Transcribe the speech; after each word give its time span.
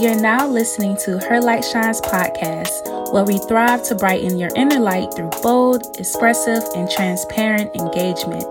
You're 0.00 0.18
now 0.18 0.48
listening 0.48 0.96
to 1.04 1.18
Her 1.18 1.42
Light 1.42 1.62
Shines 1.62 2.00
podcast, 2.00 3.12
where 3.12 3.22
we 3.22 3.36
thrive 3.36 3.82
to 3.88 3.94
brighten 3.94 4.38
your 4.38 4.48
inner 4.56 4.80
light 4.80 5.12
through 5.12 5.28
bold, 5.42 5.94
expressive, 5.98 6.62
and 6.74 6.90
transparent 6.90 7.76
engagement. 7.76 8.42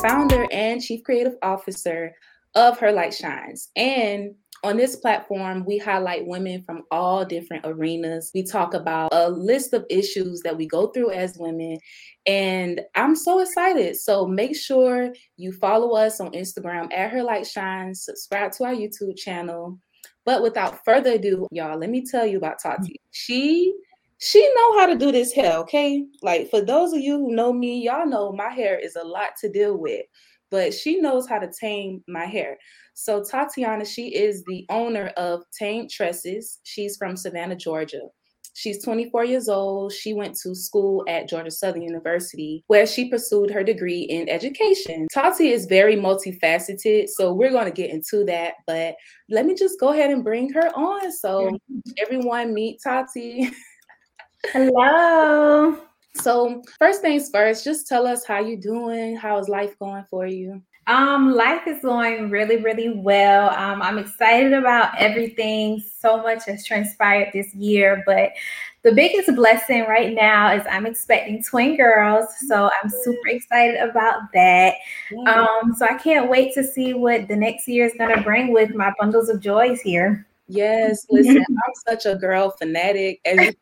founder 0.03 0.47
and 0.51 0.81
chief 0.81 1.03
creative 1.05 1.37
officer 1.43 2.15
of 2.55 2.79
Her 2.79 2.91
Light 2.91 3.13
Shines. 3.13 3.69
And 3.77 4.35
on 4.65 4.79
this 4.79 4.97
platform, 4.97 5.65
we 5.67 5.77
highlight 5.77 6.27
women 6.27 6.63
from 6.63 6.83
all 6.91 7.25
different 7.25 7.67
arenas. 7.67 8.31
We 8.35 8.43
talk 8.43 8.73
about 8.73 9.11
a 9.13 9.29
list 9.29 9.75
of 9.75 9.85
issues 9.91 10.41
that 10.41 10.57
we 10.57 10.67
go 10.67 10.87
through 10.89 11.11
as 11.11 11.37
women. 11.39 11.79
And 12.27 12.81
I'm 12.95 13.15
so 13.15 13.41
excited. 13.41 13.97
So 13.97 14.27
make 14.27 14.57
sure 14.57 15.13
you 15.37 15.53
follow 15.53 15.95
us 15.97 16.19
on 16.19 16.33
Instagram 16.33 16.91
at 16.93 17.11
Her 17.11 17.23
Light 17.23 17.47
Shines, 17.47 18.05
subscribe 18.05 18.53
to 18.53 18.65
our 18.65 18.75
YouTube 18.75 19.17
channel. 19.19 19.79
But 20.25 20.43
without 20.43 20.85
further 20.85 21.13
ado, 21.13 21.47
y'all, 21.51 21.79
let 21.79 21.91
me 21.91 22.05
tell 22.05 22.25
you 22.25 22.39
about 22.39 22.59
Tati. 22.63 22.97
She 23.11 23.75
she 24.21 24.47
know 24.55 24.79
how 24.79 24.87
to 24.87 24.97
do 24.97 25.11
this 25.11 25.33
hair 25.33 25.57
okay 25.57 26.07
like 26.23 26.49
for 26.51 26.61
those 26.61 26.93
of 26.93 27.01
you 27.01 27.19
who 27.19 27.35
know 27.35 27.53
me 27.53 27.83
y'all 27.83 28.07
know 28.07 28.33
my 28.33 28.51
hair 28.51 28.79
is 28.79 28.97
a 28.97 29.05
lot 29.05 29.31
to 29.41 29.51
deal 29.51 29.77
with 29.77 30.05
but 30.51 30.75
she 30.75 31.01
knows 31.01 31.29
how 31.29 31.39
to 31.39 31.51
tame 31.59 32.03
my 32.07 32.27
hair 32.27 32.57
so 32.95 33.25
tatiana 33.25 33.85
she 33.85 34.15
is 34.15 34.45
the 34.45 34.65
owner 34.69 35.09
of 35.17 35.43
tamed 35.59 35.91
tresses 35.91 36.61
she's 36.65 36.97
from 36.97 37.17
savannah 37.17 37.57
georgia 37.57 38.03
She's 38.55 38.83
24 38.85 39.25
years 39.25 39.49
old. 39.49 39.93
She 39.93 40.13
went 40.13 40.37
to 40.41 40.55
school 40.55 41.05
at 41.09 41.29
Georgia 41.29 41.51
Southern 41.51 41.83
University, 41.83 42.65
where 42.67 42.87
she 42.87 43.09
pursued 43.09 43.51
her 43.51 43.63
degree 43.63 44.01
in 44.03 44.29
education. 44.29 45.07
Tati 45.13 45.49
is 45.49 45.67
very 45.67 45.97
multifaceted, 45.97 47.09
so 47.09 47.33
we're 47.33 47.53
going 47.53 47.67
to 47.67 47.71
get 47.71 47.91
into 47.91 48.25
that. 48.25 48.55
But 48.67 48.97
let 49.29 49.47
me 49.47 49.55
just 49.55 49.79
go 49.79 49.93
ahead 49.93 50.11
and 50.11 50.25
bring 50.25 50.53
her 50.53 50.69
on. 50.77 51.13
So, 51.13 51.57
everyone, 51.99 52.53
meet 52.53 52.81
Tati. 52.83 53.51
Hello. 54.47 55.77
So, 56.15 56.63
first 56.79 57.03
things 57.03 57.31
first, 57.31 57.65
just 57.65 57.87
tell 57.87 58.07
us 58.07 58.25
how 58.25 58.41
you 58.41 58.57
doing. 58.57 59.17
How 59.17 59.39
is 59.39 59.49
life 59.49 59.79
going 59.79 60.05
for 60.11 60.27
you? 60.27 60.61
Um, 60.87 61.35
life 61.35 61.69
is 61.69 61.83
going 61.83 62.31
really, 62.31 62.57
really 62.57 62.89
well. 62.89 63.51
Um, 63.51 63.81
I'm 63.81 63.97
excited 63.97 64.53
about 64.53 64.99
everything. 64.99 65.81
So 65.99 66.21
much 66.21 66.47
has 66.47 66.67
transpired 66.67 67.29
this 67.33 67.55
year, 67.55 68.03
but 68.07 68.33
the 68.83 68.93
biggest 68.93 69.35
blessing 69.37 69.83
right 69.83 70.13
now 70.13 70.53
is 70.53 70.67
I'm 70.69 70.87
expecting 70.87 71.45
twin 71.45 71.77
girls. 71.77 72.27
So 72.49 72.71
I'm 72.83 72.91
super 72.91 73.29
excited 73.29 73.77
about 73.77 74.33
that. 74.35 74.75
Um, 75.29 75.75
so 75.77 75.87
I 75.87 75.95
can't 75.95 76.29
wait 76.31 76.55
to 76.55 76.65
see 76.65 76.95
what 76.95 77.29
the 77.29 77.37
next 77.37 77.69
year 77.69 77.87
is 77.87 77.95
going 77.97 78.17
to 78.17 78.23
bring 78.23 78.53
with 78.53 78.75
my 78.75 78.93
bundles 78.99 79.29
of 79.29 79.41
joys 79.41 79.81
here. 79.83 80.27
Yes, 80.51 81.07
listen, 81.11 81.39
I'm 81.39 81.75
such 81.89 82.07
a 82.07 82.17
girl 82.17 82.51
fanatic 82.59 83.21
and 83.25 83.55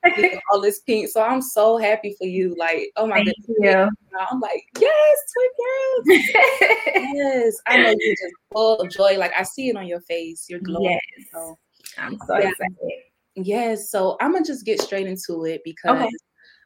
all 0.51 0.61
this 0.61 0.81
pink. 0.81 1.11
So 1.11 1.23
I'm 1.23 1.43
so 1.43 1.77
happy 1.77 2.15
for 2.19 2.27
you. 2.27 2.55
Like, 2.59 2.91
oh 2.97 3.07
my 3.07 3.17
Thank 3.17 3.37
goodness. 3.47 3.91
You. 4.13 4.19
I'm 4.19 4.41
like, 4.41 4.65
yes, 4.81 5.19
twin 5.35 5.51
girls. 5.59 7.15
yes. 7.15 7.57
I 7.67 7.77
know 7.77 7.95
you're 7.99 8.15
just 8.15 8.35
full 8.53 8.79
of 8.79 8.91
joy. 8.91 9.19
Like 9.19 9.33
I 9.39 9.43
see 9.43 9.69
it 9.69 9.77
on 9.77 9.87
your 9.87 10.01
face. 10.01 10.47
You're 10.49 10.61
glowing. 10.61 10.99
Yes. 11.19 11.27
So, 11.33 11.59
I'm 11.99 12.19
so 12.27 12.39
yeah. 12.39 12.49
excited. 12.49 12.77
Yes. 13.35 13.91
So 13.91 14.17
I'm 14.21 14.33
gonna 14.33 14.45
just 14.45 14.65
get 14.65 14.81
straight 14.81 15.07
into 15.07 15.45
it 15.45 15.61
because 15.65 16.01
okay. 16.01 16.11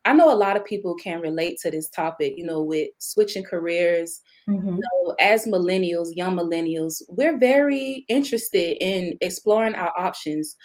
I 0.05 0.13
know 0.13 0.33
a 0.33 0.35
lot 0.35 0.57
of 0.57 0.65
people 0.65 0.95
can 0.97 1.21
relate 1.21 1.59
to 1.61 1.71
this 1.71 1.89
topic, 1.89 2.35
you 2.37 2.45
know, 2.45 2.63
with 2.63 2.89
switching 2.99 3.45
careers. 3.45 4.21
Mm-hmm. 4.49 4.69
You 4.69 4.81
know, 4.81 5.15
as 5.21 5.47
millennials, 5.47 6.09
young 6.15 6.37
millennials, 6.37 7.03
we're 7.09 7.39
very 7.39 8.05
interested 8.09 8.83
in 8.85 9.17
exploring 9.21 9.75
our 9.77 9.93
options. 9.97 10.57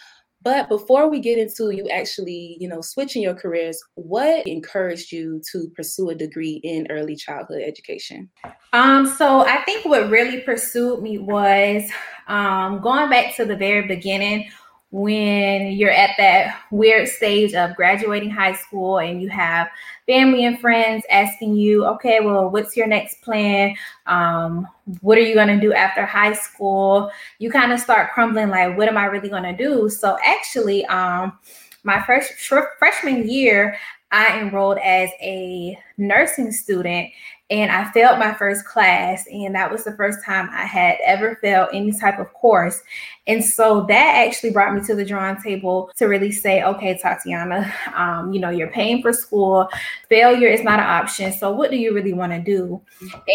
But 0.42 0.68
before 0.68 1.10
we 1.10 1.18
get 1.18 1.38
into 1.38 1.70
you 1.70 1.88
actually, 1.88 2.56
you 2.60 2.68
know, 2.68 2.80
switching 2.80 3.22
your 3.22 3.34
careers, 3.34 3.78
what 3.94 4.46
encouraged 4.46 5.10
you 5.10 5.42
to 5.52 5.68
pursue 5.74 6.10
a 6.10 6.14
degree 6.14 6.60
in 6.62 6.86
early 6.90 7.16
childhood 7.16 7.62
education? 7.64 8.30
Um, 8.72 9.06
so 9.06 9.40
I 9.40 9.62
think 9.64 9.84
what 9.84 10.10
really 10.10 10.40
pursued 10.40 11.02
me 11.02 11.18
was 11.18 11.90
um, 12.28 12.80
going 12.80 13.10
back 13.10 13.34
to 13.36 13.44
the 13.44 13.56
very 13.56 13.86
beginning 13.88 14.48
when 14.90 15.72
you're 15.72 15.90
at 15.90 16.10
that 16.16 16.62
weird 16.70 17.08
stage 17.08 17.54
of 17.54 17.76
graduating 17.76 18.30
high 18.30 18.54
school 18.54 18.98
and 18.98 19.20
you 19.20 19.28
have 19.28 19.68
family 20.06 20.46
and 20.46 20.58
friends 20.58 21.04
asking 21.10 21.56
you, 21.56 21.84
okay, 21.84 22.20
well, 22.20 22.48
what's 22.48 22.74
your 22.74 22.86
next 22.86 23.20
plan? 23.20 23.74
Um, 24.06 24.66
what 25.02 25.18
are 25.18 25.22
you 25.22 25.34
going 25.34 25.48
to 25.48 25.60
do 25.60 25.74
after 25.74 26.06
high 26.06 26.32
school? 26.32 27.10
You 27.38 27.50
kind 27.50 27.72
of 27.72 27.80
start 27.80 28.12
crumbling, 28.12 28.48
like, 28.48 28.78
what 28.78 28.88
am 28.88 28.96
I 28.96 29.04
really 29.04 29.28
going 29.28 29.42
to 29.42 29.56
do? 29.56 29.90
So, 29.90 30.16
actually, 30.24 30.86
um, 30.86 31.38
my 31.84 32.02
first 32.04 32.32
freshman 32.78 33.28
year, 33.28 33.76
I 34.10 34.40
enrolled 34.40 34.78
as 34.78 35.10
a 35.20 35.78
nursing 35.98 36.50
student 36.50 37.10
and 37.50 37.72
I 37.72 37.90
failed 37.92 38.18
my 38.18 38.34
first 38.34 38.66
class. 38.66 39.26
And 39.32 39.54
that 39.54 39.70
was 39.70 39.84
the 39.84 39.92
first 39.92 40.24
time 40.24 40.50
I 40.52 40.66
had 40.66 40.98
ever 41.04 41.36
failed 41.36 41.70
any 41.72 41.92
type 41.98 42.18
of 42.18 42.32
course. 42.34 42.82
And 43.26 43.44
so 43.44 43.84
that 43.88 44.26
actually 44.26 44.50
brought 44.50 44.74
me 44.74 44.80
to 44.86 44.94
the 44.94 45.04
drawing 45.04 45.36
table 45.42 45.90
to 45.96 46.06
really 46.06 46.32
say, 46.32 46.62
okay, 46.62 46.98
Tatiana, 46.98 47.72
um, 47.94 48.32
you 48.32 48.40
know, 48.40 48.48
you're 48.48 48.70
paying 48.70 49.02
for 49.02 49.12
school. 49.12 49.68
Failure 50.08 50.48
is 50.48 50.62
not 50.62 50.78
an 50.78 50.86
option. 50.86 51.32
So 51.32 51.50
what 51.50 51.70
do 51.70 51.76
you 51.76 51.94
really 51.94 52.14
want 52.14 52.32
to 52.32 52.40
do? 52.40 52.80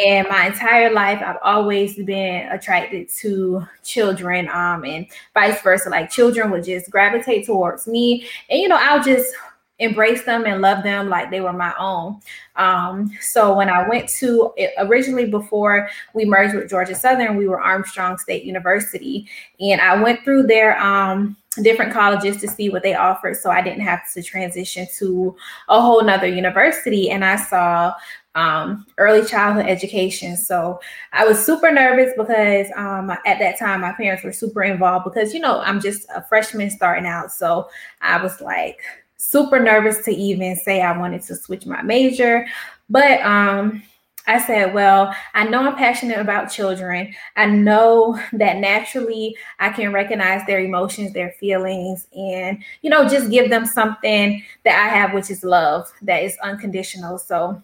And 0.06 0.28
my 0.30 0.47
entire 0.47 0.91
life, 0.91 1.22
I've 1.24 1.38
always 1.44 1.95
been 1.95 2.51
attracted 2.51 3.09
to 3.22 3.68
children 3.84 4.47
um, 4.50 4.84
and 4.84 5.07
vice 5.34 5.62
versa. 5.62 5.90
Like 5.90 6.09
children 6.09 6.50
would 6.51 6.63
just 6.63 6.90
gravitate 6.90 7.45
towards 7.45 7.88
me. 7.88 8.28
And, 8.50 8.59
you 8.59 8.68
know, 8.68 8.78
I'll 8.80 9.03
just 9.03 9.34
embrace 9.80 10.24
them 10.24 10.46
and 10.46 10.62
love 10.62 10.84
them 10.84 11.10
like 11.10 11.32
they 11.32 11.42
were 11.42 11.54
my 11.54 11.74
own. 11.80 12.20
Um, 12.56 13.12
so 13.22 13.56
when 13.56 13.70
I 13.70 13.88
went 13.88 14.08
to 14.20 14.54
originally 14.78 15.26
before 15.26 15.90
we 16.14 16.26
merged 16.26 16.56
with 16.56 16.70
Georgia 16.70 16.96
Southern, 16.96 17.38
we 17.38 17.48
were 17.48 17.62
Armstrong 17.62 18.18
State 18.18 18.44
University, 18.44 19.28
and 19.60 19.82
I 19.82 20.02
went 20.02 20.24
through 20.24 20.44
their 20.44 20.80
um, 20.80 21.36
different 21.62 21.92
colleges 21.92 22.38
to 22.42 22.48
see 22.48 22.70
what 22.70 22.84
they 22.84 22.94
offered, 22.96 23.38
so 23.38 23.50
I 23.50 23.62
didn't 23.62 23.82
have 23.82 24.02
to 24.14 24.22
transition 24.22 24.88
to 24.98 25.36
a 25.70 25.82
whole 25.82 26.04
nother 26.04 26.28
university. 26.28 27.10
And 27.10 27.26
I 27.26 27.38
saw 27.38 27.94
um, 28.36 28.86
early 28.98 29.26
childhood 29.26 29.68
education. 29.68 30.38
So 30.38 30.80
I 31.12 31.26
was 31.26 31.44
super 31.44 31.72
nervous 31.72 32.14
because 32.18 32.68
um, 32.76 33.12
at 33.12 33.40
that 33.40 33.60
time 33.60 33.82
my 33.82 33.92
parents 33.94 34.24
were 34.24 34.32
super 34.32 34.64
involved 34.64 35.06
because 35.06 35.34
you 35.34 35.40
know 35.40 35.60
I'm 35.60 35.80
just 35.80 36.08
a 36.16 36.24
freshman 36.24 36.70
starting 36.70 37.06
out. 37.06 37.32
So 37.32 37.70
I 38.02 38.22
was 38.22 38.42
like 38.42 38.82
super 39.24 39.60
nervous 39.60 40.04
to 40.06 40.12
even 40.12 40.56
say 40.56 40.82
I 40.82 40.98
wanted 40.98 41.22
to 41.24 41.36
switch 41.36 41.66
my 41.66 41.82
major. 41.82 42.46
But 42.90 43.22
um, 43.22 43.84
I 44.28 44.40
said, 44.40 44.74
well, 44.74 45.14
I 45.34 45.46
know 45.46 45.64
I'm 45.64 45.76
passionate 45.76 46.20
about 46.20 46.52
children. 46.52 47.14
I 47.36 47.46
know 47.46 48.20
that 48.34 48.58
naturally 48.58 49.36
I 49.60 49.70
can 49.70 49.92
recognize 49.92 50.46
their 50.46 50.60
emotions, 50.60 51.14
their 51.14 51.32
feelings, 51.40 52.08
and, 52.14 52.64
you 52.82 52.90
know, 52.90 53.08
just 53.08 53.32
give 53.32 53.50
them 53.50 53.66
something 53.66 54.44
that 54.64 54.80
I 54.80 54.96
have, 54.96 55.14
which 55.14 55.30
is 55.30 55.44
love 55.44 55.92
that 56.04 56.24
is 56.24 56.38
unconditional. 56.44 57.18
So 57.18 57.62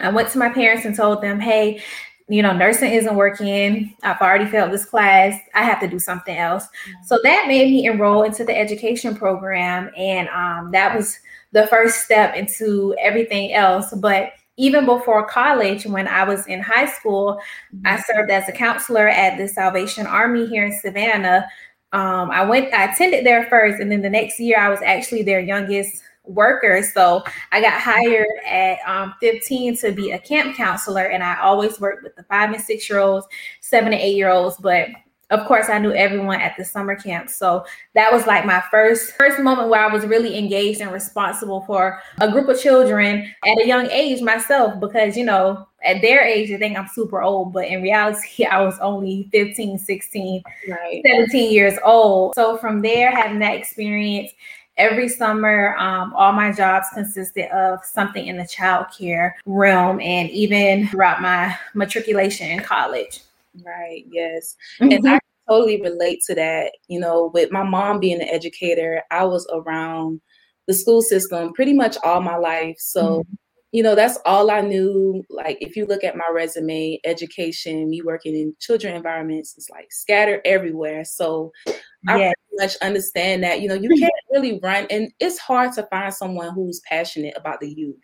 I 0.00 0.10
went 0.10 0.30
to 0.30 0.38
my 0.38 0.48
parents 0.48 0.84
and 0.84 0.96
told 0.96 1.22
them, 1.22 1.38
hey, 1.38 1.80
you 2.28 2.42
know, 2.42 2.52
nursing 2.52 2.92
isn't 2.92 3.16
working. 3.16 3.94
I've 4.02 4.20
already 4.20 4.46
failed 4.46 4.72
this 4.72 4.86
class. 4.86 5.38
I 5.54 5.62
have 5.62 5.80
to 5.80 5.88
do 5.88 5.98
something 5.98 6.36
else. 6.36 6.64
Mm-hmm. 6.64 7.04
So 7.04 7.18
that 7.22 7.44
made 7.48 7.70
me 7.70 7.86
enroll 7.86 8.22
into 8.22 8.44
the 8.44 8.56
education 8.56 9.14
program. 9.14 9.90
And 9.96 10.28
um, 10.28 10.70
that 10.72 10.96
was 10.96 11.18
the 11.52 11.66
first 11.66 12.04
step 12.04 12.34
into 12.34 12.94
everything 12.98 13.52
else. 13.52 13.92
But 13.94 14.32
even 14.56 14.86
before 14.86 15.26
college, 15.26 15.84
when 15.84 16.08
I 16.08 16.24
was 16.24 16.46
in 16.46 16.60
high 16.60 16.86
school, 16.86 17.40
mm-hmm. 17.74 17.86
I 17.86 18.00
served 18.00 18.30
as 18.30 18.48
a 18.48 18.52
counselor 18.52 19.08
at 19.08 19.36
the 19.36 19.46
Salvation 19.46 20.06
Army 20.06 20.46
here 20.46 20.64
in 20.64 20.72
Savannah. 20.72 21.46
Um, 21.92 22.30
I 22.30 22.42
went, 22.44 22.72
I 22.72 22.90
attended 22.90 23.26
there 23.26 23.46
first, 23.48 23.80
and 23.80 23.92
then 23.92 24.02
the 24.02 24.10
next 24.10 24.40
year 24.40 24.58
I 24.58 24.68
was 24.68 24.80
actually 24.82 25.22
their 25.22 25.40
youngest 25.40 26.02
workers. 26.24 26.92
So 26.92 27.22
I 27.52 27.60
got 27.60 27.80
hired 27.80 28.26
at 28.46 28.78
um, 28.86 29.14
15 29.20 29.76
to 29.78 29.92
be 29.92 30.12
a 30.12 30.18
camp 30.18 30.56
counselor, 30.56 31.04
and 31.04 31.22
I 31.22 31.40
always 31.40 31.80
worked 31.80 32.02
with 32.02 32.16
the 32.16 32.24
five 32.24 32.52
and 32.52 32.62
six 32.62 32.88
year 32.88 32.98
olds, 32.98 33.26
seven 33.60 33.92
and 33.92 34.00
eight 34.00 34.16
year 34.16 34.30
olds. 34.30 34.56
But 34.56 34.88
of 35.30 35.46
course 35.46 35.68
i 35.68 35.78
knew 35.78 35.92
everyone 35.92 36.40
at 36.40 36.54
the 36.56 36.64
summer 36.64 36.94
camp 36.94 37.30
so 37.30 37.64
that 37.94 38.12
was 38.12 38.26
like 38.26 38.44
my 38.44 38.62
first 38.70 39.12
first 39.12 39.40
moment 39.40 39.68
where 39.68 39.82
i 39.82 39.92
was 39.92 40.04
really 40.04 40.38
engaged 40.38 40.80
and 40.80 40.92
responsible 40.92 41.62
for 41.62 42.00
a 42.20 42.30
group 42.30 42.48
of 42.48 42.60
children 42.60 43.32
at 43.46 43.58
a 43.62 43.66
young 43.66 43.90
age 43.90 44.20
myself 44.20 44.78
because 44.80 45.16
you 45.16 45.24
know 45.24 45.66
at 45.82 46.00
their 46.02 46.22
age 46.22 46.50
they 46.50 46.56
think 46.56 46.76
i'm 46.76 46.88
super 46.88 47.22
old 47.22 47.52
but 47.52 47.66
in 47.66 47.82
reality 47.82 48.44
i 48.50 48.60
was 48.60 48.78
only 48.80 49.28
15 49.32 49.78
16 49.78 50.42
right. 50.68 51.02
17 51.06 51.52
years 51.52 51.74
old 51.84 52.34
so 52.34 52.56
from 52.58 52.82
there 52.82 53.10
having 53.10 53.38
that 53.38 53.56
experience 53.56 54.30
every 54.76 55.08
summer 55.08 55.76
um, 55.78 56.12
all 56.14 56.32
my 56.32 56.50
jobs 56.50 56.86
consisted 56.92 57.48
of 57.54 57.78
something 57.84 58.26
in 58.26 58.36
the 58.36 58.46
child 58.46 58.86
care 58.96 59.36
realm 59.46 60.00
and 60.00 60.28
even 60.30 60.88
throughout 60.88 61.22
my 61.22 61.56
matriculation 61.74 62.50
in 62.50 62.60
college 62.60 63.20
Right. 63.62 64.04
Yes. 64.10 64.56
Mm-hmm. 64.80 64.92
And 64.92 65.08
I 65.08 65.20
totally 65.48 65.80
relate 65.80 66.22
to 66.26 66.34
that. 66.34 66.72
You 66.88 67.00
know, 67.00 67.30
with 67.34 67.52
my 67.52 67.62
mom 67.62 68.00
being 68.00 68.20
an 68.20 68.28
educator, 68.28 69.02
I 69.10 69.24
was 69.24 69.46
around 69.52 70.20
the 70.66 70.74
school 70.74 71.02
system 71.02 71.52
pretty 71.52 71.74
much 71.74 71.96
all 72.02 72.20
my 72.20 72.36
life. 72.36 72.76
So, 72.78 73.20
mm-hmm. 73.20 73.34
You 73.74 73.82
know, 73.82 73.96
that's 73.96 74.20
all 74.24 74.52
I 74.52 74.60
knew. 74.60 75.24
Like, 75.28 75.58
if 75.60 75.74
you 75.74 75.84
look 75.84 76.04
at 76.04 76.16
my 76.16 76.28
resume, 76.32 77.00
education, 77.04 77.90
me 77.90 78.02
working 78.02 78.36
in 78.36 78.54
children 78.60 78.94
environments, 78.94 79.56
it's 79.56 79.68
like 79.68 79.88
scattered 79.90 80.42
everywhere. 80.44 81.04
So, 81.04 81.50
yes. 81.66 81.76
I 82.06 82.14
pretty 82.14 82.34
much 82.52 82.76
understand 82.82 83.42
that, 83.42 83.60
you 83.62 83.68
know, 83.68 83.74
you 83.74 83.88
can't 83.98 84.12
really 84.30 84.60
run, 84.62 84.86
and 84.90 85.10
it's 85.18 85.38
hard 85.38 85.72
to 85.72 85.88
find 85.90 86.14
someone 86.14 86.54
who's 86.54 86.80
passionate 86.88 87.34
about 87.36 87.58
the 87.58 87.68
youth. 87.68 87.96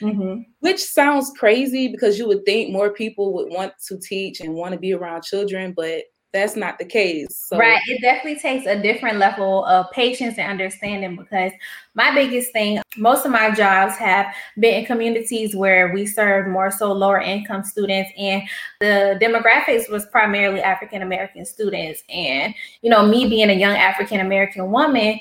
Mm-hmm. 0.00 0.44
Which 0.60 0.82
sounds 0.82 1.30
crazy 1.38 1.88
because 1.88 2.18
you 2.18 2.26
would 2.26 2.46
think 2.46 2.72
more 2.72 2.90
people 2.90 3.34
would 3.34 3.52
want 3.52 3.74
to 3.88 3.98
teach 3.98 4.40
and 4.40 4.54
want 4.54 4.72
to 4.72 4.78
be 4.78 4.94
around 4.94 5.24
children, 5.24 5.74
but 5.76 6.04
that's 6.32 6.56
not 6.56 6.78
the 6.78 6.84
case. 6.84 7.34
So. 7.36 7.58
Right. 7.58 7.80
It 7.86 8.00
definitely 8.02 8.38
takes 8.38 8.66
a 8.66 8.80
different 8.80 9.18
level 9.18 9.64
of 9.64 9.90
patience 9.92 10.38
and 10.38 10.50
understanding 10.50 11.16
because 11.16 11.52
my 11.94 12.14
biggest 12.14 12.52
thing, 12.52 12.80
most 12.96 13.24
of 13.24 13.32
my 13.32 13.50
jobs 13.50 13.96
have 13.96 14.34
been 14.58 14.80
in 14.80 14.86
communities 14.86 15.56
where 15.56 15.92
we 15.92 16.06
serve 16.06 16.48
more 16.48 16.70
so 16.70 16.92
lower 16.92 17.20
income 17.20 17.64
students 17.64 18.10
and 18.18 18.42
the 18.80 19.18
demographics 19.22 19.90
was 19.90 20.06
primarily 20.06 20.60
African 20.60 21.02
American 21.02 21.46
students. 21.46 22.02
And, 22.10 22.54
you 22.82 22.90
know, 22.90 23.06
me 23.06 23.28
being 23.28 23.48
a 23.50 23.54
young 23.54 23.76
African 23.76 24.20
American 24.20 24.70
woman, 24.70 25.18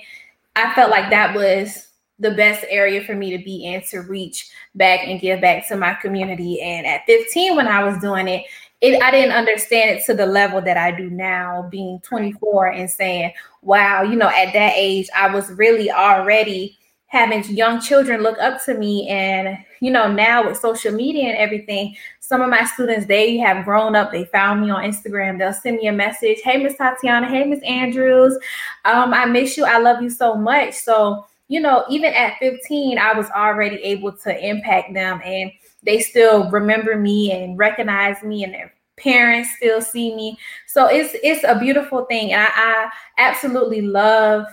I 0.56 0.74
felt 0.74 0.92
like 0.92 1.10
that 1.10 1.36
was 1.36 1.88
the 2.20 2.32
best 2.32 2.66
area 2.70 3.04
for 3.04 3.16
me 3.16 3.38
to 3.38 3.44
be 3.44 3.66
in 3.66 3.82
to 3.84 4.00
reach 4.00 4.50
back 4.76 5.02
and 5.04 5.22
give 5.22 5.40
back 5.40 5.68
to 5.68 5.78
my 5.78 5.94
community. 5.94 6.60
And 6.62 6.86
at 6.86 7.06
15, 7.06 7.56
when 7.56 7.68
I 7.68 7.84
was 7.84 8.00
doing 8.00 8.28
it, 8.28 8.44
it, 8.82 9.02
I 9.02 9.12
didn't 9.12 9.36
understand 9.36 9.92
it 9.92 10.06
to 10.06 10.14
the 10.14 10.26
level 10.26 10.62
that 10.62 10.78
I 10.78 10.92
do 10.92 11.10
now, 11.10 11.68
being 11.72 12.00
24 12.02 12.68
and 12.68 12.90
saying, 12.90 13.34
wow, 13.62 14.04
you 14.04 14.16
know, 14.16 14.30
at 14.30 14.54
that 14.54 14.74
age, 14.76 15.08
I 15.16 15.34
was 15.34 15.50
really 15.52 15.92
already 15.92 16.78
having 17.08 17.44
young 17.46 17.80
children 17.80 18.22
look 18.22 18.38
up 18.38 18.64
to 18.66 18.76
me. 18.76 19.08
And, 19.08 19.58
you 19.80 19.90
know, 19.90 20.12
now 20.12 20.46
with 20.46 20.60
social 20.60 20.94
media 20.94 21.30
and 21.30 21.38
everything, 21.38 21.96
some 22.20 22.42
of 22.42 22.50
my 22.50 22.66
students, 22.66 23.08
they 23.08 23.38
have 23.38 23.66
grown 23.66 23.96
up. 23.96 24.12
They 24.12 24.26
found 24.26 24.62
me 24.62 24.70
on 24.70 24.84
Instagram. 24.84 25.40
They'll 25.40 25.54
send 25.54 25.78
me 25.78 25.88
a 25.88 25.94
message. 25.94 26.40
Hey, 26.44 26.62
Miss 26.62 26.76
Tatiana. 26.76 27.28
Hey, 27.28 27.46
Miss 27.46 27.64
Andrews. 27.64 28.38
Um, 28.86 29.14
I 29.14 29.26
miss 29.26 29.58
you. 29.58 29.66
I 29.66 29.80
love 29.80 30.02
you 30.04 30.10
so 30.10 30.36
much. 30.36 30.76
So, 30.76 31.26
you 31.48 31.62
know, 31.62 31.86
even 31.90 32.14
at 32.14 32.38
15, 32.40 33.00
I 33.00 33.14
was 33.14 33.30
already 33.30 33.78
able 33.78 34.12
to 34.12 34.46
impact 34.46 34.94
them 34.94 35.22
and 35.24 35.50
they 35.88 36.00
still 36.02 36.52
remember 36.52 36.98
me 36.98 37.32
and 37.32 37.58
recognize 37.58 38.22
me 38.22 38.44
and 38.44 38.54
their 38.54 38.74
parents 38.98 39.50
still 39.56 39.82
see 39.82 40.14
me. 40.14 40.38
So 40.68 40.88
it's 40.88 41.16
it's 41.24 41.44
a 41.46 41.58
beautiful 41.58 42.06
thing. 42.06 42.34
And 42.34 42.42
I, 42.42 42.50
I 42.54 42.90
absolutely 43.18 43.82
love 43.82 44.46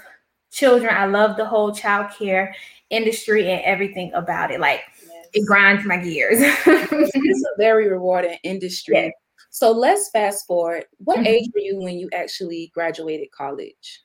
children. 0.52 0.94
I 0.94 1.06
love 1.06 1.36
the 1.36 1.44
whole 1.44 1.74
child 1.74 2.12
care 2.16 2.54
industry 2.90 3.50
and 3.50 3.60
everything 3.64 4.12
about 4.14 4.52
it. 4.52 4.60
Like 4.60 4.82
yes. 5.02 5.26
it 5.34 5.46
grinds 5.46 5.84
my 5.84 5.96
gears. 5.96 6.38
it's 6.38 7.44
a 7.44 7.58
very 7.58 7.88
rewarding 7.88 8.38
industry. 8.44 8.94
Yes. 8.94 9.12
So 9.50 9.72
let's 9.72 10.10
fast 10.10 10.46
forward. 10.46 10.84
What 10.98 11.18
mm-hmm. 11.18 11.26
age 11.26 11.48
were 11.52 11.60
you 11.60 11.80
when 11.80 11.98
you 11.98 12.08
actually 12.14 12.70
graduated 12.74 13.32
college? 13.32 14.02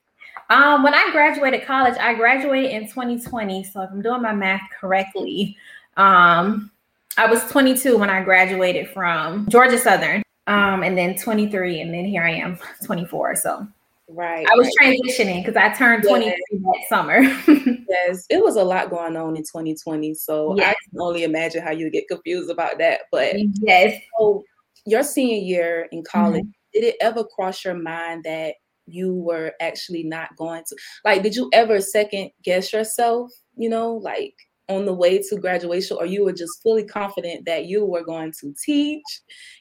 Um, 0.49 0.81
when 0.81 0.95
I 0.95 1.09
graduated 1.11 1.65
college, 1.65 1.95
I 1.99 2.15
graduated 2.15 2.71
in 2.71 2.87
2020. 2.87 3.63
So 3.65 3.81
if 3.83 3.91
I'm 3.91 4.01
doing 4.01 4.23
my 4.23 4.33
math 4.33 4.61
correctly, 4.79 5.55
um, 5.97 6.71
I 7.19 7.25
was 7.25 7.43
22 7.51 7.97
when 7.97 8.09
I 8.09 8.23
graduated 8.23 8.89
from 8.91 9.45
Georgia 9.49 9.77
Southern. 9.77 10.23
Um, 10.47 10.83
and 10.83 10.97
then 10.97 11.15
23, 11.15 11.81
and 11.81 11.93
then 11.93 12.05
here 12.05 12.23
I 12.23 12.31
am, 12.31 12.57
24. 12.85 13.35
So 13.35 13.67
right. 14.07 14.47
I 14.49 14.55
was 14.55 14.71
right. 14.79 14.97
transitioning 14.97 15.45
because 15.45 15.57
I 15.57 15.69
turned 15.73 16.03
23 16.03 16.33
yes. 16.33 16.61
that 16.63 16.79
summer. 16.87 17.19
yes, 17.89 18.25
it 18.29 18.41
was 18.41 18.55
a 18.55 18.63
lot 18.63 18.89
going 18.89 19.17
on 19.17 19.35
in 19.35 19.43
2020. 19.43 20.13
So 20.13 20.55
yes. 20.55 20.69
I 20.69 20.89
can 20.89 21.01
only 21.01 21.23
imagine 21.23 21.61
how 21.61 21.71
you 21.71 21.91
get 21.91 22.07
confused 22.07 22.49
about 22.49 22.77
that. 22.79 23.01
But 23.11 23.35
yes. 23.61 24.01
So 24.17 24.43
your 24.85 25.03
senior 25.03 25.35
year 25.35 25.89
in 25.91 26.03
college, 26.03 26.41
mm-hmm. 26.43 26.79
did 26.79 26.85
it 26.85 26.95
ever 27.01 27.25
cross 27.25 27.65
your 27.65 27.75
mind 27.75 28.23
that 28.23 28.55
you 28.85 29.13
were 29.13 29.51
actually 29.59 30.03
not 30.03 30.35
going 30.35 30.63
to 30.67 30.75
like 31.05 31.21
did 31.21 31.35
you 31.35 31.47
ever 31.53 31.79
second 31.79 32.31
guess 32.43 32.73
yourself 32.73 33.29
you 33.55 33.69
know 33.69 33.93
like 33.93 34.33
on 34.69 34.85
the 34.85 34.93
way 34.93 35.21
to 35.21 35.35
graduation 35.37 35.97
or 35.99 36.05
you 36.05 36.23
were 36.23 36.31
just 36.31 36.61
fully 36.61 36.85
confident 36.85 37.45
that 37.45 37.65
you 37.65 37.85
were 37.85 38.03
going 38.03 38.31
to 38.39 38.53
teach 38.63 39.03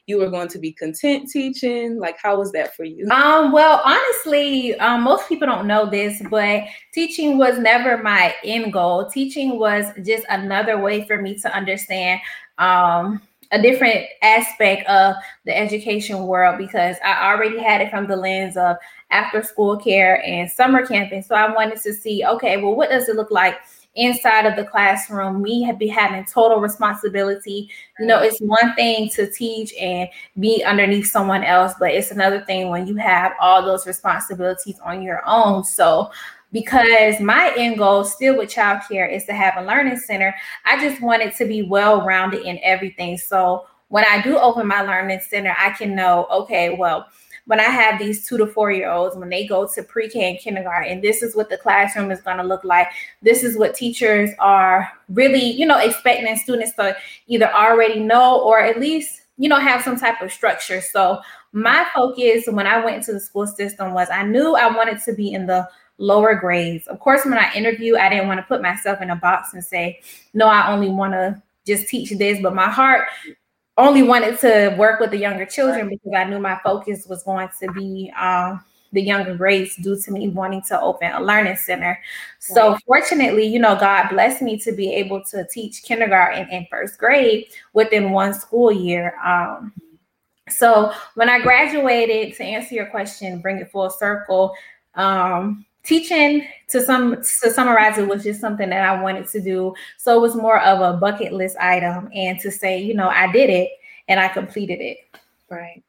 you 0.05 0.17
were 0.17 0.29
going 0.29 0.47
to 0.47 0.57
be 0.57 0.71
content 0.73 1.29
teaching? 1.29 1.99
Like 1.99 2.17
how 2.21 2.37
was 2.37 2.51
that 2.53 2.75
for 2.75 2.83
you? 2.83 3.07
Um 3.11 3.51
well 3.51 3.81
honestly 3.85 4.75
um, 4.79 5.03
most 5.03 5.29
people 5.29 5.47
don't 5.47 5.67
know 5.67 5.89
this 5.89 6.21
but 6.29 6.63
teaching 6.93 7.37
was 7.37 7.59
never 7.59 8.01
my 8.01 8.33
end 8.43 8.73
goal. 8.73 9.09
Teaching 9.09 9.59
was 9.59 9.85
just 10.03 10.25
another 10.29 10.79
way 10.79 11.05
for 11.05 11.21
me 11.21 11.37
to 11.39 11.53
understand 11.55 12.21
um 12.57 13.21
a 13.51 13.61
different 13.61 14.05
aspect 14.21 14.87
of 14.87 15.15
the 15.45 15.57
education 15.57 16.27
world 16.27 16.57
because 16.57 16.97
I 17.03 17.31
already 17.31 17.59
had 17.59 17.81
it 17.81 17.89
from 17.89 18.07
the 18.07 18.15
lens 18.15 18.57
of 18.57 18.77
after 19.09 19.41
school 19.41 19.77
care 19.77 20.23
and 20.23 20.49
summer 20.49 20.85
camping. 20.85 21.23
So 21.23 21.33
I 21.33 21.51
wanted 21.51 21.81
to 21.81 21.93
see, 21.93 22.23
okay, 22.23 22.57
well, 22.57 22.75
what 22.75 22.89
does 22.89 23.09
it 23.09 23.15
look 23.15 23.31
like 23.31 23.55
inside 23.99 24.45
of 24.45 24.55
the 24.55 24.63
classroom? 24.63 25.41
Me 25.41 25.61
have 25.63 25.77
be 25.77 25.87
having 25.87 26.25
total 26.25 26.59
responsibility. 26.59 27.69
You 27.99 28.05
know, 28.05 28.21
it's 28.21 28.39
one 28.39 28.73
thing 28.75 29.09
to 29.09 29.29
teach 29.29 29.73
and 29.79 30.09
be 30.39 30.63
underneath 30.63 31.07
someone 31.07 31.43
else, 31.43 31.73
but 31.79 31.91
it's 31.91 32.11
another 32.11 32.41
thing 32.41 32.69
when 32.69 32.87
you 32.87 32.95
have 32.95 33.33
all 33.39 33.63
those 33.63 33.85
responsibilities 33.85 34.79
on 34.83 35.01
your 35.01 35.21
own. 35.25 35.63
So 35.63 36.11
because 36.51 37.19
my 37.19 37.53
end 37.57 37.77
goal 37.77 38.03
still 38.03 38.37
with 38.37 38.49
childcare 38.49 39.13
is 39.13 39.25
to 39.25 39.33
have 39.33 39.55
a 39.57 39.65
learning 39.67 39.97
center. 39.97 40.33
I 40.65 40.81
just 40.81 41.01
want 41.01 41.21
it 41.21 41.35
to 41.35 41.45
be 41.45 41.61
well 41.61 42.03
rounded 42.05 42.41
in 42.45 42.59
everything. 42.63 43.17
So 43.17 43.67
when 43.89 44.05
I 44.05 44.21
do 44.21 44.37
open 44.37 44.67
my 44.67 44.81
learning 44.81 45.19
center, 45.21 45.55
I 45.57 45.71
can 45.71 45.95
know, 45.95 46.27
okay, 46.31 46.75
well, 46.75 47.07
when 47.49 47.59
I 47.59 47.63
have 47.63 47.97
these 47.97 48.27
two 48.27 48.37
to 48.37 48.45
four 48.45 48.71
year 48.71 48.91
olds, 48.91 49.15
when 49.15 49.29
they 49.29 49.47
go 49.47 49.67
to 49.73 49.81
pre 49.81 50.07
K 50.07 50.29
and 50.29 50.37
kindergarten, 50.37 51.01
this 51.01 51.23
is 51.23 51.35
what 51.35 51.49
the 51.49 51.57
classroom 51.57 52.11
is 52.11 52.21
going 52.21 52.37
to 52.37 52.43
look 52.43 52.63
like. 52.63 52.85
This 53.23 53.43
is 53.43 53.57
what 53.57 53.73
teachers 53.73 54.29
are 54.37 54.87
really, 55.09 55.43
you 55.43 55.65
know, 55.65 55.79
expecting 55.79 56.35
students 56.37 56.73
to 56.73 56.95
either 57.25 57.51
already 57.51 58.01
know 58.01 58.39
or 58.39 58.59
at 58.59 58.79
least, 58.79 59.21
you 59.37 59.49
know, 59.49 59.57
have 59.57 59.81
some 59.81 59.97
type 59.97 60.21
of 60.21 60.31
structure. 60.31 60.79
So 60.79 61.21
my 61.51 61.87
focus 61.95 62.43
when 62.47 62.67
I 62.67 62.85
went 62.85 62.97
into 62.97 63.13
the 63.13 63.19
school 63.19 63.47
system 63.47 63.95
was 63.95 64.09
I 64.11 64.21
knew 64.21 64.55
I 64.55 64.67
wanted 64.67 65.01
to 65.05 65.13
be 65.13 65.33
in 65.33 65.47
the 65.47 65.67
lower 65.97 66.35
grades. 66.35 66.85
Of 66.85 66.99
course, 66.99 67.25
when 67.25 67.33
I 67.33 67.51
interview, 67.55 67.97
I 67.97 68.09
didn't 68.09 68.27
want 68.27 68.39
to 68.39 68.45
put 68.45 68.61
myself 68.61 69.01
in 69.01 69.09
a 69.09 69.15
box 69.15 69.55
and 69.55 69.65
say, 69.65 70.01
no, 70.35 70.45
I 70.45 70.71
only 70.71 70.89
want 70.89 71.13
to 71.13 71.41
just 71.65 71.87
teach 71.87 72.11
this. 72.11 72.39
But 72.43 72.53
my 72.53 72.69
heart 72.69 73.07
only 73.79 74.03
wanted 74.03 74.39
to 74.39 74.75
work 74.77 74.99
with 74.99 75.11
the 75.11 75.17
younger 75.17 75.45
children 75.45 75.89
because 75.89 76.11
I 76.15 76.25
knew 76.25 76.39
my 76.39 76.59
focus 76.63 77.07
was 77.07 77.23
going 77.23 77.49
to 77.61 77.71
be 77.71 78.11
um, 78.19 78.63
the 78.91 79.01
younger 79.01 79.35
grades 79.35 79.75
due 79.77 79.99
to 80.01 80.11
me 80.11 80.27
wanting 80.29 80.61
to 80.63 80.79
open 80.81 81.11
a 81.11 81.21
learning 81.21 81.55
center. 81.55 81.99
So 82.39 82.71
right. 82.71 82.81
fortunately, 82.85 83.45
you 83.45 83.59
know, 83.59 83.75
God 83.79 84.09
blessed 84.09 84.41
me 84.41 84.57
to 84.59 84.71
be 84.71 84.93
able 84.93 85.23
to 85.25 85.47
teach 85.51 85.83
kindergarten 85.83 86.47
and 86.51 86.67
first 86.69 86.97
grade 86.97 87.47
within 87.73 88.11
one 88.11 88.33
school 88.33 88.71
year. 88.71 89.15
Um, 89.23 89.73
so 90.49 90.91
when 91.15 91.29
I 91.29 91.39
graduated, 91.39 92.35
to 92.37 92.43
answer 92.43 92.75
your 92.75 92.87
question, 92.87 93.39
bring 93.39 93.57
it 93.57 93.71
full 93.71 93.89
circle. 93.89 94.53
Um, 94.95 95.65
teaching 95.89 96.47
to 96.67 96.83
some 96.83 97.15
to 97.15 97.51
summarize 97.51 97.97
it 97.97 98.07
was 98.07 98.23
just 98.23 98.39
something 98.39 98.69
that 98.69 98.87
I 98.87 99.01
wanted 99.01 99.27
to 99.29 99.41
do. 99.41 99.73
So 99.97 100.15
it 100.15 100.21
was 100.21 100.35
more 100.35 100.61
of 100.61 100.81
a 100.81 100.97
bucket 100.97 101.33
list 101.33 101.57
item 101.57 102.09
and 102.13 102.39
to 102.41 102.51
say, 102.51 102.79
you 102.79 102.93
know, 102.93 103.09
I 103.09 103.31
did 103.31 103.49
it 103.49 103.71
and 104.07 104.19
I 104.19 104.27
completed 104.27 104.79
it. 104.81 104.99
Right. 105.49 105.83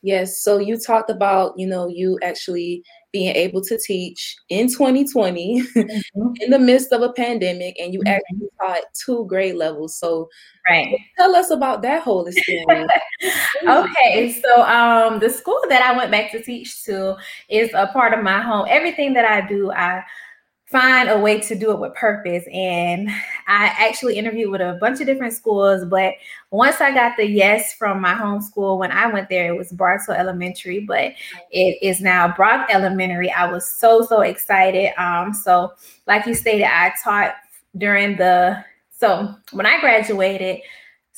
Yes. 0.00 0.40
So 0.40 0.58
you 0.58 0.78
talked 0.78 1.10
about, 1.10 1.58
you 1.58 1.66
know, 1.66 1.88
you 1.88 2.18
actually 2.22 2.84
being 3.14 3.34
able 3.36 3.62
to 3.62 3.78
teach 3.78 4.36
in 4.48 4.66
2020 4.66 5.62
mm-hmm. 5.62 6.32
in 6.40 6.50
the 6.50 6.58
midst 6.58 6.92
of 6.92 7.00
a 7.00 7.12
pandemic, 7.12 7.78
and 7.80 7.94
you 7.94 8.00
mm-hmm. 8.00 8.08
actually 8.08 8.48
taught 8.60 8.82
two 8.92 9.24
grade 9.26 9.54
levels. 9.54 9.96
So, 9.96 10.28
right, 10.68 10.98
tell 11.16 11.36
us 11.36 11.50
about 11.50 11.80
that 11.82 12.02
whole 12.02 12.26
experience. 12.26 12.90
okay, 13.68 14.42
so 14.42 14.62
um, 14.62 15.20
the 15.20 15.30
school 15.30 15.60
that 15.68 15.80
I 15.80 15.96
went 15.96 16.10
back 16.10 16.32
to 16.32 16.42
teach 16.42 16.82
to 16.86 17.16
is 17.48 17.70
a 17.72 17.86
part 17.86 18.12
of 18.12 18.24
my 18.24 18.40
home. 18.40 18.66
Everything 18.68 19.14
that 19.14 19.24
I 19.24 19.46
do, 19.46 19.70
I 19.70 20.02
find 20.74 21.08
a 21.08 21.16
way 21.16 21.38
to 21.38 21.54
do 21.54 21.70
it 21.70 21.78
with 21.78 21.94
purpose. 21.94 22.44
And 22.52 23.08
I 23.46 23.66
actually 23.78 24.18
interviewed 24.18 24.50
with 24.50 24.60
a 24.60 24.76
bunch 24.80 25.00
of 25.00 25.06
different 25.06 25.32
schools, 25.32 25.84
but 25.84 26.14
once 26.50 26.80
I 26.80 26.92
got 26.92 27.16
the 27.16 27.24
yes 27.24 27.72
from 27.72 28.00
my 28.00 28.12
home 28.12 28.42
school, 28.42 28.76
when 28.76 28.90
I 28.90 29.06
went 29.06 29.28
there, 29.28 29.54
it 29.54 29.56
was 29.56 29.70
Bartow 29.70 30.10
Elementary, 30.10 30.80
but 30.80 31.12
it 31.52 31.78
is 31.80 32.00
now 32.00 32.34
Brock 32.34 32.66
Elementary. 32.70 33.30
I 33.30 33.48
was 33.48 33.64
so, 33.64 34.02
so 34.02 34.22
excited. 34.22 34.92
Um, 35.00 35.32
so 35.32 35.74
like 36.08 36.26
you 36.26 36.34
stated, 36.34 36.64
I 36.64 36.92
taught 37.04 37.36
during 37.76 38.16
the, 38.16 38.64
so 38.90 39.32
when 39.52 39.66
I 39.66 39.78
graduated, 39.78 40.60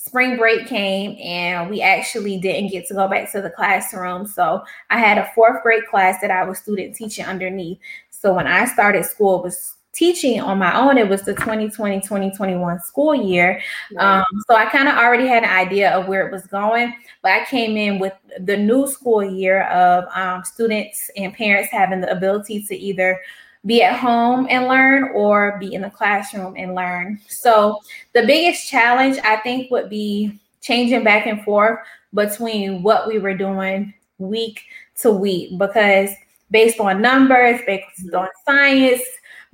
spring 0.07 0.37
break 0.37 0.67
came 0.69 1.19
and 1.21 1.69
we 1.69 1.83
actually 1.83 2.39
didn't 2.39 2.71
get 2.71 2.87
to 2.87 2.95
go 2.95 3.09
back 3.09 3.31
to 3.33 3.43
the 3.43 3.51
classroom. 3.51 4.25
So 4.27 4.63
I 4.89 4.99
had 4.99 5.19
a 5.19 5.29
fourth 5.35 5.63
grade 5.63 5.85
class 5.91 6.21
that 6.21 6.31
I 6.31 6.45
was 6.45 6.59
student 6.59 6.95
teaching 6.95 7.25
underneath. 7.25 7.79
So 8.27 8.35
when 8.35 8.49
I 8.49 8.65
started 8.65 9.05
school, 9.05 9.41
was 9.41 9.77
teaching 9.93 10.41
on 10.41 10.59
my 10.59 10.77
own, 10.77 10.99
it 10.99 11.09
was 11.09 11.23
the 11.23 11.33
2020 11.33 12.01
2021 12.01 12.81
school 12.81 13.15
year. 13.15 13.63
Um, 13.99 14.25
so 14.49 14.57
I 14.57 14.65
kind 14.65 14.89
of 14.89 14.97
already 14.97 15.29
had 15.29 15.45
an 15.45 15.51
idea 15.51 15.93
of 15.93 16.09
where 16.09 16.27
it 16.27 16.33
was 16.33 16.45
going, 16.49 16.93
but 17.23 17.31
I 17.31 17.45
came 17.45 17.77
in 17.77 18.01
with 18.01 18.15
the 18.41 18.57
new 18.57 18.89
school 18.89 19.23
year 19.23 19.63
of 19.69 20.07
um, 20.13 20.43
students 20.43 21.09
and 21.17 21.33
parents 21.35 21.71
having 21.71 22.01
the 22.01 22.11
ability 22.11 22.65
to 22.65 22.75
either 22.75 23.21
be 23.65 23.85
at 23.85 23.97
home 23.97 24.49
and 24.51 24.67
learn 24.67 25.13
or 25.15 25.57
be 25.61 25.73
in 25.73 25.83
the 25.83 25.91
classroom 25.91 26.55
and 26.57 26.75
learn. 26.75 27.21
So 27.29 27.79
the 28.13 28.27
biggest 28.27 28.69
challenge 28.69 29.19
I 29.23 29.37
think 29.37 29.71
would 29.71 29.89
be 29.89 30.37
changing 30.63 31.05
back 31.05 31.29
and 31.29 31.45
forth 31.45 31.79
between 32.13 32.83
what 32.83 33.07
we 33.07 33.21
were 33.21 33.37
doing 33.37 33.95
week 34.19 34.63
to 35.03 35.13
week 35.13 35.57
because 35.59 36.11
based 36.51 36.81
on 36.81 37.01
numbers, 37.01 37.61
based 37.67 38.07
mm-hmm. 38.07 38.17
on 38.17 38.29
science, 38.45 39.03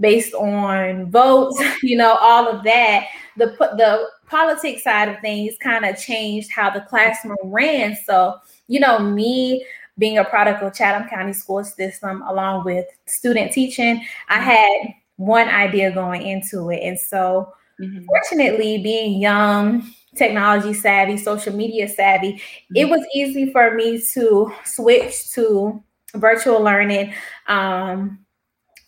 based 0.00 0.34
on 0.34 1.10
votes, 1.10 1.62
you 1.82 1.96
know, 1.96 2.16
all 2.20 2.48
of 2.48 2.64
that. 2.64 3.06
The 3.36 3.46
the 3.76 4.08
politics 4.26 4.84
side 4.84 5.08
of 5.08 5.20
things 5.20 5.54
kind 5.62 5.84
of 5.84 5.98
changed 5.98 6.50
how 6.50 6.70
the 6.70 6.80
classroom 6.82 7.36
ran. 7.44 7.96
So, 8.04 8.36
you 8.66 8.80
know, 8.80 8.98
me 8.98 9.64
being 9.98 10.18
a 10.18 10.24
product 10.24 10.62
of 10.62 10.74
Chatham 10.74 11.08
County 11.08 11.32
school 11.32 11.64
system, 11.64 12.22
along 12.22 12.64
with 12.64 12.86
student 13.06 13.52
teaching, 13.52 14.04
I 14.28 14.38
mm-hmm. 14.38 14.44
had 14.44 14.94
one 15.16 15.48
idea 15.48 15.92
going 15.92 16.22
into 16.22 16.70
it. 16.70 16.80
And 16.82 16.98
so, 16.98 17.52
mm-hmm. 17.80 18.04
fortunately, 18.06 18.82
being 18.82 19.20
young, 19.20 19.90
technology 20.16 20.74
savvy, 20.74 21.16
social 21.16 21.54
media 21.54 21.88
savvy, 21.88 22.34
mm-hmm. 22.34 22.76
it 22.76 22.88
was 22.88 23.06
easy 23.14 23.52
for 23.52 23.74
me 23.74 24.02
to 24.14 24.52
switch 24.64 25.30
to 25.32 25.82
virtual 26.14 26.62
learning. 26.62 27.14
Um, 27.46 28.18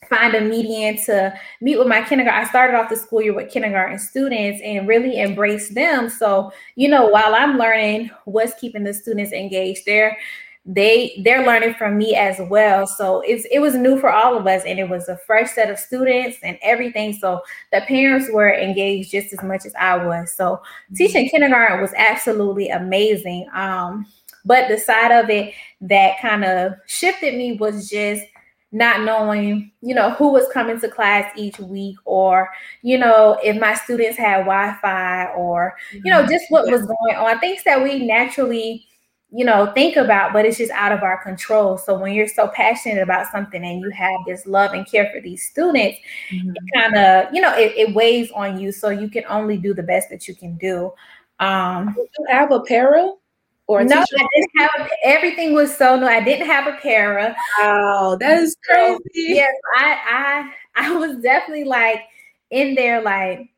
find 0.09 0.35
a 0.35 0.41
median 0.41 0.97
to 1.05 1.35
meet 1.61 1.79
with 1.79 1.89
my 1.89 2.03
kindergarten. 2.03 2.45
I 2.45 2.49
started 2.49 2.77
off 2.77 2.91
the 2.91 2.97
school 2.97 3.23
year 3.23 3.35
with 3.35 3.51
kindergarten 3.51 3.99
students 3.99 4.61
and 4.63 4.87
really 4.87 5.19
embrace 5.19 5.71
them. 5.71 6.09
So, 6.09 6.53
you 6.77 6.89
know, 6.89 7.09
while 7.09 7.35
I'm 7.35 7.59
learning 7.59 8.11
what's 8.25 8.55
keeping 8.61 8.85
the 8.85 8.95
students 8.95 9.33
engaged, 9.33 9.83
they're 9.87 10.17
they 10.67 11.21
they're 11.25 11.45
learning 11.45 11.75
from 11.75 11.99
me 11.99 12.15
as 12.15 12.41
well. 12.49 12.87
So 12.87 13.21
it's 13.21 13.47
it 13.51 13.59
was 13.59 13.75
new 13.75 14.01
for 14.01 14.11
all 14.11 14.37
of 14.37 14.47
us 14.47 14.63
and 14.65 14.79
it 14.79 14.89
was 14.89 15.09
a 15.09 15.19
fresh 15.19 15.51
set 15.51 15.71
of 15.71 15.79
students 15.79 16.39
and 16.43 16.59
everything. 16.63 17.13
So 17.13 17.43
the 17.71 17.83
parents 17.83 18.31
were 18.33 18.55
engaged 18.55 19.11
just 19.11 19.33
as 19.35 19.43
much 19.43 19.67
as 19.67 19.75
I 19.75 20.03
was. 20.03 20.35
So 20.35 20.45
mm-hmm. 20.55 20.95
teaching 20.95 21.29
kindergarten 21.29 21.83
was 21.83 21.93
absolutely 21.97 22.71
amazing. 22.71 23.47
Um 23.53 24.07
but 24.45 24.69
the 24.69 24.79
side 24.79 25.11
of 25.13 25.31
it 25.31 25.55
that 25.81 26.21
kind 26.21 26.45
of 26.45 26.75
shifted 26.87 27.35
me 27.35 27.57
was 27.57 27.89
just 27.89 28.23
not 28.75 29.03
knowing, 29.03 29.71
you 29.83 29.95
know, 29.95 30.11
who 30.11 30.33
was 30.33 30.49
coming 30.53 30.81
to 30.81 30.89
class 30.89 31.31
each 31.37 31.61
week 31.61 31.97
or, 32.05 32.51
you 32.83 32.99
know, 32.99 33.39
if 33.43 33.57
my 33.57 33.73
students 33.73 34.19
had 34.19 34.39
Wi-Fi 34.39 35.27
or, 35.37 35.77
you 35.93 36.11
know, 36.11 36.27
just 36.27 36.47
what 36.49 36.69
was 36.69 36.85
going 36.85 37.17
on. 37.17 37.39
Things 37.39 37.63
that 37.65 37.81
we 37.81 38.05
naturally, 38.05 38.85
you 39.31 39.45
know, 39.45 39.71
think 39.75 39.95
about, 39.95 40.33
but 40.33 40.45
it's 40.45 40.59
just 40.59 40.73
out 40.73 40.91
of 40.91 41.05
our 41.05 41.23
control. 41.23 41.79
So 41.79 41.97
when 41.97 42.15
you're 42.15 42.27
so 42.27 42.49
passionate 42.49 43.01
about 43.01 43.31
something 43.31 43.65
and 43.65 43.81
you 43.81 43.91
have 43.91 44.19
this 44.27 44.45
love 44.45 44.73
and 44.73 44.85
care 44.85 45.09
for 45.15 45.21
these 45.21 45.49
students, 45.49 45.99
mm-hmm. 46.33 46.51
it 46.51 46.63
kind 46.75 46.97
of, 46.97 47.33
you 47.33 47.41
know, 47.41 47.57
it, 47.57 47.77
it 47.77 47.95
weighs 47.95 48.33
on 48.33 48.59
you. 48.59 48.73
So 48.73 48.91
you 48.91 49.09
can 49.09 49.23
only 49.29 49.57
do 49.57 49.73
the 49.73 49.85
best 49.85 50.11
that 50.11 50.27
you 50.27 50.35
can 50.35 50.57
do. 50.57 50.93
Um, 51.39 51.95
do 51.95 52.09
you 52.19 52.27
have 52.29 52.51
a 52.51 52.59
para? 52.61 53.13
Or 53.67 53.83
no, 53.83 53.97
I 54.01 54.05
didn't 54.35 54.51
have 54.57 54.91
everything 55.03 55.55
was 55.55 55.75
so 55.75 55.99
new. 55.99 56.07
I 56.07 56.23
didn't 56.23 56.47
have 56.47 56.67
a 56.67 56.77
para. 56.83 57.35
Wow, 57.59 58.17
that 58.21 58.43
is 58.43 58.57
crazy. 58.63 59.01
yes, 59.15 59.55
I 59.77 60.53
I 60.77 60.87
I 60.89 60.97
was 60.97 61.17
definitely 61.23 61.65
like 61.65 62.01
in 62.51 62.75
there, 62.75 63.01
like 63.01 63.49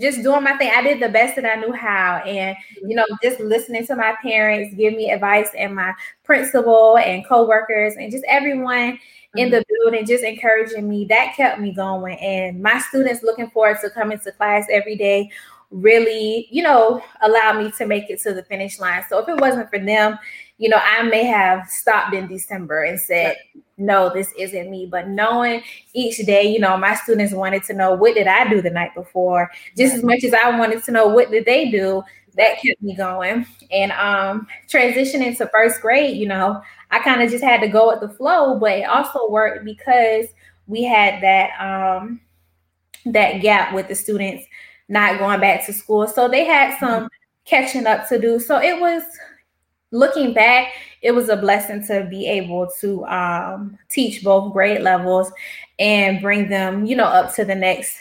just 0.00 0.22
doing 0.22 0.44
my 0.44 0.56
thing. 0.58 0.70
I 0.74 0.82
did 0.82 1.00
the 1.00 1.08
best 1.08 1.36
that 1.36 1.46
I 1.46 1.58
knew 1.58 1.72
how, 1.72 2.22
and 2.26 2.54
you 2.82 2.94
know, 2.94 3.06
just 3.22 3.40
listening 3.40 3.86
to 3.86 3.96
my 3.96 4.14
parents 4.22 4.74
give 4.74 4.94
me 4.94 5.10
advice, 5.10 5.48
and 5.56 5.74
my 5.74 5.94
principal 6.24 6.98
and 6.98 7.26
coworkers, 7.26 7.94
and 7.94 8.12
just 8.12 8.24
everyone 8.28 8.98
in 9.36 9.50
the 9.50 9.58
mm-hmm. 9.58 9.84
building 9.84 10.06
just 10.06 10.24
encouraging 10.24 10.88
me 10.88 11.04
that 11.06 11.34
kept 11.36 11.60
me 11.60 11.72
going 11.72 12.16
and 12.18 12.62
my 12.62 12.78
students 12.78 13.22
looking 13.22 13.50
forward 13.50 13.76
to 13.80 13.90
coming 13.90 14.18
to 14.18 14.32
class 14.32 14.66
every 14.70 14.96
day 14.96 15.28
really, 15.74 16.46
you 16.50 16.62
know, 16.62 17.02
allowed 17.22 17.58
me 17.58 17.70
to 17.72 17.84
make 17.84 18.08
it 18.08 18.20
to 18.22 18.32
the 18.32 18.44
finish 18.44 18.78
line. 18.78 19.02
So 19.08 19.18
if 19.18 19.28
it 19.28 19.40
wasn't 19.40 19.68
for 19.70 19.78
them, 19.78 20.18
you 20.56 20.68
know, 20.68 20.80
I 20.80 21.02
may 21.02 21.24
have 21.24 21.68
stopped 21.68 22.14
in 22.14 22.28
December 22.28 22.84
and 22.84 22.98
said, 22.98 23.36
no, 23.76 24.08
this 24.14 24.32
isn't 24.38 24.70
me. 24.70 24.86
But 24.86 25.08
knowing 25.08 25.62
each 25.92 26.18
day, 26.18 26.44
you 26.44 26.60
know, 26.60 26.76
my 26.76 26.94
students 26.94 27.34
wanted 27.34 27.64
to 27.64 27.74
know 27.74 27.92
what 27.92 28.14
did 28.14 28.28
I 28.28 28.48
do 28.48 28.62
the 28.62 28.70
night 28.70 28.94
before, 28.94 29.50
just 29.76 29.96
as 29.96 30.04
much 30.04 30.22
as 30.22 30.32
I 30.32 30.56
wanted 30.56 30.84
to 30.84 30.92
know 30.92 31.08
what 31.08 31.32
did 31.32 31.44
they 31.44 31.72
do, 31.72 32.04
that 32.36 32.62
kept 32.62 32.80
me 32.80 32.94
going. 32.94 33.44
And 33.72 33.90
um 33.92 34.46
transitioning 34.68 35.36
to 35.38 35.50
first 35.52 35.80
grade, 35.80 36.16
you 36.16 36.28
know, 36.28 36.62
I 36.92 37.00
kind 37.00 37.20
of 37.20 37.30
just 37.30 37.42
had 37.42 37.60
to 37.62 37.68
go 37.68 37.88
with 37.88 38.00
the 38.00 38.14
flow, 38.16 38.60
but 38.60 38.78
it 38.78 38.84
also 38.84 39.28
worked 39.28 39.64
because 39.64 40.26
we 40.68 40.84
had 40.84 41.20
that 41.22 41.50
um 41.60 42.20
that 43.06 43.42
gap 43.42 43.74
with 43.74 43.88
the 43.88 43.94
students 43.94 44.46
not 44.88 45.18
going 45.18 45.40
back 45.40 45.64
to 45.66 45.72
school. 45.72 46.06
So 46.06 46.28
they 46.28 46.44
had 46.44 46.78
some 46.78 47.08
catching 47.44 47.86
up 47.86 48.08
to 48.08 48.18
do. 48.20 48.38
So 48.38 48.60
it 48.60 48.78
was 48.78 49.02
looking 49.90 50.32
back, 50.34 50.72
it 51.02 51.12
was 51.12 51.28
a 51.28 51.36
blessing 51.36 51.86
to 51.86 52.06
be 52.10 52.26
able 52.26 52.68
to 52.80 53.04
um, 53.06 53.78
teach 53.88 54.24
both 54.24 54.52
grade 54.52 54.82
levels 54.82 55.30
and 55.78 56.20
bring 56.20 56.48
them, 56.48 56.84
you 56.84 56.96
know, 56.96 57.04
up 57.04 57.34
to 57.34 57.44
the 57.44 57.54
next 57.54 57.98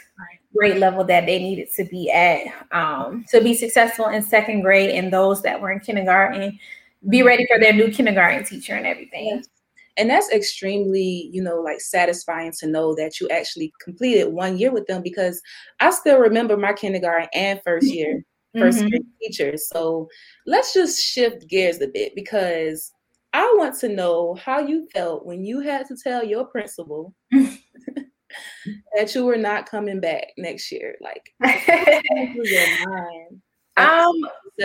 grade 0.55 0.77
level 0.77 1.03
that 1.03 1.25
they 1.25 1.39
needed 1.39 1.67
to 1.75 1.83
be 1.85 2.11
at 2.11 2.45
um, 2.71 3.25
to 3.29 3.41
be 3.41 3.53
successful 3.53 4.07
in 4.07 4.21
second 4.21 4.61
grade 4.61 4.91
and 4.91 5.11
those 5.11 5.41
that 5.41 5.59
were 5.59 5.71
in 5.71 5.79
kindergarten 5.79 6.59
be 7.09 7.23
ready 7.23 7.45
for 7.51 7.59
their 7.59 7.73
new 7.73 7.91
kindergarten 7.91 8.45
teacher 8.45 8.75
and 8.75 8.87
everything. 8.87 9.43
And 9.97 10.09
that's 10.09 10.31
extremely 10.31 11.29
you 11.31 11.41
know 11.41 11.61
like 11.61 11.79
satisfying 11.79 12.51
to 12.59 12.67
know 12.67 12.95
that 12.95 13.19
you 13.19 13.29
actually 13.29 13.71
completed 13.81 14.33
one 14.33 14.57
year 14.57 14.71
with 14.71 14.87
them 14.87 15.03
because 15.03 15.39
i 15.79 15.91
still 15.91 16.17
remember 16.17 16.57
my 16.57 16.73
kindergarten 16.73 17.29
and 17.33 17.61
first 17.63 17.85
year 17.87 18.23
1st 18.55 18.79
mm-hmm. 18.79 18.87
grade 18.89 19.05
teachers. 19.21 19.67
So 19.67 20.07
let's 20.45 20.73
just 20.73 21.03
shift 21.03 21.47
gears 21.49 21.81
a 21.81 21.87
bit 21.87 22.13
because 22.15 22.91
i 23.33 23.43
want 23.57 23.79
to 23.79 23.89
know 23.89 24.35
how 24.35 24.59
you 24.59 24.87
felt 24.93 25.25
when 25.25 25.43
you 25.43 25.59
had 25.59 25.87
to 25.87 25.95
tell 25.95 26.23
your 26.23 26.45
principal 26.45 27.15
that 28.95 29.13
you 29.13 29.25
were 29.25 29.37
not 29.37 29.69
coming 29.69 29.99
back 29.99 30.27
next 30.37 30.71
year. 30.71 30.95
Like 31.01 31.33
your 32.35 32.87
mind? 32.87 33.41
Um, 33.75 34.13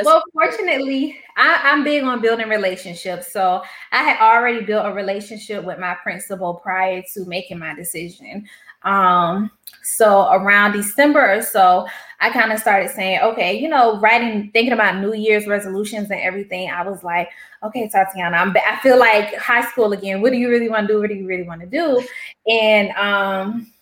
well, 0.04 0.23
fortunately, 0.33 1.18
I, 1.37 1.61
I'm 1.64 1.85
big 1.85 2.04
on 2.04 2.21
building 2.21 2.49
relationships. 2.49 3.33
So 3.33 3.62
I 3.92 4.02
had 4.02 4.21
already 4.21 4.64
built 4.64 4.87
a 4.87 4.92
relationship 4.92 5.64
with 5.64 5.78
my 5.78 5.95
principal 6.02 6.54
prior 6.54 7.02
to 7.14 7.25
making 7.26 7.59
my 7.59 7.75
decision. 7.75 8.47
Um, 8.83 9.50
so 9.83 10.30
around 10.30 10.73
December 10.73 11.38
or 11.38 11.42
so, 11.42 11.87
I 12.21 12.30
kind 12.30 12.52
of 12.52 12.59
started 12.59 12.90
saying, 12.90 13.21
okay, 13.23 13.59
you 13.59 13.68
know, 13.68 13.99
writing, 14.00 14.50
thinking 14.52 14.73
about 14.73 15.00
New 15.00 15.14
Year's 15.14 15.47
resolutions 15.47 16.11
and 16.11 16.21
everything. 16.21 16.71
I 16.71 16.83
was 16.88 17.02
like, 17.02 17.30
okay, 17.62 17.88
Tatiana, 17.88 18.37
I'm, 18.37 18.54
I 18.57 18.78
feel 18.83 18.99
like 18.99 19.35
high 19.37 19.64
school 19.68 19.92
again. 19.92 20.21
What 20.21 20.33
do 20.33 20.38
you 20.38 20.50
really 20.50 20.68
want 20.68 20.87
to 20.87 20.95
do? 20.95 21.00
What 21.00 21.09
do 21.09 21.14
you 21.14 21.26
really 21.26 21.45
want 21.45 21.61
to 21.62 21.66
do? 21.66 22.07
And 22.50 22.90
um, 22.90 23.73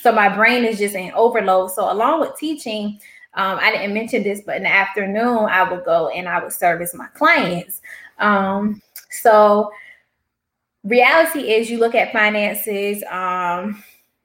so 0.00 0.12
my 0.12 0.34
brain 0.34 0.64
is 0.64 0.78
just 0.78 0.94
in 0.94 1.12
overload. 1.12 1.70
So 1.70 1.90
along 1.90 2.20
with 2.20 2.36
teaching, 2.36 2.98
um, 3.36 3.58
I 3.60 3.70
didn't 3.72 3.94
mention 3.94 4.22
this, 4.22 4.42
but 4.44 4.56
in 4.56 4.62
the 4.62 4.72
afternoon, 4.72 5.46
I 5.50 5.68
would 5.70 5.84
go 5.84 6.08
and 6.08 6.28
I 6.28 6.42
would 6.42 6.52
service 6.52 6.94
my 6.94 7.06
clients. 7.08 7.80
Um, 8.18 8.80
so 9.10 9.70
reality 10.84 11.52
is 11.52 11.70
you 11.70 11.78
look 11.78 11.94
at 11.94 12.12
finances 12.12 13.02
um, 13.10 13.82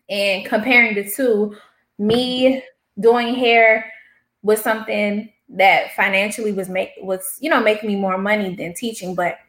and 0.09 0.45
comparing 0.45 0.95
the 0.95 1.09
two, 1.09 1.55
me 1.97 2.63
doing 2.99 3.33
hair 3.33 3.91
was 4.43 4.61
something 4.61 5.31
that 5.49 5.91
financially 5.95 6.51
was 6.51 6.69
make 6.69 6.91
was 7.01 7.37
you 7.41 7.49
know 7.49 7.59
making 7.59 7.89
me 7.89 7.95
more 7.95 8.19
money 8.19 8.55
than 8.55 8.71
teaching 8.71 9.15
but 9.15 9.39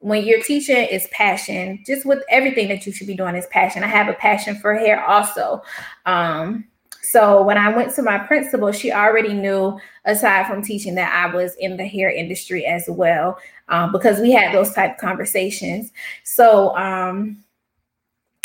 when 0.00 0.24
you're 0.24 0.42
teaching 0.42 0.76
is 0.76 1.08
passion. 1.10 1.82
Just 1.86 2.06
with 2.06 2.22
everything 2.30 2.68
that 2.68 2.86
you 2.86 2.92
should 2.92 3.06
be 3.06 3.16
doing 3.16 3.34
is 3.34 3.46
passion. 3.46 3.82
I 3.82 3.88
have 3.88 4.08
a 4.08 4.12
passion 4.14 4.56
for 4.56 4.74
hair 4.74 5.04
also. 5.04 5.62
Um 6.06 6.66
so 7.10 7.42
when 7.42 7.56
i 7.56 7.74
went 7.74 7.94
to 7.94 8.02
my 8.02 8.18
principal 8.18 8.72
she 8.72 8.92
already 8.92 9.32
knew 9.32 9.78
aside 10.04 10.46
from 10.46 10.62
teaching 10.62 10.94
that 10.94 11.12
i 11.12 11.32
was 11.34 11.54
in 11.56 11.76
the 11.76 11.86
hair 11.86 12.10
industry 12.10 12.64
as 12.64 12.84
well 12.88 13.38
um, 13.68 13.92
because 13.92 14.20
we 14.20 14.32
had 14.32 14.54
those 14.54 14.72
type 14.72 14.92
of 14.92 14.98
conversations 14.98 15.92
so 16.24 16.76
um 16.76 17.42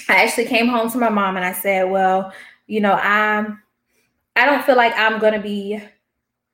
i 0.09 0.23
actually 0.23 0.45
came 0.45 0.67
home 0.67 0.89
to 0.89 0.97
my 0.97 1.09
mom 1.09 1.35
and 1.35 1.45
i 1.45 1.53
said 1.53 1.89
well 1.89 2.31
you 2.67 2.79
know 2.79 2.93
i'm 2.93 3.61
i 4.35 4.45
don't 4.45 4.63
feel 4.63 4.75
like 4.75 4.93
i'm 4.97 5.19
to 5.19 5.39
be 5.39 5.81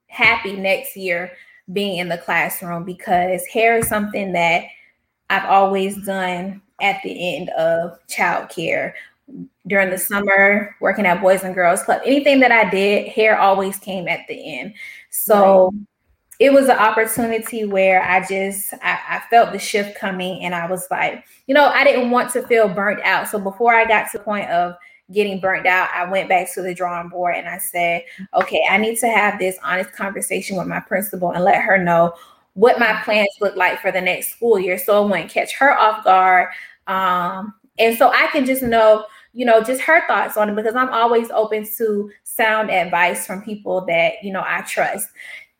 happy 0.07 0.53
next 0.55 0.97
year 0.97 1.31
being 1.71 1.97
in 1.97 2.09
the 2.09 2.17
classroom 2.17 2.83
because 2.83 3.45
hair 3.45 3.77
is 3.77 3.87
something 3.87 4.33
that 4.33 4.65
I've 5.29 5.45
always 5.45 6.03
done 6.05 6.61
at 6.81 7.01
the 7.03 7.35
end 7.35 7.49
of 7.49 7.99
childcare. 8.07 8.93
During 9.67 9.91
the 9.91 9.97
summer, 9.97 10.75
working 10.81 11.05
at 11.05 11.21
Boys 11.21 11.43
and 11.43 11.53
Girls 11.53 11.83
Club, 11.83 12.01
anything 12.03 12.39
that 12.39 12.51
I 12.51 12.69
did, 12.69 13.07
hair 13.07 13.37
always 13.37 13.77
came 13.77 14.07
at 14.07 14.21
the 14.27 14.59
end. 14.59 14.73
So 15.11 15.65
right. 15.65 15.81
it 16.39 16.53
was 16.53 16.65
an 16.65 16.77
opportunity 16.77 17.65
where 17.65 18.01
I 18.01 18.25
just 18.25 18.73
I, 18.81 18.99
I 19.07 19.21
felt 19.29 19.51
the 19.51 19.59
shift 19.59 19.95
coming 19.95 20.43
and 20.43 20.55
I 20.55 20.67
was 20.67 20.87
like, 20.89 21.23
you 21.45 21.53
know, 21.53 21.65
I 21.67 21.83
didn't 21.83 22.09
want 22.09 22.31
to 22.31 22.47
feel 22.47 22.67
burnt 22.67 23.01
out. 23.03 23.27
So 23.27 23.37
before 23.37 23.75
I 23.75 23.85
got 23.85 24.11
to 24.11 24.17
the 24.17 24.23
point 24.23 24.49
of 24.49 24.75
getting 25.11 25.39
burnt 25.39 25.67
out, 25.67 25.89
I 25.93 26.09
went 26.09 26.29
back 26.29 26.51
to 26.53 26.61
the 26.61 26.73
drawing 26.73 27.09
board 27.09 27.35
and 27.35 27.47
I 27.47 27.59
said, 27.59 28.03
okay, 28.35 28.65
I 28.69 28.77
need 28.77 28.97
to 28.99 29.07
have 29.07 29.37
this 29.37 29.57
honest 29.63 29.91
conversation 29.91 30.57
with 30.57 30.67
my 30.67 30.79
principal 30.79 31.31
and 31.31 31.43
let 31.43 31.61
her 31.61 31.77
know 31.77 32.13
what 32.53 32.79
my 32.79 32.99
plans 33.03 33.29
look 33.39 33.55
like 33.55 33.79
for 33.79 33.91
the 33.91 34.01
next 34.01 34.31
school 34.31 34.59
year 34.59 34.77
so 34.77 35.03
it 35.03 35.09
wouldn't 35.09 35.31
catch 35.31 35.55
her 35.55 35.77
off 35.77 36.03
guard. 36.03 36.49
Um, 36.87 37.53
and 37.77 37.97
so 37.97 38.09
I 38.09 38.27
can 38.27 38.45
just 38.45 38.61
know, 38.61 39.05
you 39.33 39.45
know, 39.45 39.61
just 39.61 39.81
her 39.81 40.05
thoughts 40.07 40.37
on 40.37 40.49
it 40.49 40.55
because 40.55 40.75
I'm 40.75 40.89
always 40.89 41.29
open 41.31 41.67
to 41.77 42.11
sound 42.23 42.71
advice 42.71 43.25
from 43.27 43.41
people 43.41 43.85
that, 43.85 44.13
you 44.23 44.33
know, 44.33 44.43
I 44.45 44.61
trust. 44.61 45.07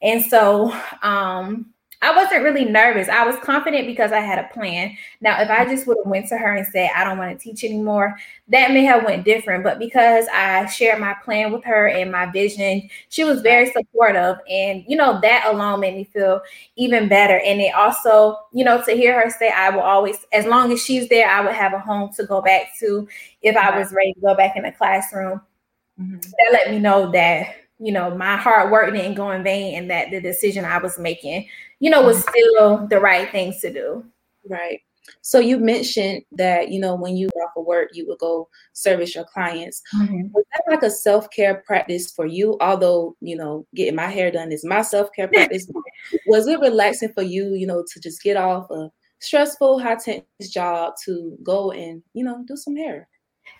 And 0.01 0.23
so 0.23 0.73
um 1.03 1.73
I 2.01 2.15
wasn't 2.15 2.43
really 2.43 2.63
nervous. 2.63 3.09
I 3.09 3.25
was 3.25 3.35
confident 3.43 3.85
because 3.85 4.13
I 4.13 4.21
had 4.21 4.39
a 4.39 4.47
plan. 4.53 4.95
Now, 5.19 5.41
if 5.41 5.49
I 5.49 5.65
just 5.65 5.85
would 5.85 5.97
have 5.97 6.09
went 6.09 6.29
to 6.29 6.37
her 6.37 6.55
and 6.55 6.65
said, 6.65 6.91
I 6.95 7.03
don't 7.03 7.17
want 7.17 7.37
to 7.37 7.43
teach 7.43 7.65
anymore, 7.65 8.17
that 8.47 8.71
may 8.71 8.85
have 8.85 9.03
went 9.03 9.25
different. 9.25 9.65
But 9.65 9.79
because 9.79 10.25
I 10.33 10.65
shared 10.67 11.01
my 11.01 11.13
plan 11.25 11.51
with 11.51 11.65
her 11.65 11.89
and 11.89 12.09
my 12.09 12.27
vision, 12.27 12.89
she 13.09 13.25
was 13.25 13.41
very 13.41 13.69
supportive. 13.71 14.37
And, 14.49 14.85
you 14.87 14.95
know, 14.95 15.19
that 15.21 15.47
alone 15.53 15.81
made 15.81 15.95
me 15.95 16.05
feel 16.05 16.41
even 16.77 17.09
better. 17.09 17.39
And 17.39 17.59
it 17.59 17.75
also, 17.75 18.37
you 18.53 18.63
know, 18.63 18.81
to 18.81 18.91
hear 18.93 19.21
her 19.21 19.29
say, 19.29 19.51
I 19.51 19.69
will 19.69 19.81
always, 19.81 20.25
as 20.31 20.45
long 20.45 20.71
as 20.71 20.81
she's 20.81 21.09
there, 21.09 21.29
I 21.29 21.41
would 21.41 21.53
have 21.53 21.73
a 21.73 21.79
home 21.79 22.13
to 22.13 22.25
go 22.25 22.41
back 22.41 22.77
to 22.79 23.09
if 23.41 23.57
I 23.57 23.77
was 23.77 23.91
ready 23.91 24.13
to 24.13 24.21
go 24.21 24.35
back 24.35 24.55
in 24.55 24.63
the 24.63 24.71
classroom. 24.71 25.41
Mm-hmm. 25.99 26.19
That 26.19 26.49
let 26.53 26.71
me 26.71 26.79
know 26.79 27.11
that 27.11 27.55
you 27.79 27.91
know, 27.93 28.15
my 28.15 28.35
hard 28.35 28.71
work 28.71 28.93
didn't 28.93 29.15
go 29.15 29.31
in 29.31 29.43
vain 29.43 29.75
and 29.75 29.89
that 29.89 30.11
the 30.11 30.19
decision 30.21 30.65
I 30.65 30.77
was 30.77 30.99
making, 30.99 31.47
you 31.79 31.89
know, 31.89 32.01
was 32.01 32.17
mm-hmm. 32.17 32.29
still 32.29 32.87
the 32.87 32.99
right 32.99 33.31
things 33.31 33.61
to 33.61 33.71
do. 33.71 34.05
Right. 34.47 34.81
So 35.21 35.39
you 35.39 35.57
mentioned 35.57 36.23
that, 36.33 36.69
you 36.69 36.79
know, 36.79 36.95
when 36.95 37.17
you 37.17 37.29
off 37.29 37.57
of 37.57 37.65
work, 37.65 37.89
you 37.93 38.05
would 38.07 38.19
go 38.19 38.47
service 38.73 39.15
your 39.15 39.23
clients. 39.23 39.81
Mm-hmm. 39.95 40.27
Was 40.33 40.45
that 40.51 40.71
like 40.71 40.83
a 40.83 40.91
self-care 40.91 41.63
practice 41.65 42.11
for 42.11 42.25
you? 42.25 42.57
Although, 42.61 43.15
you 43.21 43.35
know, 43.35 43.65
getting 43.75 43.95
my 43.95 44.07
hair 44.07 44.31
done 44.31 44.51
is 44.51 44.65
my 44.65 44.81
self-care 44.81 45.27
practice. 45.33 45.67
was 46.27 46.47
it 46.47 46.59
relaxing 46.59 47.13
for 47.13 47.23
you, 47.23 47.55
you 47.55 47.65
know, 47.65 47.83
to 47.91 47.99
just 47.99 48.21
get 48.21 48.37
off 48.37 48.69
a 48.71 48.91
stressful, 49.19 49.79
high 49.79 49.95
tense 49.95 50.23
job 50.49 50.93
to 51.05 51.37
go 51.43 51.71
and, 51.71 52.03
you 52.13 52.23
know, 52.23 52.43
do 52.47 52.55
some 52.55 52.75
hair? 52.75 53.07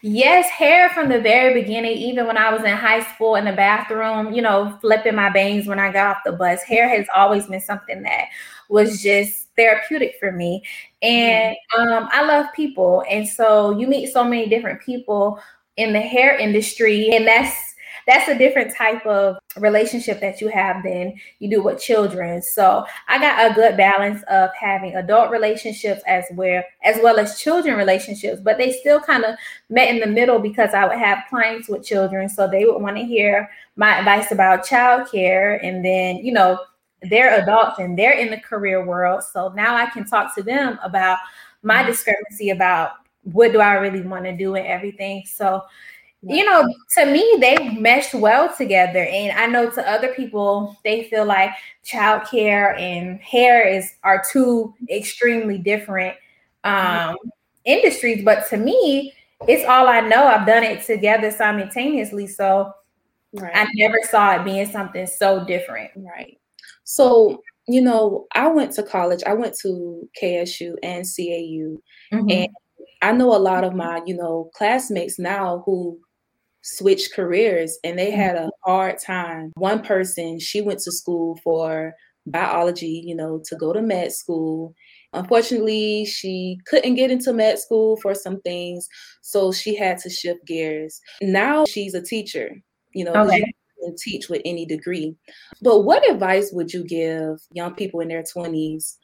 Yes, 0.02 0.50
hair 0.50 0.90
from 0.90 1.10
the 1.10 1.20
very 1.20 1.62
beginning, 1.62 1.98
even 1.98 2.26
when 2.26 2.38
I 2.38 2.54
was 2.54 2.64
in 2.64 2.76
high 2.76 3.04
school 3.14 3.36
in 3.36 3.44
the 3.44 3.52
bathroom, 3.52 4.34
you 4.34 4.42
know, 4.42 4.78
flipping 4.80 5.16
my 5.16 5.30
bangs 5.30 5.68
when 5.68 5.80
I 5.80 5.92
got 5.92 6.16
off 6.16 6.24
the 6.26 6.32
bus. 6.32 6.62
Hair 6.64 6.88
has 6.88 7.06
always 7.14 7.48
been 7.48 7.60
something 7.60 8.04
that 8.04 8.28
was 8.70 9.02
just 9.02 9.50
therapeutic 9.58 10.16
for 10.18 10.32
me. 10.32 10.64
And 11.02 11.56
mm-hmm. 11.76 11.90
um, 11.90 12.10
I 12.14 12.24
love 12.24 12.46
people. 12.56 13.04
And 13.10 13.28
so 13.28 13.78
you 13.78 13.88
meet 13.88 14.14
so 14.14 14.24
many 14.24 14.48
different 14.48 14.82
people 14.82 15.40
in 15.76 15.92
the 15.92 16.02
hair 16.02 16.38
industry, 16.38 17.10
and 17.14 17.28
that's 17.28 17.69
that's 18.08 18.30
a 18.30 18.38
different 18.38 18.76
type 18.76 19.06
of 19.06 19.38
relationship 19.58 20.20
that 20.22 20.42
you 20.42 20.48
have 20.48 20.84
than 20.84 21.14
you 21.40 21.50
do 21.50 21.62
with 21.64 21.82
children. 21.82 22.42
So 22.42 22.86
I 23.08 23.20
got 23.20 23.52
a 23.52 23.54
good 23.54 23.78
balance 23.78 24.24
of 24.24 24.50
having 24.60 24.96
adult 24.96 25.32
relationships 25.32 26.02
as 26.08 26.26
well 26.34 26.64
as 26.84 26.98
well 27.02 27.20
as 27.20 27.40
children 27.40 27.78
relationships, 27.78 28.42
but 28.42 28.58
they 28.58 28.72
still 28.72 29.00
kind 29.00 29.24
of 29.24 29.36
met 29.70 29.90
in 29.90 30.00
the 30.00 30.08
middle 30.08 30.40
because 30.40 30.74
I 30.74 30.86
would 30.86 30.98
have 30.98 31.24
clients 31.30 31.70
with 31.70 31.84
children, 31.84 32.30
so 32.30 32.48
they 32.48 32.66
would 32.66 32.82
want 32.82 32.98
to 32.98 33.04
hear 33.04 33.50
my 33.76 33.98
advice 33.98 34.32
about 34.32 34.66
childcare, 34.66 35.60
and 35.64 35.84
then 35.84 36.18
you 36.18 36.32
know 36.32 36.60
they're 37.10 37.42
adults 37.42 37.80
and 37.80 37.98
they're 37.98 38.18
in 38.18 38.30
the 38.30 38.40
career 38.40 38.86
world, 38.86 39.24
so 39.24 39.50
now 39.56 39.76
I 39.76 39.88
can 39.88 40.06
talk 40.06 40.36
to 40.36 40.44
them 40.44 40.80
about 40.84 41.18
my 41.64 41.78
mm-hmm. 41.78 41.88
discrepancy 41.88 42.50
about 42.52 42.92
what 43.24 43.52
do 43.52 43.60
I 43.60 43.74
really 43.74 44.02
want 44.02 44.26
to 44.26 44.36
do 44.36 44.56
and 44.56 44.66
everything. 44.66 45.24
So 45.26 45.64
you 46.22 46.44
know, 46.44 46.68
to 46.98 47.06
me, 47.06 47.38
they 47.40 47.70
meshed 47.78 48.14
well 48.14 48.54
together. 48.54 49.00
And 49.00 49.38
I 49.38 49.46
know 49.48 49.70
to 49.70 49.90
other 49.90 50.14
people, 50.14 50.78
they 50.84 51.04
feel 51.04 51.26
like 51.26 51.52
childcare 51.86 52.78
and 52.78 53.20
hair 53.22 53.66
is 53.66 53.94
are 54.04 54.22
two 54.32 54.74
extremely 54.90 55.58
different 55.58 56.18
um, 56.66 57.16
industries. 57.64 58.24
But 58.26 58.50
to 58.50 58.58
me, 58.58 59.14
it's 59.48 59.66
all 59.66 59.88
I 59.88 60.02
know. 60.02 60.26
I've 60.26 60.46
done 60.46 60.64
it 60.64 60.86
together 60.86 61.32
simultaneously. 61.32 62.28
So 62.28 62.74
right. 63.34 63.56
I 63.56 63.68
never 63.76 64.00
saw 64.10 64.36
it 64.36 64.44
being 64.44 64.66
something 64.66 65.08
so 65.08 65.46
different. 65.46 65.92
Right. 65.96 66.38
So, 66.84 67.42
you 67.68 67.82
know, 67.82 68.28
I 68.34 68.48
went 68.48 68.74
to 68.74 68.84
college, 68.84 69.24
I 69.26 69.34
went 69.34 69.56
to 69.60 70.10
KSU 70.22 70.76
and 70.84 71.06
CAU. 71.06 71.80
Mm-hmm. 72.12 72.30
And 72.30 72.50
I 73.02 73.14
know 73.14 73.34
a 73.34 73.40
lot 73.40 73.64
of 73.64 73.74
my, 73.74 74.02
you 74.06 74.18
know, 74.18 74.50
classmates 74.54 75.18
now 75.18 75.64
who 75.66 75.98
switched 76.62 77.14
careers 77.14 77.78
and 77.84 77.98
they 77.98 78.12
had 78.12 78.36
a 78.36 78.50
hard 78.64 78.98
time. 79.00 79.52
One 79.56 79.82
person, 79.82 80.40
she 80.40 80.62
went 80.62 80.80
to 80.80 80.92
school 80.92 81.40
for 81.44 81.94
biology, 82.26 83.04
you 83.06 83.16
know, 83.16 83.42
to 83.46 83.56
go 83.56 83.74
to 83.74 83.82
med 83.82 84.12
school. 84.12 84.74
Unfortunately, 85.14 86.06
she 86.06 86.58
couldn't 86.68 86.96
get 86.96 87.12
into 87.12 87.34
med 87.34 87.60
school 87.60 87.98
for 87.98 88.14
some 88.14 88.40
things, 88.42 88.88
so 89.22 89.52
she 89.52 89.76
had 89.76 89.98
to 90.00 90.10
shift 90.10 90.46
gears. 90.46 91.00
Now 91.22 91.66
she's 91.66 91.94
a 91.94 92.02
teacher, 92.02 92.52
you 92.94 93.06
know, 93.06 93.14
okay. 93.14 93.52
you 93.82 93.96
teach 93.98 94.30
with 94.30 94.42
any 94.46 94.66
degree. 94.66 95.16
But 95.62 95.82
what 95.82 96.10
advice 96.10 96.52
would 96.54 96.74
you 96.74 96.84
give 96.84 97.40
young 97.52 97.74
people 97.74 98.02
in 98.02 98.10
their 98.10 98.24
20s 98.24 98.98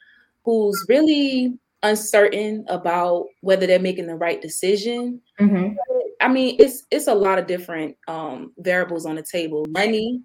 who's 0.44 0.86
really 0.88 1.58
uncertain 1.82 2.64
about 2.68 3.26
whether 3.40 3.66
they're 3.66 3.80
making 3.80 4.06
the 4.06 4.14
right 4.14 4.40
decision? 4.40 5.20
Mm-hmm. 5.40 5.74
I 6.20 6.28
mean, 6.28 6.56
it's 6.58 6.84
it's 6.90 7.08
a 7.08 7.14
lot 7.14 7.38
of 7.38 7.46
different 7.46 7.96
um, 8.08 8.52
variables 8.58 9.06
on 9.06 9.16
the 9.16 9.22
table. 9.22 9.64
Money, 9.68 10.22